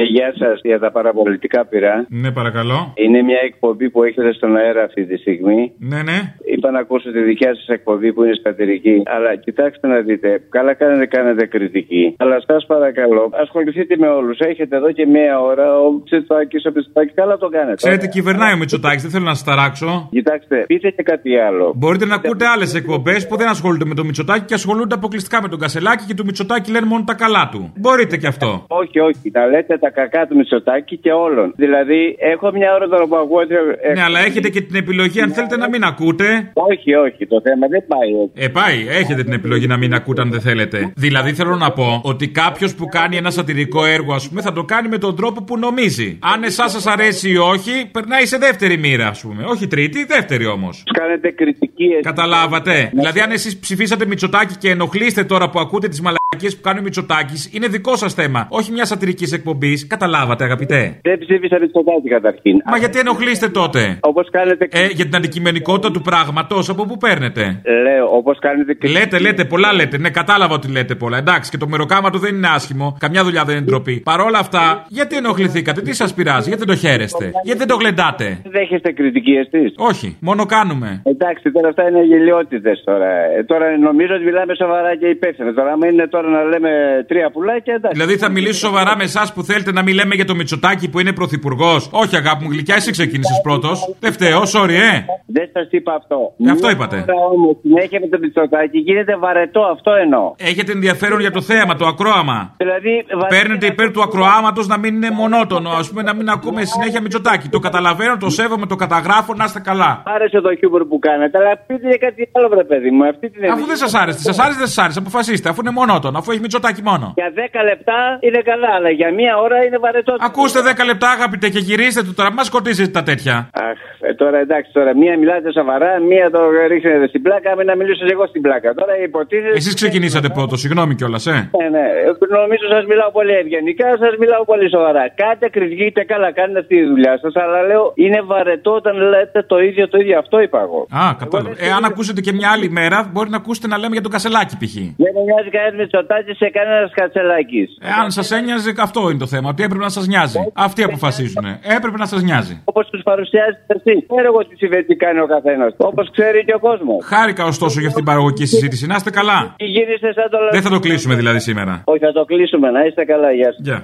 Ε, 0.00 0.04
Γεια 0.16 0.32
σας 0.42 0.60
για 0.62 0.78
τα 0.78 0.90
παραπολιτικά 0.90 1.60
πειρά. 1.70 2.06
Ναι, 2.22 2.30
παρακαλώ. 2.32 2.78
Είναι 3.04 3.22
μια 3.22 3.40
εκπομπή 3.48 3.90
που 3.90 4.02
έχετε 4.02 4.32
στον 4.32 4.56
αέρα 4.56 4.82
αυτή 4.82 5.02
τη 5.06 5.16
στιγμή. 5.16 5.72
Ναι, 5.78 6.00
ναι. 6.08 6.18
Είπα 6.54 6.70
να 6.70 6.78
ακούσω 6.78 7.12
τη 7.12 7.20
δικιά 7.30 7.54
σας 7.54 7.68
εκπομπή 7.68 8.12
που 8.12 8.22
είναι 8.24 8.36
σατυρική. 8.42 9.02
Αλλά 9.14 9.30
κοιτάξτε 9.36 9.86
να 9.86 10.00
δείτε, 10.00 10.42
καλά 10.48 10.74
κάνετε, 10.74 11.06
κάνετε 11.06 11.46
κριτική. 11.46 12.14
Αλλά 12.18 12.36
σας 12.46 12.66
παρακαλώ, 12.66 13.30
ασχοληθείτε 13.42 13.96
με 13.96 14.08
όλους. 14.08 14.38
Έχετε 14.38 14.76
εδώ 14.76 14.92
και 14.92 15.06
μία 15.06 15.40
ώρα 15.40 15.66
ο 15.80 16.02
Τσιτσάκης, 16.04 16.66
ο 16.66 16.72
Πιστάκη, 16.72 17.12
καλά 17.14 17.36
το 17.36 17.48
κάνετε. 17.48 17.74
Ξέρετε, 17.74 18.06
κυβερνάει 18.06 18.52
ο 18.54 18.56
Μητσοτάκης, 18.56 19.02
δεν 19.02 19.10
θέλω 19.10 19.24
να 19.24 19.34
σας 19.34 19.44
ταράξω. 19.44 20.08
Κοιτάξτε, 20.10 20.64
πείτε 20.66 20.90
και 20.90 21.02
κάτι 21.02 21.38
άλλο. 21.38 21.72
Μπορείτε 21.76 22.06
να 22.06 22.14
ακούτε 22.14 22.46
άλλες 22.46 22.74
εκπομπές 22.74 23.26
που 23.28 23.36
δεν 23.36 23.48
ασχολούνται 23.48 23.84
με 23.84 23.94
το 23.94 24.04
Μητσοτάκη 24.04 24.44
και 24.44 24.54
ασχολούνται 24.54 24.94
αποκλειστικά 24.94 25.42
με 25.42 25.48
τον 25.48 25.58
Κασελάκη 25.58 26.04
και 26.04 26.14
του 26.14 26.24
Μητσοτάκη 26.24 26.70
λένε 26.70 26.86
μόνο 26.86 27.04
τα 27.06 27.14
καλά 27.14 27.48
του. 27.52 27.72
Μπορείτε 27.76 28.16
κι 28.16 28.26
αυτό. 28.26 28.64
Όχι, 28.68 28.98
όχι. 29.00 29.30
Να 29.32 29.46
λέτε 29.46 29.78
τα 29.78 29.89
κακά 29.90 30.26
του 30.26 30.36
Μητσοτάκη 30.36 30.96
και 30.98 31.12
όλων. 31.12 31.52
Δηλαδή, 31.56 32.16
έχω 32.18 32.50
μια 32.52 32.74
ώρα 32.74 32.88
τώρα 32.88 33.06
που 33.06 33.16
ακούω. 33.16 33.40
ε, 33.40 33.92
Ναι, 33.92 34.02
αλλά 34.02 34.18
έχετε 34.20 34.48
και 34.48 34.60
την 34.60 34.76
επιλογή 34.76 35.20
αν 35.20 35.30
θέλετε 35.32 35.56
να 35.56 35.68
μην 35.68 35.82
ακούτε. 35.84 36.50
Όχι, 36.52 36.94
όχι. 36.94 37.26
Το 37.26 37.40
θέμα 37.40 37.66
δεν 37.68 37.82
πάει 37.86 38.10
έτσι. 38.22 38.44
Ε, 38.44 38.48
πάει. 38.48 38.78
Έχετε 39.00 39.22
την 39.22 39.32
επιλογή 39.32 39.66
να 39.66 39.76
μην 39.76 39.94
ακούτε 39.94 40.22
αν 40.22 40.30
δεν 40.30 40.40
θέλετε. 40.40 40.92
Δηλαδή 40.96 41.32
θέλω 41.32 41.56
να 41.56 41.72
πω 41.72 42.00
ότι 42.04 42.28
κάποιος 42.28 42.74
που 42.74 42.86
κάνει 42.86 43.16
ένα 43.16 43.30
σατυρικό 43.30 43.84
έργο, 43.84 44.14
ας 44.14 44.28
πούμε, 44.28 44.40
θα 44.42 44.52
το 44.52 44.64
κάνει 44.64 44.88
με 44.88 44.98
τον 44.98 45.16
τρόπο 45.16 45.42
που 45.44 45.58
νομίζει. 45.58 46.18
Αν 46.22 46.42
εσάς 46.42 46.70
σας 46.72 46.86
αρέσει 46.86 47.30
ή 47.30 47.36
όχι, 47.36 47.90
περνάει 47.92 48.26
σε 48.26 48.38
δεύτερη 48.38 48.76
μοίρα, 48.78 49.06
ας 49.08 49.20
πούμε. 49.20 49.44
Όχι 49.44 49.66
τρίτη, 49.66 50.04
δεύτερη 50.04 50.46
όμως. 50.46 50.82
Κάνετε 50.98 51.30
κριτική. 51.30 51.84
έτσι. 51.84 52.02
Καταλάβατε. 52.02 52.90
Δηλαδή, 52.92 53.20
αν 53.20 53.30
εσείς 53.30 53.58
ψηφίσατε 53.58 54.06
Μητσοτάκη 54.06 54.56
και 54.56 54.70
ενοχλείστε 54.70 55.24
τώρα 55.24 55.50
που 55.50 55.60
ακούτε 55.60 55.88
τις 55.88 56.00
μαλακίε 56.00 56.18
που 56.38 56.60
κάνει 56.62 56.78
ο 56.78 56.82
Μητσοτάκης, 56.82 57.50
είναι 57.54 57.66
δικό 57.66 57.96
σας 57.96 58.14
θέμα. 58.14 58.46
Όχι 58.50 58.72
μια 58.72 58.84
σατυρικής 58.84 59.32
εκπομπής. 59.32 59.86
Καταλάβατε, 59.86 60.44
αγαπητέ. 60.44 60.98
Δεν 61.02 61.18
ψήφισα 61.18 61.58
Μητσοτάκη 61.60 62.08
καταρχήν. 62.08 62.62
Μα 62.70 62.76
γιατί 62.76 62.98
ενοχλείστε 62.98 63.48
τότε; 63.48 63.98
Όπως 64.00 64.30
κάνετε. 64.30 64.68
Ε, 64.70 64.86
για 64.86 65.04
την 65.04 65.16
αντικειμενικότητα 65.16 65.90
του 65.90 66.00
πράγματος, 66.00 66.68
από 66.68 66.86
πού 66.86 66.96
παίρνετε; 66.96 67.60
Λέω, 67.82 68.16
όπως 68.16 68.38
κάνετε 68.38 68.74
κριτική. 68.74 68.92
Λέτε, 69.00 69.18
λέτε, 69.18 69.44
πολλά 69.44 69.72
λέτε. 69.72 69.98
Ναι, 69.98 70.10
κατάλαβα 70.10 70.54
ότι 70.54 70.70
λέτε 70.70 70.94
πολλά. 70.94 71.18
Εντάξει, 71.18 71.50
και 71.50 71.56
το 71.56 71.68
μεροκάματο 71.68 72.18
δεν 72.18 72.34
είναι 72.34 72.48
άσχημο. 72.48 72.96
Καμιά 73.00 73.24
δουλειά 73.24 73.44
δεν 73.44 73.56
είναι 73.56 73.64
ντροπή. 73.64 74.00
Παρ' 74.00 74.20
όλα 74.20 74.38
αυτά, 74.38 74.84
γιατί 74.88 75.16
ενοχληθήκατε, 75.16 75.80
τι 75.80 75.94
σας 75.94 76.14
πειράζει, 76.14 76.48
γιατί 76.48 76.64
δεν 76.64 76.74
το 76.74 76.80
χαίρεστε, 76.86 77.30
γιατί 77.44 77.58
δεν 77.58 77.68
το 77.68 77.76
γλεντάτε; 77.76 78.38
Δέχεστε 78.44 78.92
κριτική 78.92 79.32
εσείς; 79.32 79.74
Όχι, 79.76 80.16
μόνο 80.20 80.46
κάνουμε. 80.46 81.02
Εντάξει, 81.04 81.50
τώρα 81.50 81.68
αυτά 81.68 81.88
είναι 81.88 82.02
γελιότητες 82.02 82.82
τώρα. 82.84 83.08
Ε, 83.38 83.44
τώρα 83.44 83.76
νομίζω 83.78 84.14
ότι 84.14 84.24
μιλάμε 84.24 84.54
σοβαρά 84.54 84.96
και 84.96 85.06
υπεύθυνα. 85.06 85.54
Τώρα, 85.54 85.72
άμα 85.72 85.86
είναι 85.86 86.06
τώρα 86.06 86.19
να 86.28 86.42
λέμε 86.42 86.70
τρία 87.08 87.30
πουλάκια, 87.30 87.74
εντάξει. 87.74 87.98
Δηλαδή 87.98 88.16
θα 88.16 88.28
μιλήσω 88.28 88.66
σοβαρά 88.66 88.96
με 88.96 89.04
εσάς 89.04 89.32
που 89.32 89.42
θέλετε 89.42 89.72
να 89.72 89.82
μην 89.82 89.94
λέμε 89.94 90.14
για 90.14 90.24
το 90.24 90.34
Μητσοτάκι 90.34 90.90
που 90.90 91.00
είναι 91.00 91.12
πρωθυπουργός. 91.12 91.88
Όχι, 91.92 92.16
αγάπη 92.16 92.44
μου 92.44 92.50
γλυκιά, 92.50 92.74
εσύ 92.74 92.90
ξεκίνησες 92.90 93.40
πρώτος. 93.42 93.94
Δεν 94.00 94.12
φταίω, 94.12 94.42
sorry, 94.54 94.76
ε. 94.92 95.04
Δεν 95.26 95.48
σας 95.52 95.68
είπα 95.70 95.92
αυτό. 95.94 96.32
Ε, 96.46 96.50
αυτό 96.50 96.70
είπατε. 96.70 97.04
Τώρα 97.06 97.24
όμως 97.34 97.56
συνέχεια 97.62 98.00
με 98.00 98.06
το 98.06 98.18
Μητσοτάκι 98.20 98.78
γίνεται 98.78 99.16
βαρετό, 99.16 99.60
αυτό 99.60 99.90
εννοώ. 99.92 100.34
Έχετε 100.36 100.72
ενδιαφέρον 100.72 101.20
για 101.20 101.30
το 101.30 101.40
θέαμα, 101.40 101.76
το 101.76 101.86
ακρόαμα. 101.86 102.54
Δηλαδή, 102.56 103.04
Παίρνετε 103.28 103.66
υπέρ 103.66 103.90
του 103.90 104.02
ακροάματος 104.02 104.66
να 104.66 104.78
μην 104.78 104.94
είναι 104.94 105.10
μονότονο, 105.10 105.70
ας 105.70 105.88
πούμε, 105.88 106.02
να 106.02 106.14
μην 106.14 106.28
ακούμε 106.28 106.64
συνέχεια 106.64 107.00
Μητσοτάκι. 107.00 107.48
Το 107.48 107.58
καταλαβαίνω, 107.58 108.16
το 108.16 108.30
σέβομαι, 108.30 108.66
το 108.66 108.76
καταγράφω, 108.76 109.34
να 109.34 109.44
είστε 109.44 109.60
καλά. 109.60 110.02
άρεσε 110.06 110.40
το 110.40 110.54
χιούμορ 110.58 110.84
που 110.84 110.98
κάνετε, 110.98 111.38
αλλά 111.38 111.52
πείτε 111.66 111.88
για 111.88 111.96
κάτι 111.96 112.28
άλλο, 112.32 112.48
βρε 112.48 112.64
παιδί 112.64 112.90
μου. 112.90 113.04
Αυτή 113.04 113.30
την 113.30 113.50
Αφού 113.50 113.66
δεν 113.66 113.76
σας 113.76 113.94
άρεσε, 113.94 114.18
σας 114.18 114.38
άρεσε, 114.38 114.58
δεν 114.58 114.66
σας 114.66 114.78
άρεσε, 114.78 114.98
αποφασίστε, 114.98 115.48
αφού 115.48 115.60
είναι 115.60 115.70
μονότονο, 115.70 116.09
αφού 116.16 116.30
έχει 116.30 116.40
Μητσοτάκι 116.40 116.82
μόνο. 116.82 117.06
Για 117.16 117.32
10 117.34 117.64
λεπτά 117.70 117.98
είναι 118.20 118.40
καλά, 118.50 118.70
αλλά 118.76 118.90
για 118.90 119.12
μία 119.18 119.34
ώρα 119.44 119.64
είναι 119.64 119.78
βαρετό. 119.78 120.12
Ακούστε 120.18 120.60
10 120.60 120.84
λεπτά, 120.90 121.08
αγαπητέ, 121.10 121.48
και 121.48 121.58
γυρίστε 121.58 122.02
του 122.02 122.14
τώρα, 122.14 122.32
μας 122.32 122.46
σκοτίζετε 122.46 122.90
τα 122.90 123.02
τέτοια. 123.02 123.34
Αχ, 123.52 123.78
ε, 124.00 124.14
τώρα 124.14 124.38
εντάξει, 124.38 124.70
τώρα 124.72 124.96
μία 124.96 125.18
μιλάτε 125.18 125.52
σοβαρά, 125.52 125.90
μία 126.10 126.30
το 126.30 126.40
ρίχνετε 126.68 127.06
στην 127.08 127.22
πλάκα, 127.22 127.56
με 127.56 127.62
να 127.64 127.74
μιλήσω 127.76 128.04
εγώ 128.10 128.26
στην 128.26 128.42
πλάκα. 128.42 128.74
Τώρα 128.74 128.94
υποτίθεται. 129.02 129.56
Εσείς 129.56 129.74
ξεκινήσατε 129.74 130.28
πρώτος, 130.28 130.60
συγγνώμη 130.60 130.94
κιόλας, 130.94 131.26
ε. 131.26 131.50
Ναι, 131.60 131.68
ναι. 131.68 131.86
Ε, 132.08 132.10
Νομίζω 132.40 132.64
σας 132.74 132.84
μιλάω 132.90 133.10
πολύ 133.10 133.32
ευγενικά, 133.42 133.86
σας 134.04 134.14
μιλάω 134.18 134.44
πολύ 134.44 134.66
σοβαρά. 134.70 135.02
Κάντε 135.20 135.48
κριτική, 135.48 136.04
καλά, 136.12 136.32
κάνετε 136.32 136.58
αυτή 136.58 136.74
τη 136.80 136.86
δουλειά 136.86 137.18
σας, 137.22 137.32
αλλά 137.42 137.62
λέω 137.62 137.92
είναι 137.94 138.20
βαρετό 138.20 138.72
όταν 138.72 138.94
λέτε 139.12 139.42
το 139.42 139.58
ίδιο 139.58 139.88
το 139.88 139.98
ίδιο. 139.98 140.18
Αυτό 140.18 140.40
είπα 140.40 140.60
εγώ. 140.66 140.80
Α, 141.02 141.14
κατάλαβα. 141.18 141.54
Ε, 141.58 141.70
αν 141.76 141.84
ακούσετε 141.84 142.20
και 142.20 142.32
μια 142.32 142.50
άλλη 142.54 142.68
μέρα, 142.70 142.98
μπορεί 143.12 143.30
να 143.30 143.36
ακούσετε 143.36 143.66
να 143.66 143.76
λέμε 143.78 143.92
για 143.92 144.02
τον 144.02 144.10
Κασελάκι 144.10 144.56
π.χ. 144.60 144.74
Δεν 145.04 145.12
με 145.16 145.20
νοιάζει 145.28 145.50
κανένας 145.56 145.90
Μητσοτάκη 146.00 146.32
σε 146.42 146.48
κανένας 146.58 146.90
κατσελάκι. 146.94 147.62
Ε, 147.80 147.88
αν 148.02 148.10
σας 148.10 148.30
ένοιαζε, 148.30 148.70
αυτό 148.88 149.00
είναι 149.10 149.18
το 149.18 149.26
θέμα. 149.26 149.48
Ότι 149.48 149.62
έπρεπε 149.62 149.84
να 149.88 149.94
σας 149.98 150.06
νοιάζει. 150.06 150.38
Αυτοί 150.66 150.82
αποφασίζουν. 150.82 151.44
Έπρεπε 151.76 151.96
να 152.04 152.06
σας 152.06 152.22
νοιάζει. 152.22 152.54
Όπως 152.64 152.88
τους 152.90 153.02
παρουσιάζετε 153.02 153.72
εσείς. 153.78 154.06
Ξέρω 154.14 154.28
εγώ 154.32 154.40
τι 154.48 154.54
συμβαίνει, 154.56 154.84
τι 154.84 154.96
κάνει 155.04 155.20
ο 155.20 155.26
καθένας. 155.26 155.74
Όπως 155.76 156.10
ξέρει 156.10 156.44
και 156.44 156.54
ο 156.54 156.58
κόσμος. 156.58 156.98
Χάρηκα 157.04 157.44
ωστόσο 157.44 157.76
για 157.80 157.88
αυτήν 157.88 158.04
την 158.04 158.12
παραγωγική 158.12 158.46
συζήτηση. 158.46 158.86
Να 158.86 158.94
είστε 158.94 159.10
καλά. 159.10 159.54
Γίνεστε 159.56 160.12
σαν 160.12 160.30
το 160.30 160.38
Δεν 160.50 160.62
θα 160.62 160.70
το 160.70 160.78
κλείσουμε 160.78 161.14
δηλαδή 161.14 161.40
σήμερα. 161.40 161.82
Όχι, 161.84 161.98
θα 161.98 162.12
το 162.12 162.24
κλείσουμε. 162.24 162.70
Να 162.70 162.84
είστε 162.84 163.04
καλά, 163.04 163.32
γεια 163.32 163.50
σας. 163.52 163.60
Γεια. 163.66 163.78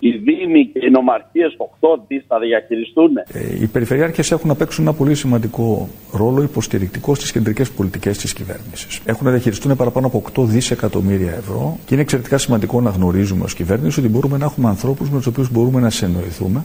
Οι 0.00 0.10
Δήμοι 0.10 0.66
και 0.66 0.86
οι 0.86 0.90
νομαρχίες 0.90 1.56
8 1.58 1.64
δις 2.06 2.24
θα 2.28 2.38
διαχειριστούν. 2.38 3.16
Ε, 3.16 3.62
Οι 3.62 3.66
περιφερειάρχες 3.66 4.30
έχουν 4.30 4.48
να 4.48 4.54
παίξουν 4.54 4.86
ένα 4.86 4.94
πολύ 4.96 5.14
σημαντικό 5.14 5.88
ρόλο 6.12 6.42
υποστηρικτικό 6.42 7.14
στις 7.14 7.32
κεντρικές 7.32 7.70
πολιτικές 7.70 8.18
της 8.18 8.32
κυβέρνησης. 8.32 9.00
Έχουν 9.06 9.24
να 9.26 9.30
διαχειριστούν 9.32 9.76
παραπάνω 9.76 10.06
από 10.06 10.18
8 10.18 10.42
δισεκατομμύρια 10.44 11.32
ευρώ 11.32 11.78
και 11.86 11.94
είναι 11.94 12.02
εξαιρετικά 12.02 12.38
σημαντικό 12.38 12.80
να 12.80 12.90
γνωρίζουμε 12.90 13.44
ως 13.44 13.54
κυβέρνηση 13.54 14.00
ότι 14.00 14.08
μπορούμε 14.08 14.36
να 14.38 14.44
έχουμε 14.44 14.68
ανθρώπους 14.68 15.10
με 15.10 15.16
τους 15.16 15.26
οποίους 15.26 15.50
μπορούμε 15.50 15.80
να 15.80 15.90
συνεννοηθούμε. 15.90 16.64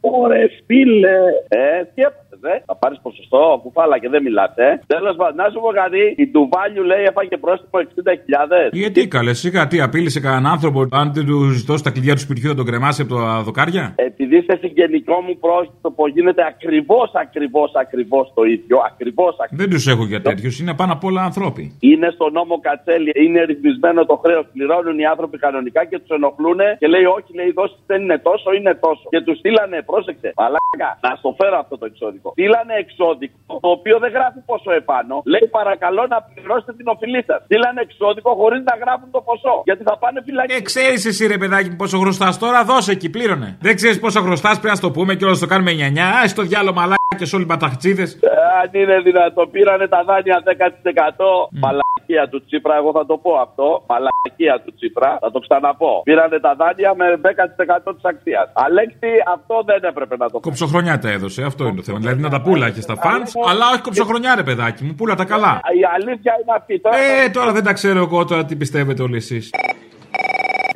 Ωραία, 0.00 0.48
φίλε. 0.66 1.16
Ε, 1.48 1.84
τι 1.94 2.02
έπαθε, 2.02 2.29
ε; 2.52 2.62
Θα 2.66 2.76
πάρεις 2.76 2.98
ποσοστό, 3.02 3.60
κουφάλα 3.62 3.98
και 3.98 4.08
δεν 4.08 4.22
μιλάτε. 4.22 4.64
Τέλος 4.86 5.16
πάντων, 5.16 5.36
να 5.36 5.46
σου 5.52 5.60
πω 5.64 5.70
κάτι. 5.82 6.02
Η 6.22 6.24
Ντουβάλιου 6.30 6.84
λέει 6.90 7.02
έφαγε 7.10 7.36
πρόστιμο 7.36 7.76
60.000. 7.82 8.68
Γιατί 8.72 9.08
καλέ, 9.08 9.32
σιγά 9.34 9.66
τι 9.66 9.80
απείλησε 9.80 10.20
κανέναν 10.20 10.46
άνθρωπο, 10.52 10.80
αν 10.90 11.12
δεν 11.14 11.24
του 11.26 11.38
δώσει 11.68 11.84
τα 11.84 11.90
κλειδιά 11.90 12.14
του 12.14 12.20
σπιτιού 12.20 12.48
θα 12.48 12.54
τον 12.54 12.66
κρεμάσει 12.66 13.02
από 13.02 13.14
τα 13.14 13.42
δοκάρια; 13.42 13.84
Επειδή 13.96 14.36
είστε 14.36 14.56
συγγενικό 14.56 15.16
μου 15.26 15.34
πρόσωπο, 15.46 16.08
γίνεται 16.08 16.42
ακριβώς, 16.52 17.10
ακριβώς, 17.24 17.70
ακριβώς 17.74 18.32
το 18.34 18.42
ίδιο. 18.44 18.76
Ακριβώς, 18.90 19.36
Δεν 19.50 19.70
τους 19.70 19.86
έχω 19.86 20.04
για 20.04 20.20
τέτοιους, 20.20 20.60
είναι 20.60 20.74
πάνω 20.74 20.92
απ' 20.92 21.04
όλα 21.04 21.22
ανθρώποι. 21.22 21.76
Είναι 21.80 22.08
στο 22.16 22.30
νόμο 22.30 22.60
Κατσέλη, 22.60 23.12
είναι 23.24 23.40
ρυθμισμένο 23.44 24.00
το 24.06 24.16
χρέος. 24.24 24.44
Πληρώνουν 24.52 24.98
οι 24.98 25.06
άνθρωποι 25.06 25.38
κανονικά 25.38 25.84
και 25.84 25.98
τους 25.98 26.08
ενοχλούν 26.08 26.60
και 26.78 26.86
λέει: 26.86 27.04
Όχι, 27.16 27.30
λέει, 27.38 27.50
δώσει 27.52 27.74
δεν 27.86 28.02
είναι 28.02 28.18
τόσο, 28.18 28.52
είναι 28.58 28.74
τόσο. 28.86 29.06
Και 29.12 29.20
τους 29.20 29.38
στείλανε, 29.38 29.82
πρόσεξε, 29.90 30.32
μαλάκα, 30.36 30.90
να 31.04 31.10
στο 31.20 31.30
φέρω 31.38 31.56
αυτό 31.58 31.74
το 31.78 31.86
εξώδικο. 32.30 32.36
Στείλανε 32.36 32.74
εξώδικο, 32.84 33.52
το 33.64 33.70
οποίο 33.76 33.96
δεν 34.04 34.10
γράφει 34.16 34.40
ποσό 34.50 34.72
επάνω. 34.82 35.14
Λέει: 35.32 35.46
Παρακαλώ 35.58 36.02
να 36.14 36.18
πληρώσετε 36.28 36.72
την 36.78 36.86
οφειλή 36.94 37.22
σας. 37.28 37.38
Στείλανε 37.44 37.80
εξώδικο 37.86 38.30
χωρίς 38.40 38.62
να 38.70 38.74
γράφουν 38.82 39.08
το 39.16 39.20
ποσό. 39.28 39.56
Γιατί 39.68 39.82
θα 39.88 39.94
πάνε 40.02 40.18
φυλακή. 40.26 40.54
Ε, 40.54 40.60
ξέρεις 40.70 41.02
εσύ 41.10 41.22
ρε 41.32 41.38
παιδάκι 41.42 41.68
μου 41.70 41.78
πόσο 41.82 41.96
χρωστά 42.02 42.28
τώρα, 42.42 42.58
δώσε 42.70 42.92
εκεί, 42.96 43.08
πλήρωνε. 43.16 43.48
Δεν 43.66 43.74
ξέρεις 43.78 43.98
πόσο 44.04 44.20
χρωστά, 44.26 44.48
πρέπει 44.48 44.72
να 44.74 44.78
στο 44.82 44.90
πούμε 44.96 45.12
και 45.14 45.24
όλος 45.24 45.38
το 45.44 45.48
κάνουμε 45.52 45.72
9. 45.72 45.98
Α 46.20 46.22
το 46.38 46.42
διάλογο 46.42 46.74
μαλάκια 46.80 47.26
σε 47.28 47.34
όλοι 47.36 47.44
οι 47.44 47.52
παταχτσίδε. 47.54 48.02
Ε, 48.02 48.30
αν 48.60 48.70
είναι 48.80 48.96
δυνατό, 49.00 49.42
πήρανε 49.54 49.86
τα 49.94 50.00
δάνεια 50.08 50.42
10%. 50.46 51.70
Μαλακία 52.10 52.28
του 52.30 52.44
Τσίπρα, 52.46 52.74
εγώ 52.76 52.90
θα 52.98 53.06
το 53.06 53.16
πω 53.24 53.32
αυτό. 53.46 53.66
Μαλακία 53.88 54.56
του 54.64 54.72
Τσίπρα, 54.74 55.18
θα 55.20 55.30
το 55.30 55.38
ξαναπώ. 55.38 55.92
Πήρανε 56.04 56.38
τα 56.40 56.54
δάνεια 56.60 56.90
με 57.00 57.06
10% 57.22 57.94
της 57.94 58.04
αξίας. 58.12 58.46
Αλέξη, 58.52 59.10
αυτό 59.34 59.54
δεν 59.70 59.80
έπρεπε 59.90 60.16
να 60.16 60.26
το 60.26 60.32
πω. 60.38 60.40
Κοψοχρονιά 60.40 60.98
τα 60.98 61.08
έδωσε, 61.10 61.42
αυτό 61.42 61.64
είναι 61.66 61.76
το 61.76 61.82
θέμα. 61.82 61.98
Δηλαδή 61.98 62.20
να 62.22 62.30
τα 62.30 62.40
πουλάχε 62.42 62.80
στα 62.80 62.96
φαν, 62.96 63.22
αλλά 63.50 63.64
όχι 63.72 63.80
κοψοχρονιά 63.80 64.34
ρε 64.34 64.42
παιδάκι 64.42 64.84
μου, 64.84 64.94
πούλα 64.94 65.14
τα 65.14 65.24
καλά. 65.24 65.60
Η 65.80 65.82
αλήθεια 65.96 66.32
είναι 66.42 66.52
αυτή. 66.58 66.80
Τώρα 66.80 66.96
Ε, 66.96 67.28
τώρα 67.28 67.52
δεν 67.52 67.64
τα 67.64 67.72
ξέρω 67.72 67.98
εγώ 67.98 68.24
τώρα 68.24 68.44
τι 68.44 68.56
πιστεύετε 68.56 69.02
όλοι 69.02 69.16
εσείς. 69.16 69.50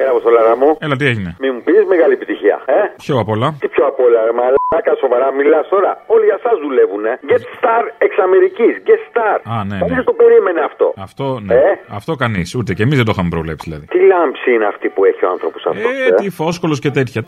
Έλα, 0.00 0.10
Αποστολάρα 0.14 0.54
μου. 0.60 0.68
Έλα, 0.86 0.96
τι 1.00 1.06
έγινε; 1.12 1.30
Μη 1.42 1.48
μου 1.54 1.62
πεις 1.66 1.82
μεγάλη 1.94 2.12
επιτυχία, 2.18 2.56
ε. 2.78 2.80
Ποιο 3.04 3.14
απ' 3.22 3.30
όλα. 3.34 3.48
Τι 3.62 3.68
πιο 3.74 3.84
απ' 3.90 4.00
όλα, 4.06 4.18
ρε 4.28 4.32
μαλάκα, 4.38 4.92
σοβαρά 5.02 5.28
μιλάς 5.40 5.66
τώρα. 5.74 5.92
Όλοι 6.14 6.24
για 6.30 6.38
εσάς 6.40 6.56
δουλεύουν, 6.64 7.04
ε. 7.12 7.14
Get 7.30 7.44
Star 7.56 7.82
εξ 8.04 8.12
Αμερικής. 8.26 8.72
Get 8.88 9.02
Star. 9.10 9.36
Α, 9.54 9.56
ναι, 9.68 9.76
Κανείς 9.80 9.90
ναι. 9.90 10.00
δεν 10.00 10.06
το 10.10 10.14
περίμενε 10.22 10.60
αυτό. 10.70 10.86
Αυτό, 11.08 11.26
ναι. 11.46 11.54
Ε; 11.54 11.70
Αυτό 11.98 12.12
κανείς. 12.24 12.48
Ούτε 12.58 12.70
και 12.76 12.82
εμείς 12.86 12.96
δεν 13.00 13.06
το 13.08 13.12
είχαμε 13.14 13.30
προβλέψει 13.36 13.64
δηλαδή. 13.68 13.86
Τι 13.94 13.98
λάμψη 14.12 14.48
είναι 14.54 14.66
αυτή 14.74 14.86
που 14.94 15.00
έχει 15.10 15.22
ο 15.24 15.30
άνθρωπος 15.34 15.62
αυτό. 15.70 15.88
Ε, 15.88 16.10
τι 16.20 16.26
φόσκολος 16.30 16.78
και 16.84 16.90
τέτοια. 16.98 17.20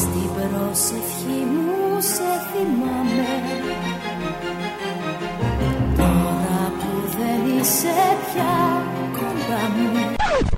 Στην 0.00 0.28
προσευχή 0.36 1.40
μου 1.52 2.00
σε 2.12 2.30
θυμάμαι 2.50 3.22
Τώρα 5.96 6.62
που 6.78 6.90
δεν 7.18 7.40
είσαι 7.58 7.96
πια 8.26 8.56
κοντά 9.18 9.62
μου 9.74 9.93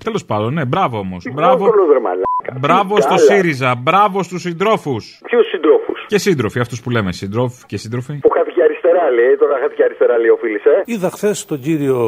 Τέλος 0.05 0.25
πάντων, 0.25 0.53
ναι, 0.55 0.65
μπράβο 0.65 0.99
όμως. 0.99 1.25
Μπράβο, 1.33 1.65
Μπράβο, 1.65 1.93
ρε 1.93 2.01
μαλάκα; 2.01 2.59
μπράβο 2.61 2.95
Τι 2.95 3.03
στο 3.03 3.15
καλά. 3.15 3.21
ΣΥΡΙΖΑ, 3.21 3.75
μπράβο 3.75 4.23
στους 4.23 4.41
συντρόφους. 4.43 5.21
Ποιους 5.25 5.47
συντρόφους; 5.49 6.05
Και 6.07 6.19
σύντροφοι, 6.19 6.61
αυτούς 6.61 6.83
που 6.83 6.91
λέμε, 6.91 7.12
συντρόφοι 7.12 7.67
και 7.67 7.77
σύντροφοι. 7.77 8.15
Που 8.21 8.29
κάθε 8.29 8.51
και 8.55 8.62
αριστερά 8.62 8.87
αριστερά 8.97 9.11
λέει, 9.11 9.37
τώρα 9.37 9.59
χάθηκε 9.62 9.83
αριστερά 9.83 10.19
λέει 10.19 10.29
ο 10.29 10.37
φίλη, 10.41 10.61
ε. 10.65 10.83
Είδα 10.85 11.11
χθες 11.11 11.45
τον 11.45 11.61
κύριο 11.61 11.99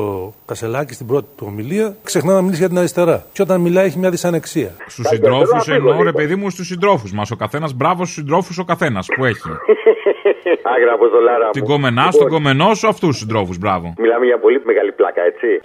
Κασελάκη 0.46 0.94
στην 0.94 1.07
πρώτη 1.07 1.26
του 1.37 1.44
ομιλία, 1.48 1.96
ξεχνά 2.04 2.33
να 2.33 2.40
μιλήσει 2.42 2.59
για 2.59 2.68
την 2.68 2.78
αριστερά. 2.78 3.26
Και 3.33 3.42
όταν 3.42 3.61
μιλάει 3.61 3.87
έχει 3.87 3.98
μια 3.98 4.11
δυσανεξία. 4.11 4.70
Στους 4.87 5.07
συντρόφους 5.09 5.68
εννοώ, 5.68 6.02
ρε 6.02 6.12
παιδί 6.12 6.37
μου, 6.37 6.50
στους 6.50 6.66
συντρόφους 6.66 7.12
μας. 7.12 7.31
Ο 7.31 7.37
καθένας, 7.37 7.72
μπράβο 7.74 8.04
στους 8.04 8.14
συντρόφους 8.14 8.59
ο 8.59 8.64
καθένας 8.64 9.07
που 9.16 9.24
έχει. 9.24 9.48
Άγρα 10.74 10.92
από 10.92 11.09
το 11.09 11.20
Λάρα. 11.20 11.50
Την 11.50 11.64
κομμενά, 11.64 12.11
στον 12.11 12.28
κομμενό 12.28 12.74
σου, 12.74 12.88
αυτούς 12.88 13.09
τους 13.09 13.18
συντρόφους, 13.18 13.59
μπράβο. 13.59 13.94
Μιλάμε 13.98 14.24
για 14.26 14.38
πολύ 14.38 14.62
μεγάλη 14.64 14.92
πλάκα, 14.92 15.22
έτσι. 15.22 15.61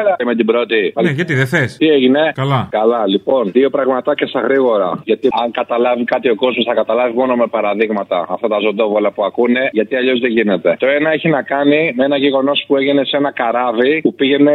Έλα. 0.00 0.16
με 0.24 0.34
την 0.34 0.46
πρώτη. 0.46 0.92
Ναι, 1.02 1.10
γιατί 1.10 1.34
δεν 1.34 1.46
θες. 1.46 1.76
Τι 1.76 1.86
έγινε; 1.88 2.32
Καλά. 2.34 2.68
Καλά, 2.70 3.06
λοιπόν. 3.06 3.50
Δύο 3.52 3.70
πραγματάκια 3.70 4.26
στα 4.26 4.40
γρήγορα. 4.40 5.00
Γιατί 5.04 5.28
αν 5.42 5.50
καταλάβει 5.50 6.04
κάτι 6.04 6.28
ο 6.30 6.34
κόσμος, 6.34 6.64
θα 6.64 6.74
καταλάβει 6.74 7.14
μόνο 7.16 7.34
με 7.36 7.46
παραδείγματα 7.46 8.26
αυτά 8.28 8.48
τα 8.48 8.58
ζωντόβολα 8.58 9.10
που 9.12 9.24
ακούνε, 9.24 9.68
γιατί 9.72 9.96
αλλιώς 9.96 10.20
δεν 10.20 10.30
γίνεται. 10.30 10.76
Το 10.78 10.86
ένα 10.86 11.10
έχει 11.10 11.28
να 11.28 11.42
κάνει 11.42 11.92
με 11.96 12.04
ένα 12.04 12.16
γεγονός 12.16 12.64
που 12.66 12.76
έγινε 12.76 13.04
σε 13.04 13.16
ένα 13.16 13.32
καράβι 13.32 14.00
που 14.00 14.14
πήγαινε 14.14 14.54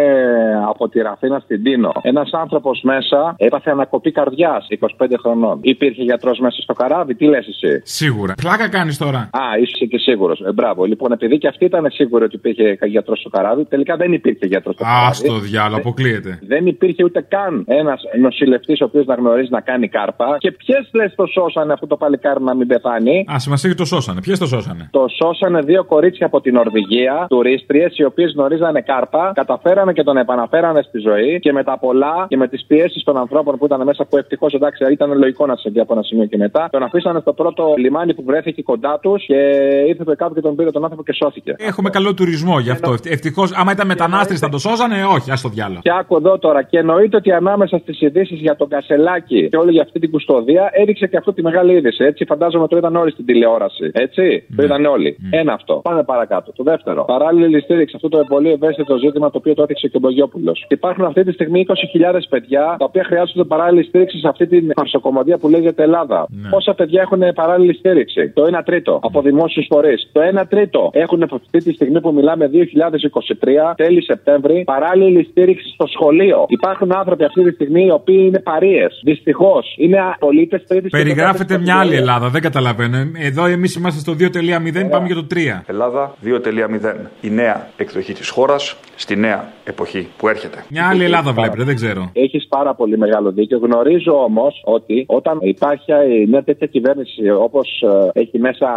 από 0.67 0.89
τη 0.89 1.02
Ραφίνα 1.02 1.39
στην 1.39 1.63
Τίνο. 1.63 1.91
Ένας 2.02 2.30
άνθρωπος 2.34 2.82
μέσα 2.84 3.36
έπαθε 3.38 3.70
ανακοπή 3.72 4.12
καρδιάς 4.12 4.67
25 4.79 5.06
χρονών. 5.21 5.60
Υπήρχε 5.62 6.04
γιατρός 6.04 6.40
μέσα 6.40 6.62
στο 6.62 6.73
καράβι, 6.73 7.15
τι 7.15 7.25
λες 7.25 7.48
εσύ; 7.48 7.82
Σίγουρα. 7.84 8.34
Πλάκα 8.42 8.69
κάνεις 8.69 8.98
τώρα. 8.98 9.17
Α, 9.17 9.42
είσαι 9.62 9.86
και 9.86 9.98
σίγουρος. 9.98 10.40
Ε, 10.40 10.52
μπράβο. 10.52 10.86
Λοιπόν, 10.86 11.12
επειδή 11.12 11.38
και 11.38 11.48
αυτή 11.48 11.65
ήταν 11.65 11.88
σίγουρη 11.92 12.23
ότι 12.23 12.36
υπήρχε 12.36 12.77
γιατρός 12.86 13.19
στο 13.19 13.29
καράβι, 13.29 13.65
τελικά 13.65 13.96
δεν 13.96 14.13
υπήρχε 14.13 14.46
γιατρός 14.46 14.75
στο 14.75 14.84
καράβι. 14.84 15.21
Α 15.30 15.34
το 15.34 15.40
διάλογο, 15.40 15.80
αποκλείεται. 15.80 16.40
Δεν 16.48 16.65
υπήρχε 16.65 17.04
ούτε 17.04 17.26
καν 17.28 17.63
ένας 17.67 18.02
νοσηλευτής 18.22 18.82
ο 18.82 18.86
οποίος 18.86 19.06
να 19.06 19.15
γνωρίζει 19.15 19.50
να 19.52 19.62
κάνει 19.62 19.88
κάρπα. 19.88 20.36
Και 20.40 20.52
ποιες 20.52 20.90
λες 20.94 21.13
το 21.15 21.26
σώσανε 21.26 21.74
αυτό 21.74 21.88
το 21.88 21.98
παλικάρι 21.98 22.44
να 22.44 22.56
μην 22.56 22.67
πεθάνει; 22.67 23.26
Α, 23.34 23.40
σημασία 23.40 23.69
έχει 23.69 23.78
το 23.78 23.86
σώσανε. 23.86 24.22
Ποιες 24.22 24.40
το 24.40 24.48
σώσανε; 24.48 24.90
Το 24.92 25.06
σώσανε 25.19 25.60
δύο 25.62 25.84
κορίτσια 25.84 26.26
από 26.26 26.42
την 26.42 26.54
Νορβηγία, 26.54 27.26
τουρίστριες, 27.30 27.98
οι 27.98 28.04
οποίες 28.04 28.34
γνωρίζανε 28.36 28.82
κάρπα, 28.82 29.32
καταφέρανε 29.36 29.94
και 29.94 30.04
τον 30.04 30.17
επαναφέρανε 30.17 30.82
στη 30.82 31.00
ζωή 31.00 31.40
και 31.40 31.52
με 31.52 31.63
τα 31.63 31.78
πολλά 31.80 32.26
και 32.28 32.38
με 32.38 32.48
τις 32.48 32.65
πιέσεις 32.67 33.04
των 33.04 33.17
ανθρώπων 33.17 33.58
που 33.58 33.65
ήταν 33.65 33.84
μέσα, 33.84 34.06
που 34.06 34.17
ευτυχώς 34.17 34.54
εντάξει 34.54 34.92
ήταν 34.92 35.17
λογικό 35.17 35.46
να 35.46 35.56
σε 35.56 35.72
από 35.80 35.94
ένα 35.94 36.04
σημείο 36.04 36.26
και 36.26 36.38
μετά, 36.38 36.69
τον 36.72 36.84
αφήσανε 36.84 37.19
στο 37.19 37.34
πρώτο 37.34 37.74
λιμάνι 37.78 38.13
που 38.13 38.24
βρέθηκε 38.24 38.62
κοντά 38.62 39.00
τους 39.02 39.26
και 39.26 39.40
ήρθε 39.88 40.04
το 40.04 40.15
κάτω 40.15 40.34
και 40.34 40.42
τον 40.42 40.56
πήρε 40.56 40.72
τον 40.72 40.84
άνθρωπο 40.84 41.04
και 41.04 41.13
σώθηκε. 41.13 41.56
Έχουμε 41.58 41.90
καλό 41.90 42.13
τουρισμό 42.13 42.60
γι' 42.60 42.69
αυτό. 42.69 42.96
Ευτυχώς, 43.04 43.52
άμα 43.52 43.72
ήταν 43.72 43.88
μετανάστες 43.88 44.40
θα 44.40 44.50
το 44.50 44.58
σώζανε, 44.58 44.96
όχι, 45.15 45.31
ας 45.31 45.41
το 45.41 45.49
διάλογο. 45.49 45.79
Και 45.81 45.91
άκου 45.99 46.15
εδώ 46.15 46.39
τώρα. 46.39 46.63
Και 46.63 46.77
εννοείται 46.77 47.15
ότι 47.15 47.31
ανάμεσα 47.31 47.77
στις 47.77 48.01
ειδήσεις 48.01 48.39
για 48.39 48.55
τον 48.55 48.67
Κασελάκη 48.67 49.49
και 49.49 49.57
όλη 49.57 49.71
για 49.71 49.81
αυτή 49.81 49.99
την 49.99 50.12
κουστοδία 50.12 50.69
έριξε 50.71 51.07
και 51.07 51.17
αυτό 51.17 51.33
τη 51.33 51.41
μεγάλη 51.41 51.73
είδηση. 51.73 52.03
Έτσι, 52.03 52.25
φαντάζομαι 52.25 52.67
το 52.67 52.77
είδαν 52.77 52.95
όλοι 52.95 53.12
στην 53.12 53.25
τηλεόραση. 53.25 53.91
Έτσι, 53.93 54.45
το 54.55 54.63
είδαν 54.63 54.85
όλοι. 54.85 55.17
Ένα 55.29 55.53
αυτό. 55.53 55.73
Πάμε 55.83 56.03
παρακάτω. 56.03 56.53
Το 56.55 56.63
δεύτερο. 56.63 57.05
Παράλληλη 57.05 57.62
στήριξη 57.62 57.95
αυτό 57.95 58.09
το 58.09 58.25
πολύ 58.27 58.51
ευαίσθητο 58.51 58.97
ζήτημα 58.97 59.31
το 59.31 59.37
οποίο 59.37 59.53
το 59.53 59.63
έθιξε 59.63 59.87
και 59.87 59.97
ο 59.97 59.99
Μπογιόπουλος. 59.99 60.65
Υπάρχουν 60.69 61.05
αυτή 61.05 61.23
τη 61.23 61.31
στιγμή 61.31 61.65
20.000 61.67 62.19
παιδιά 62.29 62.75
τα 62.79 62.85
οποία 62.85 63.03
χρειάζονται 63.03 63.43
παράλληλη 63.43 63.83
στήριξη 63.83 64.17
σε 64.17 64.27
αυτή 64.27 64.47
την 64.47 64.67
παρσοκομωδία 64.67 65.37
που 65.37 65.49
λέγεται 65.49 65.83
Ελλάδα. 65.83 66.27
Πόσα 66.49 66.73
παιδιά 66.73 67.01
έχουν 67.01 67.21
παράλληλη 67.35 67.73
στήριξη; 67.73 68.29
Το 68.29 68.43
1 68.59 68.62
τρίτο 68.65 68.99
από 69.03 69.21
δημόσιους 69.21 69.65
φορείς. 69.69 70.09
Το 70.12 70.21
1 70.41 70.43
τρίτο 70.49 70.89
έχουν 70.93 71.23
αυτή 71.23 71.57
τη 71.63 71.73
στιγμή 71.73 72.01
που 72.01 72.13
μιλάμε 72.13 72.49
2023, 72.53 73.73
τέλη 73.75 74.03
Σεπτέμβρη, 74.03 74.63
παράλληλη 74.65 75.00
στήριξη 75.29 75.69
στο 75.73 75.87
σχολείο. 75.87 76.45
Υπάρχουν 76.47 76.95
άνθρωποι 76.95 77.23
αυτή 77.23 77.43
τη 77.43 77.52
στιγμή 77.52 77.85
οι 77.85 77.91
οποίοι 77.91 78.23
είναι 78.27 78.39
παρείες. 78.39 79.02
Δυστυχώς 79.04 79.75
είναι 79.77 79.97
πολίτε 80.19 80.58
τρίτης 80.67 80.89
Περιγράφεται 80.91 81.58
μια 81.58 81.79
άλλη 81.79 81.95
Ελλάδα, 81.95 82.29
δεν 82.29 82.41
καταλαβαίνω. 82.41 82.97
Εδώ 83.15 83.45
εμείς 83.45 83.75
είμαστε 83.75 83.99
στο 83.99 84.13
2.0, 84.19 84.89
πάμε 84.89 85.06
για 85.06 85.15
το 85.15 85.27
3. 85.33 85.63
Ελλάδα 85.65 86.15
2.0. 86.23 86.95
Η 87.21 87.29
νέα 87.29 87.67
εκδοχή 87.77 88.13
της 88.13 88.29
χώρας 88.29 88.75
στη 88.95 89.15
νέα 89.15 89.52
εποχή 89.63 90.08
που 90.17 90.27
έρχεται. 90.27 90.65
Μια 90.69 90.87
άλλη 90.89 91.04
Ελλάδα 91.04 91.31
βλέπετε, 91.31 91.63
δεν 91.63 91.75
ξέρω. 91.75 92.10
Έχεις 92.13 92.47
πάρα 92.47 92.73
πολύ 92.75 92.97
μεγάλο 92.97 93.31
δίκιο. 93.31 93.58
Γνωρίζω 93.58 94.23
όμως 94.23 94.62
ότι 94.65 95.06
όταν 95.08 95.37
υπάρχει 95.41 95.91
μια 96.27 96.43
τέτοια 96.43 96.67
κυβέρνηση 96.67 97.29
όπως 97.29 97.83
έχει 98.13 98.39
μέσα 98.39 98.67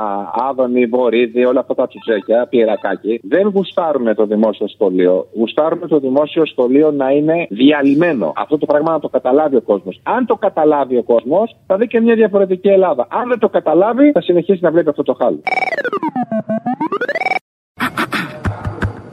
Άδωνη, 0.50 0.86
Βορύδη, 0.86 1.44
όλα 1.44 1.60
αυτά 1.60 1.74
τα 1.74 1.86
τσουτσέκια, 1.86 2.46
πυρακάκι, 2.50 3.20
δεν 3.22 3.48
γουστάρουν 3.48 4.14
το 4.14 4.26
δημόσιο 4.26 4.68
σχολείο. 4.68 5.26
Γουστάρουν 5.36 5.88
το 5.88 5.98
δημόσιο 5.98 6.13
σχολείο 6.46 6.90
να 6.90 7.10
είναι 7.10 7.46
διαλυμένο. 7.50 8.32
Αυτό 8.36 8.58
το 8.58 8.66
πράγμα 8.66 8.92
να 8.92 9.00
το 9.00 9.08
καταλάβει 9.08 9.56
ο 9.56 9.62
κόσμος. 9.62 10.00
Αν 10.02 10.26
το 10.26 10.34
καταλάβει 10.34 10.96
ο 10.96 11.02
κόσμος, 11.02 11.56
θα 11.66 11.76
δει 11.76 11.86
και 11.86 12.00
μια 12.00 12.14
διαφορετική 12.14 12.68
Ελλάδα. 12.68 13.06
Αν 13.10 13.28
δεν 13.28 13.38
το 13.38 13.48
καταλάβει, 13.48 14.12
θα 14.12 14.20
συνεχίσει 14.20 14.58
να 14.62 14.70
βλέπει 14.70 14.88
αυτό 14.88 15.02
το 15.02 15.14
χάλι. 15.14 15.42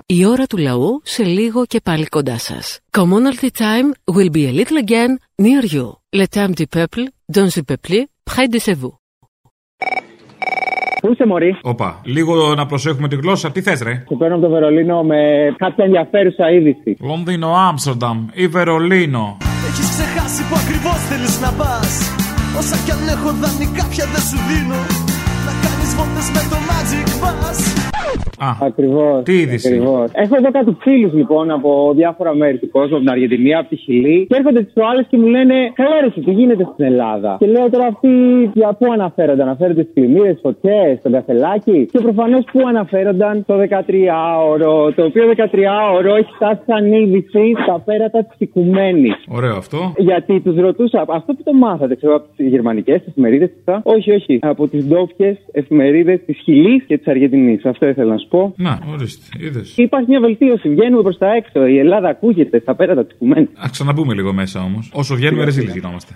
Η 0.06 0.26
ώρα 0.26 0.46
του 0.46 0.58
λαού 0.58 1.02
σε 1.04 1.24
λίγο 1.24 1.66
και 1.66 1.80
πάλι 1.84 2.06
κοντά 2.06 2.38
σας. 2.38 2.80
Commonalty 2.98 3.50
time 3.58 4.16
will 4.16 4.32
be 4.32 4.46
a 4.48 4.54
little 4.60 4.80
again 4.86 5.12
near 5.42 5.64
you. 5.76 5.88
Le 6.20 6.26
temps 6.36 6.54
du 6.60 6.68
peuple, 6.78 7.04
dans 7.36 7.50
le 7.56 7.62
peuple, 7.70 7.98
près 8.30 8.48
de 8.54 8.60
chez 8.66 8.76
vous. 8.82 9.01
Πού 11.02 11.12
είσαι, 11.12 11.26
Μωρή; 11.26 11.52
Όπα, 11.62 12.00
λίγο 12.04 12.56
να 12.56 12.66
προσέχουμε 12.66 13.08
τη 13.08 13.16
γλώσσα. 13.16 13.52
Τι 13.52 13.62
θες, 13.62 13.82
ρε; 13.82 14.04
Σου 14.08 14.18
παίρνω 14.18 14.36
από 14.36 14.46
το 14.46 14.52
Βερολίνο 14.52 15.04
με 15.04 15.20
κάποια 15.58 15.86
ενδιαφέρουσα 15.86 16.52
είδηση. 16.52 16.98
Λονδίνο, 17.12 17.50
Άμστερνταμ 17.68 18.18
ή 18.34 18.48
Βερολίνο. 18.48 19.38
Έχεις 19.68 19.90
ξεχάσει 19.96 20.42
που 20.48 20.56
ακριβώς 20.62 21.00
θέλεις 21.10 21.36
να 21.46 21.52
πας. 21.60 21.92
Όσα 22.60 22.78
κι 22.86 22.92
αν 22.96 23.02
έχω 23.16 23.30
δανεικά 23.42 23.84
πια 23.92 24.06
δεν 24.14 24.24
σου 24.30 24.40
δίνω. 24.48 24.80
Να 25.46 25.54
κάνεις 25.64 25.92
βόλτες 25.98 26.28
με 26.36 26.42
το 26.52 26.58
Magic 26.70 27.10
Bus. 27.22 27.41
Α, 28.48 28.50
Ακριβώς. 28.62 29.24
Τι 29.24 29.34
είδηση. 29.34 29.68
Ακριβώς. 29.68 30.12
Έχω 30.14 30.36
εδώ 30.36 30.52
κάτι 30.52 30.78
φίλους 30.80 31.14
λοιπόν 31.14 31.52
από 31.52 31.94
διάφορα 31.96 32.36
μέρη 32.36 32.58
του 32.58 32.70
κόσμου, 32.72 32.96
από 32.96 33.04
την 33.06 33.10
Αργεντινή, 33.10 33.56
από 33.56 33.70
τη 33.70 33.76
Χιλή. 33.76 34.26
Και 34.30 34.36
έρχονται 34.38 34.62
τις 34.64 34.74
προάλλες 34.74 35.06
και 35.10 35.18
μου 35.18 35.28
λένε 35.28 35.56
Καλά, 35.74 36.00
ρε, 36.00 36.06
εσύ, 36.06 36.20
τι 36.22 36.32
γίνεται 36.32 36.64
στην 36.74 36.86
Ελλάδα; 36.86 37.36
Και 37.40 37.46
λέω 37.46 37.70
τώρα 37.70 37.86
αυτοί 37.86 38.10
για 38.54 38.70
πού 38.80 38.92
αναφέρονται. 38.92 39.42
Αναφέρονται 39.42 39.82
στις 39.82 39.94
πλημμύρες, 39.94 40.40
φωτιές, 40.42 41.00
στον 41.00 41.12
καφελάκι; 41.12 41.86
Και 41.92 42.00
προφανώς 42.00 42.44
πού 42.52 42.60
αναφέρονταν 42.68 43.46
το 43.46 43.54
13ωρο. 43.60 44.94
Το 44.96 45.04
οποίο 45.04 45.24
13ωρο 45.36 46.14
έχει 46.22 46.32
φτάσει 46.36 46.62
σαν 46.66 46.94
είδηση 46.94 47.54
στα 47.64 47.82
πέρατα 47.86 48.20
της 48.24 48.36
Οικουμένης. 48.38 49.16
Ωραίο 49.30 49.56
αυτό. 49.56 49.94
Γιατί 49.98 50.40
τους 50.40 50.56
ρωτούσα, 50.56 51.06
αυτό 51.08 51.34
που 51.34 51.44
το 51.44 51.54
μάθατε, 51.54 51.96
ξέρω 51.96 52.16
από 52.16 52.28
τις 52.36 52.48
γερμανικές 52.48 53.02
εφημερίδες, 53.08 53.50
όχι, 53.84 54.12
όχι, 54.12 54.40
από 54.42 54.68
τις 54.68 54.86
ντόπιες 54.86 55.38
εφημερίδες 55.52 56.20
της 56.26 56.38
Χιλής 56.44 56.84
και 56.84 56.98
της 56.98 57.08
Αργεντινής. 57.08 57.66
Αυτό 57.66 57.88
ήθελα 57.88 58.12
να 58.12 58.18
σου 58.18 58.28
πω. 58.32 58.54
Να, 58.58 58.80
ορίστε, 58.94 59.26
είδες. 59.46 59.74
Υπάρχει 59.78 60.10
μια 60.10 60.20
βελτίωση. 60.20 60.70
Βγαίνουμε 60.70 61.02
προς 61.02 61.18
τα 61.18 61.28
έξω. 61.40 61.66
Η 61.66 61.78
Ελλάδα 61.80 62.08
ακούγεται 62.10 62.60
στα 62.60 62.76
πέρατα 62.76 63.06
τη 63.06 63.14
Κουμένη. 63.20 63.48
Α 63.66 63.68
ξαναμπούμε 63.72 64.14
λίγο 64.14 64.34
μέσα 64.34 64.64
όμως. 64.64 64.92
Όσο 64.94 65.16
βγαίνουμε, 65.16 65.44
ρεζίλη 65.44 65.72
γινόμαστε. 65.72 66.14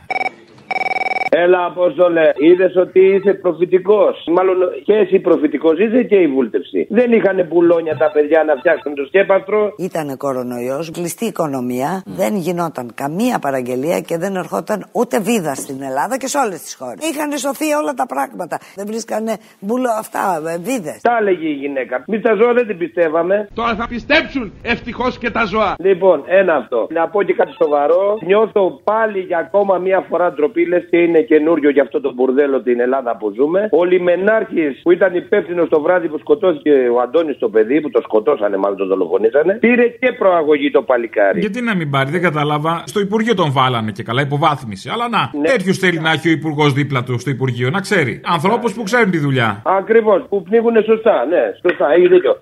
Έλα, 1.43 1.65
Απόστολε, 1.65 2.31
είδες 2.35 2.75
ότι 2.75 2.99
είσαι 2.99 3.33
προφητικός. 3.33 4.27
Μάλλον 4.35 4.57
και 4.83 4.93
εσύ 4.93 5.19
προφητικός 5.19 5.79
είσαι 5.79 6.03
και 6.03 6.15
η 6.15 6.27
βούλτευση. 6.27 6.87
Δεν 6.89 7.11
είχαν 7.11 7.47
πουλόνια 7.49 7.97
τα 7.97 8.11
παιδιά 8.11 8.43
να 8.43 8.55
φτιάξουν 8.55 8.95
το 8.95 9.05
σκέπαστρο. 9.05 9.73
Ήταν 9.77 10.17
κορονοϊός, 10.17 10.91
κλειστή 10.91 11.25
οικονομία, 11.25 12.03
δεν 12.05 12.35
γινόταν 12.35 12.91
καμία 12.95 13.39
παραγγελία 13.39 13.99
και 13.99 14.17
δεν 14.17 14.35
ερχόταν 14.35 14.85
ούτε 14.91 15.19
βίδα 15.19 15.53
στην 15.55 15.81
Ελλάδα 15.81 16.17
και 16.17 16.27
σε 16.27 16.37
όλες 16.37 16.61
τις 16.61 16.75
χώρες. 16.75 17.09
Είχαν 17.09 17.37
σωθεί 17.37 17.73
όλα 17.73 17.93
τα 17.93 18.05
πράγματα. 18.05 18.59
Δεν 18.75 18.85
βρίσκανε 18.87 19.33
μπουλο 19.59 19.89
αυτά, 19.99 20.41
ε, 20.53 20.57
βίδες. 20.57 20.99
Τα 21.01 21.17
έλεγε 21.19 21.47
η 21.47 21.57
γυναίκα. 21.63 22.03
Μη 22.07 22.19
τα 22.19 22.33
ζώα 22.35 22.53
δεν 22.53 22.67
την 22.67 22.77
πιστεύαμε. 22.77 23.47
Τώρα 23.53 23.75
θα 23.75 23.87
πιστέψουν 23.87 24.53
ευτυχώς 24.61 25.17
και 25.17 25.29
τα 25.31 25.43
ζώα. 25.45 25.75
Λοιπόν, 25.79 26.23
ένα 26.25 26.53
αυτό. 26.55 26.87
Να 26.91 27.07
πω 27.07 27.23
και 27.23 27.33
κάτι 27.33 27.53
σοβαρό. 27.61 28.17
Νιώθω 28.25 28.81
πάλι 28.83 29.19
για 29.19 29.37
ακόμα 29.37 29.77
μία 29.77 30.05
φορά 30.09 30.31
ντροπή, 30.33 30.65
λες 30.67 30.87
και 30.89 30.97
είναι 30.97 31.23
καινούριο 31.31 31.69
για 31.69 31.81
αυτό 31.81 32.01
το 32.01 32.13
μπουρδέλο 32.13 32.61
την 32.61 32.79
Ελλάδα 32.79 33.17
που 33.17 33.33
ζούμε. 33.37 33.69
Ο 33.71 33.83
Λιμενάρχης 33.83 34.81
που 34.83 34.91
ήταν 34.91 35.15
υπεύθυνο 35.15 35.67
το 35.67 35.81
βράδυ 35.81 36.07
που 36.07 36.17
σκοτώθηκε 36.17 36.71
ο 36.95 36.99
Αντώνης 37.01 37.37
το 37.37 37.49
παιδί, 37.49 37.81
που 37.81 37.89
το 37.89 38.01
σκοτώσανε, 38.01 38.57
μάλλον 38.57 38.77
το 38.77 38.85
δολοφονήσανε, 38.85 39.53
πήρε 39.53 39.87
και 39.87 40.11
προαγωγή 40.11 40.71
το 40.71 40.81
παλικάρι. 40.81 41.39
Γιατί 41.39 41.61
να 41.61 41.75
μην 41.75 41.89
πάρει, 41.89 42.09
δεν 42.11 42.21
κατάλαβα. 42.21 42.83
Στο 42.85 42.99
Υπουργείο 42.99 43.33
τον 43.35 43.51
βάλανε 43.51 43.91
και 43.91 44.03
καλά, 44.03 44.21
υποβάθμιση. 44.21 44.89
Αλλά 44.93 45.09
να, 45.09 45.31
ναι. 45.39 45.47
τέτοιους 45.47 45.77
θέλει 45.77 45.99
να 45.99 46.11
έχει 46.11 46.27
ο 46.27 46.31
Υπουργός 46.31 46.73
δίπλα 46.73 47.03
του 47.03 47.19
στο 47.19 47.29
Υπουργείο, 47.29 47.69
να 47.69 47.79
ξέρει. 47.79 48.21
Ανθρώπους 48.25 48.73
που 48.73 48.83
ξέρουν 48.83 49.11
τη 49.11 49.17
δουλειά. 49.17 49.61
Ακριβώς, 49.65 50.25
που 50.29 50.43
πνίγουν 50.43 50.83
σωστά, 50.83 51.25
ναι, 51.25 51.43
σωστά, 51.61 51.91
έχει 51.91 52.07
δίκιο. 52.07 52.39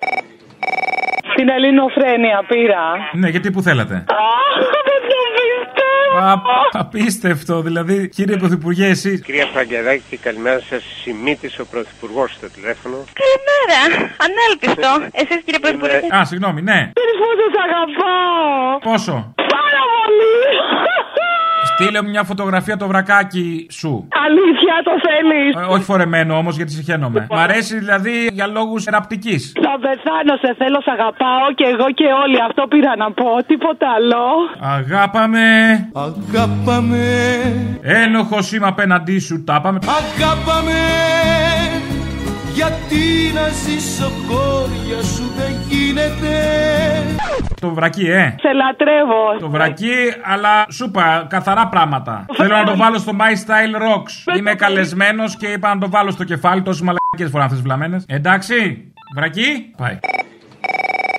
Την 1.36 1.48
ελληνοφρένεια 1.48 2.44
πήρα. 2.48 2.82
Ναι, 3.12 3.28
γιατί 3.28 3.50
που 3.50 3.62
θέλατε. 3.62 4.04
δεν 6.14 6.30
το 6.30 6.36
πιστεύω. 6.36 6.78
Α, 6.78 6.82
απίστευτο, 6.82 7.54
δηλαδή, 7.68 8.08
κύριε 8.08 8.36
Πρωθυπουργέ, 8.36 8.86
εσείς. 8.86 9.20
Κυρία 9.20 9.46
Φραγκεδάκη, 9.52 10.16
καλημέρα 10.16 10.60
σας. 10.68 10.82
Σημείτη 11.02 11.48
ο 11.60 11.64
Πρωθυπουργός 11.72 12.30
στο 12.32 12.46
τηλέφωνο. 12.50 12.96
Καλημέρα. 13.22 13.80
Ανέλπιστο. 14.26 14.90
Εσείς 15.20 15.38
κύριε 15.44 15.60
Πρωθυπουργέ. 15.64 15.98
Α, 16.16 16.24
συγγνώμη, 16.24 16.60
ναι. 16.62 16.78
Πόσο 17.00 17.32
σας 17.40 17.54
αγαπάω. 17.66 18.78
Πόσο; 18.90 19.16
Πάρα 19.54 19.82
πολύ. 19.94 20.34
Στείλε 21.72 22.02
μου 22.02 22.08
μια 22.08 22.24
φωτογραφία 22.24 22.76
το 22.76 22.86
βρακάκι 22.86 23.66
σου. 23.70 24.08
Αλήθεια 24.26 24.74
το 24.84 24.92
θέλεις; 25.06 25.54
Ε, 25.54 25.72
όχι 25.74 25.84
φορεμένο 25.84 26.36
όμως 26.36 26.56
γιατί 26.56 26.72
συχαίνομαι. 26.72 27.26
Μ' 27.30 27.38
αρέσει 27.38 27.78
δηλαδή 27.78 28.28
για 28.32 28.46
λόγους 28.46 28.86
εραπτικής. 28.86 29.52
Θα 29.54 29.74
πεθάνω, 29.84 30.34
σε 30.42 30.54
θέλω, 30.58 30.80
σ' 30.80 30.88
αγαπάω 30.96 31.46
και 31.54 31.64
εγώ 31.64 31.86
και 31.98 32.04
όλοι. 32.22 32.38
Αυτό 32.48 32.62
πήρα 32.68 32.92
να 32.96 33.12
πω. 33.12 33.28
Τίποτα 33.46 33.86
άλλο. 33.96 34.24
Αγάπαμε. 34.78 35.46
Αγάπαμε. 36.08 37.04
Ένοχο 37.82 38.38
είμαι 38.54 38.66
απέναντί 38.66 39.18
σου, 39.18 39.44
τα 39.44 39.60
πάμε. 39.60 39.78
Αγάπαμε. 40.00 40.78
Γιατί 42.54 43.04
να 43.34 43.48
ζήσω 43.48 44.08
χώρια 44.26 45.02
σου 45.02 45.24
δεν 45.36 45.43
γίνεται. 45.94 46.32
Το 47.60 47.70
βρακί, 47.70 48.06
ε. 48.06 48.34
Σε 48.38 48.52
λατρεύω. 48.52 49.22
Το 49.40 49.48
βρακί, 49.48 49.96
αλλά 50.22 50.66
σου 50.70 50.84
είπα 50.84 51.26
καθαρά 51.28 51.68
πράγματα. 51.68 52.26
Θέλω 52.32 52.56
να 52.56 52.64
το 52.64 52.76
βάλω 52.76 52.98
στο 52.98 53.12
My 53.20 53.32
Style 53.42 53.74
Rocks. 53.84 54.36
Είμαι 54.38 54.54
καλεσμένος 54.54 55.36
και 55.36 55.46
είπα 55.46 55.74
να 55.74 55.80
το 55.80 55.90
βάλω 55.90 56.10
στο 56.10 56.24
κεφάλι. 56.24 56.62
Τόσες 56.62 56.82
μαλακίες 56.82 57.30
φορά 57.30 57.44
αυτές 57.44 57.60
βλαμμένες. 57.62 58.04
Εντάξει, 58.08 58.54
βρακί, 59.16 59.72
πάει. 59.76 59.98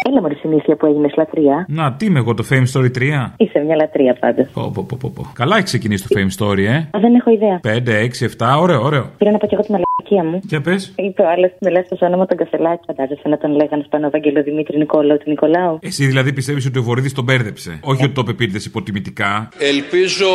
Έλα 0.09 0.21
μωρή 0.21 0.36
συνήθεια 0.36 0.76
που 0.76 0.86
έγινε 0.86 1.07
λατρεία. 1.17 1.65
Να, 1.67 1.93
τι 1.93 2.05
είμαι 2.05 2.19
εγώ 2.19 2.34
το 2.34 2.45
Fame 2.49 2.67
Story 2.73 2.91
3. 2.97 3.32
Είσαι 3.38 3.59
μια 3.59 3.76
λατρεία 3.76 4.17
πάντως. 4.19 4.47
Πω, 4.53 4.71
πω, 4.73 4.86
πω, 4.89 4.97
πω, 4.99 5.11
πω. 5.15 5.32
Καλά 5.34 5.55
έχει 5.55 5.65
ξεκινήσει 5.65 6.07
το 6.07 6.19
Fame 6.19 6.32
Story, 6.38 6.65
ε. 6.67 6.76
Α, 6.76 6.99
δεν 6.99 7.15
έχω 7.15 7.32
ιδέα. 7.32 7.59
5, 7.63 7.91
6, 7.91 8.26
7, 8.38 8.57
ωραίο, 8.59 8.82
ωραίο. 8.82 9.09
Πήρα 9.17 9.32
να 9.32 9.38
πω 9.38 9.47
και 9.47 9.55
εγώ 9.55 9.63
τη 9.63 9.71
μαλακία 10.10 10.24
μου. 10.32 10.39
Για 10.43 10.62
πες. 10.62 10.93
Είπε 10.95 11.22
ο 11.22 11.30
άλλος 11.30 11.51
με 11.60 11.70
λε 11.70 11.82
το 11.82 12.06
όνομα 12.06 12.26
τον 12.26 12.38
Κασελάκη. 12.38 12.84
Φαντάζεσαι 12.88 13.28
να 13.28 13.38
τον 13.38 13.51
λέγανε 13.51 13.84
στον 13.88 14.03
Ευαγγελό 14.03 14.43
Δημήτρη 14.43 14.78
Νικόλαο 14.78 15.18
του 15.18 15.30
Νικολάου. 15.30 15.80
Εσύ 15.82 16.06
δηλαδή 16.06 16.34
πιστεύεις 16.34 16.66
ότι 16.66 16.80
ο 16.80 16.84
Βορύδης 16.84 17.14
τον 17.14 17.24
μπέρδεψε. 17.24 17.80
Όχι 17.82 18.03
ότι 18.03 18.14
το 18.14 18.22
είπε 18.22 18.32
επίτηδε 18.32 18.60
υποτιμητικά. 18.66 19.49
Ελπίζω 19.60 20.28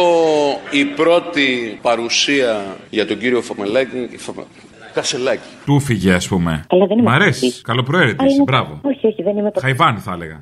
η 0.71 0.85
πρώτη 0.85 1.79
παρουσία 1.83 2.77
για 2.91 3.07
τον 3.07 3.18
κύριο 3.18 3.41
Φαμελάκη. 3.41 4.09
Φαμε- 4.16 4.45
Κασελάκη. 4.95 5.41
Του 5.64 5.81
φύγε, 5.81 6.12
ας 6.12 6.29
πούμε. 6.29 6.64
Αλλά 6.68 6.87
δεν 6.87 6.99
είμαι 6.99 7.11
Μ' 7.11 7.12
αρέσει. 7.14 7.47
αυτή. 7.47 7.62
Καλοπροαίρετη. 7.62 8.16
Αλλά 8.18 8.27
είσαι, 8.27 8.35
είναι- 8.35 8.45
Μπράβο. 8.45 8.81
Όχι, 8.83 9.07
όχι, 9.07 9.23
δεν 9.23 9.37
είμαι 9.37 9.51
το. 9.51 9.61
Χαϊβάνι 9.61 9.99
θα 9.99 10.12
έλεγα. 10.12 10.41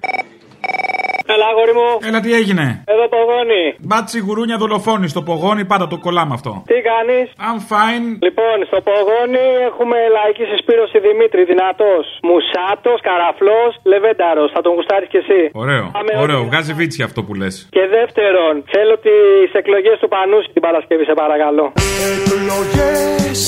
Έλα, 1.39 1.49
αγόρι 1.55 1.75
μου. 1.81 1.89
Έλα, 2.09 2.21
τι 2.25 2.31
έγινε; 2.41 2.65
Εδώ 2.95 3.07
πογόνι. 3.17 3.63
Μπάτσι 3.89 4.19
γουρούνια 4.27 4.57
δολοφόνη 4.63 5.07
στο 5.15 5.23
πογόνι, 5.29 5.63
πάντα 5.73 5.87
το 5.93 5.97
κολλάμε 6.05 6.35
αυτό. 6.39 6.53
Τι 6.71 6.77
κάνεις; 6.91 7.27
I'm 7.49 7.61
fine. 7.73 8.07
Λοιπόν, 8.27 8.57
στο 8.71 8.79
πογόνι 8.89 9.47
έχουμε 9.71 9.97
λαϊκή 10.17 10.45
συσπήρωση 10.53 10.97
Δημήτρη, 11.07 11.41
δυνατός. 11.53 12.05
Μουσάτος, 12.31 12.99
καραφλός, 13.09 13.71
λεβένταρος. 13.93 14.49
Θα 14.55 14.61
τον 14.65 14.73
γουστάρεις 14.77 15.09
κι 15.13 15.21
εσύ. 15.25 15.41
Ωραίο. 15.63 15.85
Πάμε 15.97 16.13
Ωραίο. 16.25 16.39
όλοι. 16.41 16.49
Βγάζει 16.51 16.73
βίτσι 16.81 17.01
αυτό 17.09 17.21
που 17.27 17.33
λες. 17.41 17.55
Και 17.77 17.85
δεύτερον, 17.97 18.53
θέλω 18.75 18.95
τις 19.07 19.51
εκλογές 19.61 19.97
του 20.03 20.09
Πανούση 20.15 20.49
την 20.57 20.63
Παρασκευή, 20.67 21.05
σε 21.11 21.15
παρακαλώ. 21.23 21.67
Εκλογές, 22.13 23.39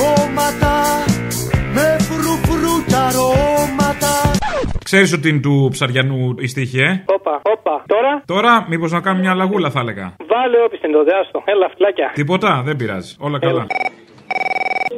κόμματα 0.00 0.74
με 1.76 1.86
φρουφρού 2.06 2.34
και 2.88 2.94
αρώματα. 2.96 4.12
Ξέρεις 4.84 5.12
ότι 5.12 5.28
είναι 5.28 5.40
του 5.40 5.68
ψαριανού 5.72 6.34
η 6.38 6.46
στίχη, 6.46 6.78
ε; 6.80 7.02
Όπα, 7.06 7.40
όπα. 7.42 7.82
Τώρα, 7.86 8.22
Τώρα, 8.26 8.66
μήπως 8.68 8.92
να 8.92 9.00
κάνουμε 9.00 9.22
μια 9.22 9.34
λαγούλα, 9.34 9.70
θα 9.70 9.80
έλεγα. 9.80 10.16
βάλε 10.28 10.62
όπι 10.66 10.76
στην 10.76 10.92
τότε, 10.92 11.10
άστο. 11.20 11.42
Έλα, 11.44 11.68
φυλάκια. 11.74 12.10
Τίποτα, 12.14 12.62
δεν 12.64 12.76
πειράζει. 12.76 13.16
Όλα 13.18 13.38
καλά. 13.38 13.66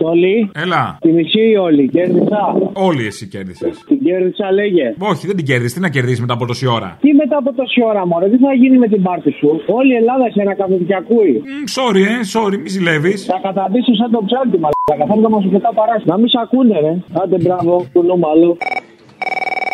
Όλοι. 0.01 0.51
Έλα. 0.55 0.99
Τη 1.01 1.13
μισή 1.13 1.41
ή 1.53 1.57
όλοι. 1.57 1.89
Κέρδισα. 1.89 2.43
Όλοι 2.73 3.07
εσύ 3.07 3.27
κέρδισες. 3.29 3.85
Την 3.87 3.99
κέρδισα, 4.05 4.53
λέγε. 4.53 4.95
Όχι, 4.99 5.27
δεν 5.27 5.37
την 5.37 5.45
κέρδισες. 5.45 5.75
Τι 5.75 5.81
να 5.81 5.89
κερδίσεις 5.89 6.21
μετά 6.21 6.33
από 6.33 6.47
τόση 6.47 6.67
ώρα; 6.67 6.99
Τι 7.01 7.15
μετά 7.15 7.37
από 7.37 7.53
τόση 7.53 7.81
ώρα, 7.91 8.07
Μωρέ, 8.07 8.29
τι 8.29 8.39
θα 8.39 8.53
γίνει 8.53 8.79
με 8.79 8.89
την 8.89 9.03
πάρτι 9.03 9.31
σου; 9.39 9.49
Όλη 9.67 9.93
η 9.93 9.97
Ελλάδα 9.97 10.25
σε 10.35 10.41
ένα 10.43 10.55
καθοδική 10.55 10.95
ακούει. 10.95 11.43
Μ, 11.45 11.65
Sorry, 11.77 12.03
ε, 12.13 12.17
sorry, 12.35 12.57
μη 12.63 12.69
ζηλεύεις. 12.69 13.25
Θα 13.25 13.39
καταντήσω 13.43 13.93
σαν 14.01 14.11
το 14.11 14.21
ψάρι, 14.27 14.49
μαλάκα. 14.65 15.05
Θα 15.11 15.15
έρθω 15.17 15.29
να 15.29 15.41
σου 15.41 15.51
πετά 15.55 15.71
παράσι. 15.79 16.05
Να 16.07 16.17
μην 16.19 16.29
σ' 16.29 16.39
ακούνε, 16.45 16.77
ρε. 16.85 16.93
Άντε, 17.21 17.37
μπράβο, 17.45 17.87
κουνούμαλο. 17.93 18.57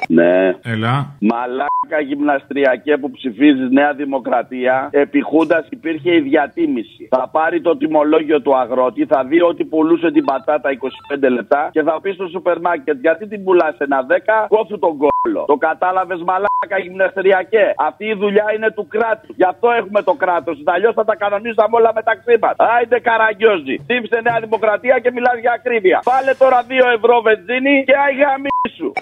Ναι. 0.09 0.33
Έλα. 0.73 0.95
Μαλάκα 1.31 1.74
γυμναστριακέ 2.01 2.97
που 2.97 3.11
ψηφίζεις 3.11 3.71
Νέα 3.71 3.93
Δημοκρατία. 3.93 4.89
Επί 4.93 5.21
Χούντας 5.21 5.67
υπήρχε 5.71 6.15
η 6.15 6.21
διατίμηση. 6.21 7.09
Θα 7.11 7.29
πάρει 7.33 7.61
το 7.61 7.77
τιμολόγιο 7.77 8.41
του 8.41 8.57
αγρότη, 8.57 9.05
θα 9.07 9.25
δει 9.25 9.41
ότι 9.41 9.65
πουλούσε 9.65 10.11
την 10.11 10.25
πατάτα 10.25 10.71
25 10.71 11.29
λεπτά 11.31 11.69
και 11.73 11.83
θα 11.83 12.01
πει 12.01 12.11
στο 12.13 12.27
σούπερ 12.27 12.61
μάρκετ 12.61 12.99
γιατί 13.01 13.29
την 13.29 13.45
πουλάς 13.45 13.77
ένα 13.79 14.07
10, 14.07 14.47
κόφου 14.49 14.79
τον 14.79 14.97
κόλλο. 14.97 15.45
Το 15.47 15.57
κατάλαβες 15.57 16.21
μαλάκα 16.23 16.79
γυμναστριακέ. 16.83 17.75
Αυτή 17.77 18.05
η 18.05 18.15
δουλειά 18.15 18.47
είναι 18.55 18.71
του 18.71 18.87
κράτους. 18.87 19.37
Γι' 19.37 19.49
αυτό 19.53 19.71
έχουμε 19.71 20.03
το 20.03 20.15
κράτος. 20.15 20.63
Αλλιώς 20.65 20.95
θα 20.95 21.05
τα 21.05 21.17
κανονίζαμε 21.17 21.77
όλα 21.79 21.91
μεταξύ 21.95 22.37
μας. 22.41 22.55
Άιντε 22.57 22.99
καραγκιόζη. 23.01 23.77
Ψήφισε 23.87 24.21
Νέα 24.21 24.39
Δημοκρατία 24.41 24.99
και 24.99 25.11
μιλάς 25.11 25.39
για 25.41 25.53
ακρίβεια. 25.53 26.01
Πάλε 26.05 26.35
τώρα 26.35 26.59
2 26.69 26.89
ευρώ 26.97 27.21
βενζίνη 27.21 27.85
και 27.89 27.97
αγαμί 28.07 28.49
σου. 28.77 28.93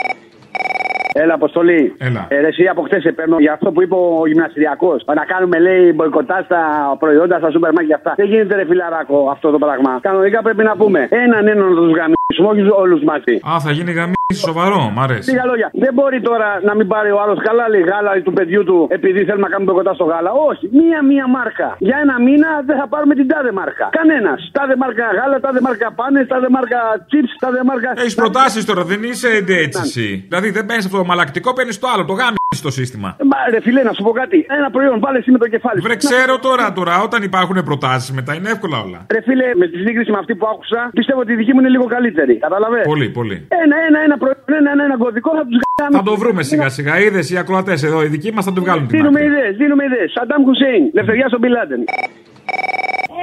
Έλα, 1.13 1.35
Αποστολή. 1.35 1.95
Έλα. 1.99 2.27
Ε, 2.29 2.41
ρε, 2.41 2.47
εσύ 2.47 2.67
από 2.67 2.83
χθες 2.83 3.03
σε 3.03 3.13
παίρνω 3.13 3.37
για 3.39 3.53
αυτό 3.53 3.73
που 3.73 3.83
είπε 3.83 3.95
ο 3.95 4.27
γυμναστηριακός. 4.27 5.05
Να 5.15 5.25
κάνουμε, 5.25 5.59
λέει, 5.59 5.93
μποϊκοτά 5.95 6.43
στα 6.45 6.61
προϊόντα, 6.99 7.39
στα 7.39 7.51
σούπερ 7.51 7.73
μάρκετ 7.73 7.89
και 7.89 7.95
αυτά. 7.95 8.13
Δεν 8.17 8.27
γίνεται, 8.27 8.55
ρε 8.57 8.65
φιλαράκο, 8.65 9.29
αυτό 9.31 9.51
το 9.51 9.59
πράγμα. 9.59 9.99
Κανονικά 10.03 10.43
πρέπει 10.43 10.63
να 10.63 10.77
πούμε 10.77 11.09
έναν 11.11 11.47
έναν 11.47 11.69
να 11.69 11.75
τους 11.75 11.93
γαμίσουμε, 12.33 12.49
όχι 12.53 12.63
όλους 12.83 13.03
μαζί. 13.11 13.35
Α, 13.51 13.61
θα 13.65 13.71
γίνει 13.77 13.93
γαμί 13.93 14.15
σοβαρό, 14.47 14.81
μ' 14.95 15.01
αρέσει. 15.01 15.31
Λίγα 15.31 15.45
λόγια. 15.51 15.69
Δεν 15.85 15.93
μπορεί 15.97 16.21
τώρα 16.21 16.49
να 16.69 16.73
μην 16.75 16.87
πάρει 16.93 17.11
ο 17.17 17.19
άλλος 17.23 17.39
καλά 17.49 17.65
λέει 17.73 17.85
γάλα 17.91 18.11
του 18.27 18.33
παιδιού 18.33 18.65
του 18.65 18.87
επειδή 18.91 19.25
θέλουμε 19.27 19.47
να 19.49 19.53
κάνουμε 19.55 19.73
κοντά 19.73 19.93
στο 19.99 20.05
γάλα. 20.05 20.31
Όχι. 20.49 20.65
Μία-μία 20.81 21.27
μάρκα. 21.37 21.69
Για 21.79 21.97
ένα 22.05 22.17
μήνα 22.27 22.51
δεν 22.69 22.77
θα 22.81 22.87
πάρουμε 22.93 23.15
την 23.15 23.27
τάδε 23.29 23.53
μάρκα. 23.53 23.87
Κανένας. 23.99 24.41
Τάδε 24.57 24.77
μάρκα 24.83 25.07
γάλα, 25.19 25.41
τάδε 25.45 25.61
μάρκα 25.67 25.89
πάνες, 25.99 26.27
τάδε 26.33 26.49
μάρκα 26.57 26.81
chips, 27.11 27.33
τάδε 27.43 27.61
μάρκα. 27.71 27.91
Έχεις 28.03 28.15
προτάσεις 28.15 28.65
τώρα, 28.65 28.83
δεν 28.85 29.03
είσαι 29.03 29.29
έτσι 29.67 29.81
εσύ. 29.85 30.09
Δηλαδή 30.29 30.49
δεν 30.57 30.65
παίρνεις 30.67 30.85
αυτό 30.85 30.99
το 30.99 31.05
μαλακτικό, 31.05 31.53
παίρνεις 31.53 31.79
το 31.79 31.89
άλλο, 31.93 32.05
το 32.05 32.13
γάμι 32.21 32.37
στο 32.55 32.71
σύστημα. 32.71 33.09
Ε, 33.21 33.25
Μα 33.31 33.37
ρε 33.51 33.61
φιλέ, 33.61 33.83
να 33.83 33.93
σου 33.93 34.03
πω 34.03 34.11
κάτι. 34.11 34.39
Ένα 34.59 34.71
προϊόν, 34.71 35.01
βάλε 35.05 35.19
εσύ 35.19 35.31
με 35.31 35.39
το 35.39 35.49
κεφάλι. 35.49 35.77
σου. 35.81 35.87
Βρε, 35.87 35.97
ξέρω 35.97 36.39
τώρα, 36.39 36.73
τώρα, 36.73 37.03
όταν 37.07 37.23
υπάρχουν 37.23 37.57
προτάσεις 37.65 38.11
μετά 38.19 38.35
είναι 38.35 38.49
εύκολα 38.55 38.79
όλα. 38.87 38.99
Ρε 39.11 39.21
φίλε, 39.27 39.47
με 39.61 39.67
τη 39.73 39.79
σύγκριση 39.87 40.11
με 40.11 40.19
αυτή 40.19 40.35
που 40.35 40.47
άκουσα, 40.53 40.91
πιστεύω 40.99 41.21
ότι 41.21 41.33
η 41.33 41.37
δική 41.37 41.53
μου 41.55 41.61
είναι 41.61 41.69
λίγο 41.69 41.85
καλύτερη. 41.85 42.35
Κατάλαβε. 42.39 42.81
Πολύ, 42.93 43.09
πολύ. 43.19 43.37
Ένα, 43.65 43.77
ένα, 43.89 43.99
ένα 44.07 44.17
προϊόν, 44.19 44.37
ένα, 44.61 44.71
ένα, 44.75 44.85
ένα 44.85 44.97
κωδικό 44.97 45.31
θα 45.39 45.45
τους 45.51 45.61
γάμει. 45.81 45.95
Θα 45.97 46.03
το 46.03 46.17
βρούμε 46.17 46.43
σιγά 46.43 46.69
σιγά. 46.69 47.01
Είδες 47.01 47.31
οι 47.31 47.37
ακροατές 47.39 47.83
εδώ, 47.83 48.03
οι 48.05 48.07
δικοί 48.07 48.33
μας 48.33 48.45
θα 48.45 48.53
το 48.53 48.61
βγάλουν 48.61 48.87
την 48.87 48.99
Δίνουμε 48.99 49.19
άκρη. 49.21 49.31
ιδέες, 49.33 49.57
δίνουμε 49.57 49.85
ιδέες. 49.85 50.13
Σαντάμ 50.17 50.43
Χουσέιν, 50.45 50.83
λευτεριά 50.93 51.27
στον 51.29 51.41
Μπιλάντεν. 51.41 51.81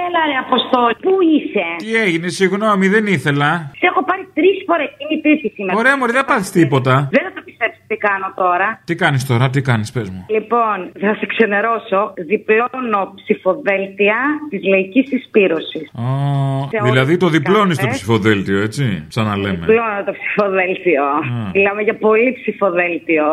Έλα 0.08 0.22
ρε 0.32 0.38
Αποστόλη, 0.46 0.96
πού 1.06 1.14
είσαι; 1.36 1.66
Τι 1.84 1.90
έγινε, 2.06 2.28
συγγνώμη, 2.40 2.88
δεν 2.96 3.06
ήθελα. 3.16 3.50
Σε 3.80 3.86
έχω 3.92 4.02
πάρει 4.10 4.24
τρεις 4.38 4.58
φορές. 4.68 4.90
Είναι 5.02 5.14
η 5.20 5.22
τρίτη 5.26 5.48
σήμερα. 5.56 5.78
Ωραία, 5.80 5.98
μωρέ, 5.98 6.12
δεν 6.20 6.26
πάθεις 6.32 6.52
τίποτα. 6.60 6.94
Δεν 7.16 7.22
θα 7.28 7.32
το 7.38 7.42
πιστέψει 7.48 7.79
τι 7.90 7.96
κάνω 8.08 8.28
τώρα; 8.36 8.68
Τι 8.90 8.96
κάνεις 8.96 9.26
τώρα, 9.26 9.50
τι 9.50 9.62
κάνεις, 9.62 9.92
πες 9.92 10.10
μου. 10.10 10.26
Λοιπόν, 10.38 10.78
θα 11.02 11.12
σε 11.20 11.26
ξενερώσω. 11.26 12.02
Διπλώνω 12.32 13.02
ψηφοδέλτια 13.22 14.18
της 14.50 14.62
λαϊκής 14.72 15.08
συσπήρωσης. 15.08 15.86
Α, 15.94 16.04
Σε 16.72 16.78
δηλαδή 16.88 17.12
όλες 17.12 17.18
το 17.24 17.28
τις 17.30 17.38
διπλώνεις 17.38 17.76
το 17.78 17.82
κάρτες. 17.82 17.98
ψηφοδέλτιο, 17.98 18.58
έτσι. 18.68 18.84
Σαν 19.08 19.26
να 19.26 19.36
λέμε. 19.38 19.58
Διπλώνω 19.66 20.00
το 20.06 20.14
ψηφοδέλτιο. 20.20 21.04
Μιλάμε 21.54 21.82
για 21.82 21.96
πολύ 21.98 22.30
ψηφοδέλτιο. 22.40 23.26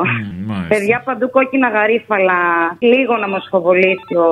μάλιστα. 0.46 0.68
Παιδιά 0.74 1.02
παντού 1.04 1.30
κόκκινα 1.30 1.68
γαρίφαλα. 1.68 2.38
Λίγο 2.78 3.16
να 3.16 3.28
μας 3.28 3.46
φοβολήσει 3.50 4.14
ο 4.26 4.30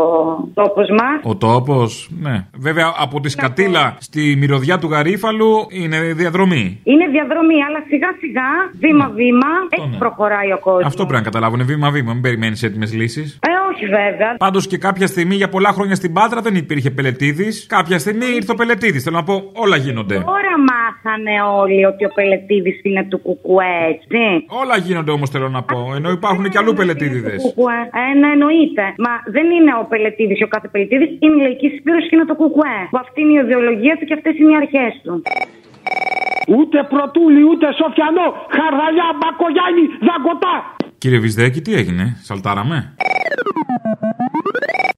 τόπος 0.55 0.89
μας. 0.99 1.16
Ο 1.22 1.37
τόπος, 1.37 2.09
ναι. 2.20 2.47
Βέβαια 2.59 2.89
από 3.05 3.20
τη 3.20 3.29
σκατήλα 3.29 3.97
στη 4.01 4.22
μυρωδιά 4.41 4.79
του 4.79 4.89
γαρίφαλου 4.89 5.51
είναι 5.81 5.99
διαδρομή. 6.12 6.81
Είναι 6.85 7.07
διαδρομή, 7.16 7.59
αλλά 7.68 7.81
σιγά 7.89 8.11
σιγά, 8.20 8.49
βήμα-βήμα, 8.81 9.51
έτσι 9.77 9.99
προχωράει 10.16 10.52
ο 10.52 10.58
κόσμος. 10.58 10.80
Ναι. 10.80 10.86
Αυτό 10.92 11.02
πρέπει 11.06 11.22
να 11.22 11.30
καταλάβουν 11.30 11.60
βήμα-βήμα. 11.66 12.12
Μην 12.12 12.22
περιμένεις 12.22 12.62
έτοιμες 12.62 12.92
λύσεις. 12.94 13.38
Ε, 13.48 13.52
όχι 13.70 13.84
βέβαια. 13.86 14.30
Πάντως 14.38 14.66
και 14.66 14.78
κάποια 14.78 15.06
στιγμή 15.06 15.34
για 15.34 15.48
πολλά 15.48 15.70
χρόνια 15.76 15.94
στην 15.94 16.12
Πάτρα 16.12 16.40
δεν 16.40 16.54
υπήρχε 16.54 16.90
πελετήδης. 16.90 17.66
Κάποια 17.76 17.98
στιγμή 17.98 18.26
ήρθε 18.38 18.52
ο 18.52 18.54
πελετήδης. 18.54 19.02
Θέλω 19.02 19.16
να 19.16 19.24
πω, 19.24 19.34
όλα 19.64 19.76
γίνονται. 19.76 20.14
Τώρα 20.14 20.54
μάθανε 20.70 21.34
όλοι 21.60 21.84
ότι 21.84 22.04
ο 22.04 22.10
Πελετήδης 22.14 22.80
είναι 22.82 23.04
του 23.10 23.18
Κουκουέ, 23.18 23.76
έτσι. 23.92 24.22
Όλα 24.62 24.76
γίνονται 24.76 25.10
όμως 25.10 25.30
θέλω 25.30 25.48
να 25.48 25.62
πω. 25.62 25.92
Ενώ 25.96 26.10
υπάρχουν 26.10 26.44
και 26.50 26.58
αλλού 26.58 26.72
πελετήδηδες. 26.72 27.42
Κουκουέ. 27.42 27.80
Ε, 28.02 28.18
ναι, 28.18 28.28
εννοείται. 28.36 28.84
Μα 29.04 29.12
δεν 29.36 29.46
είναι 29.56 29.72
ο 29.82 29.84
Πελετήδης 29.92 30.42
ο 30.46 30.48
κάθε 30.54 30.68
Πελετήδης, 30.72 31.10
είναι 31.24 31.36
η 31.40 31.42
λαϊκή 31.46 31.68
συσπήρωση 31.68 32.06
και 32.08 32.16
είναι 32.16 32.28
το 32.32 32.36
Κουκουέ. 32.40 32.78
Που 32.90 32.98
αυτή 33.04 33.18
είναι 33.22 33.34
η 33.38 33.40
ιδεολογία 33.46 33.94
του 33.98 34.04
και 34.08 34.14
αυτές 34.18 34.34
είναι 34.38 34.52
οι 34.52 34.58
αρχές 34.62 34.92
του. 35.02 35.14
Ούτε 36.49 36.78
πρωτούλι, 36.92 37.42
ούτε 37.51 37.66
σοφιανό, 37.80 38.26
χαρδαλιά, 38.57 39.09
μπακογιάννη, 39.18 39.84
δαγκωτά. 40.09 40.55
Κύριε 40.99 41.18
Βυσδέκη, 41.18 41.61
τι 41.61 41.74
έγινε, 41.74 42.16
σαλτάραμε; 42.22 42.95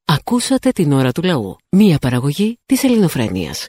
Ακούσατε 0.05 0.71
την 0.71 0.93
ώρα 0.93 1.13
του 1.13 1.23
λαού. 1.23 1.57
Μία 1.71 1.99
παραγωγή 2.01 2.59
της 2.67 2.85
ελληνοφρένειας. 2.85 3.69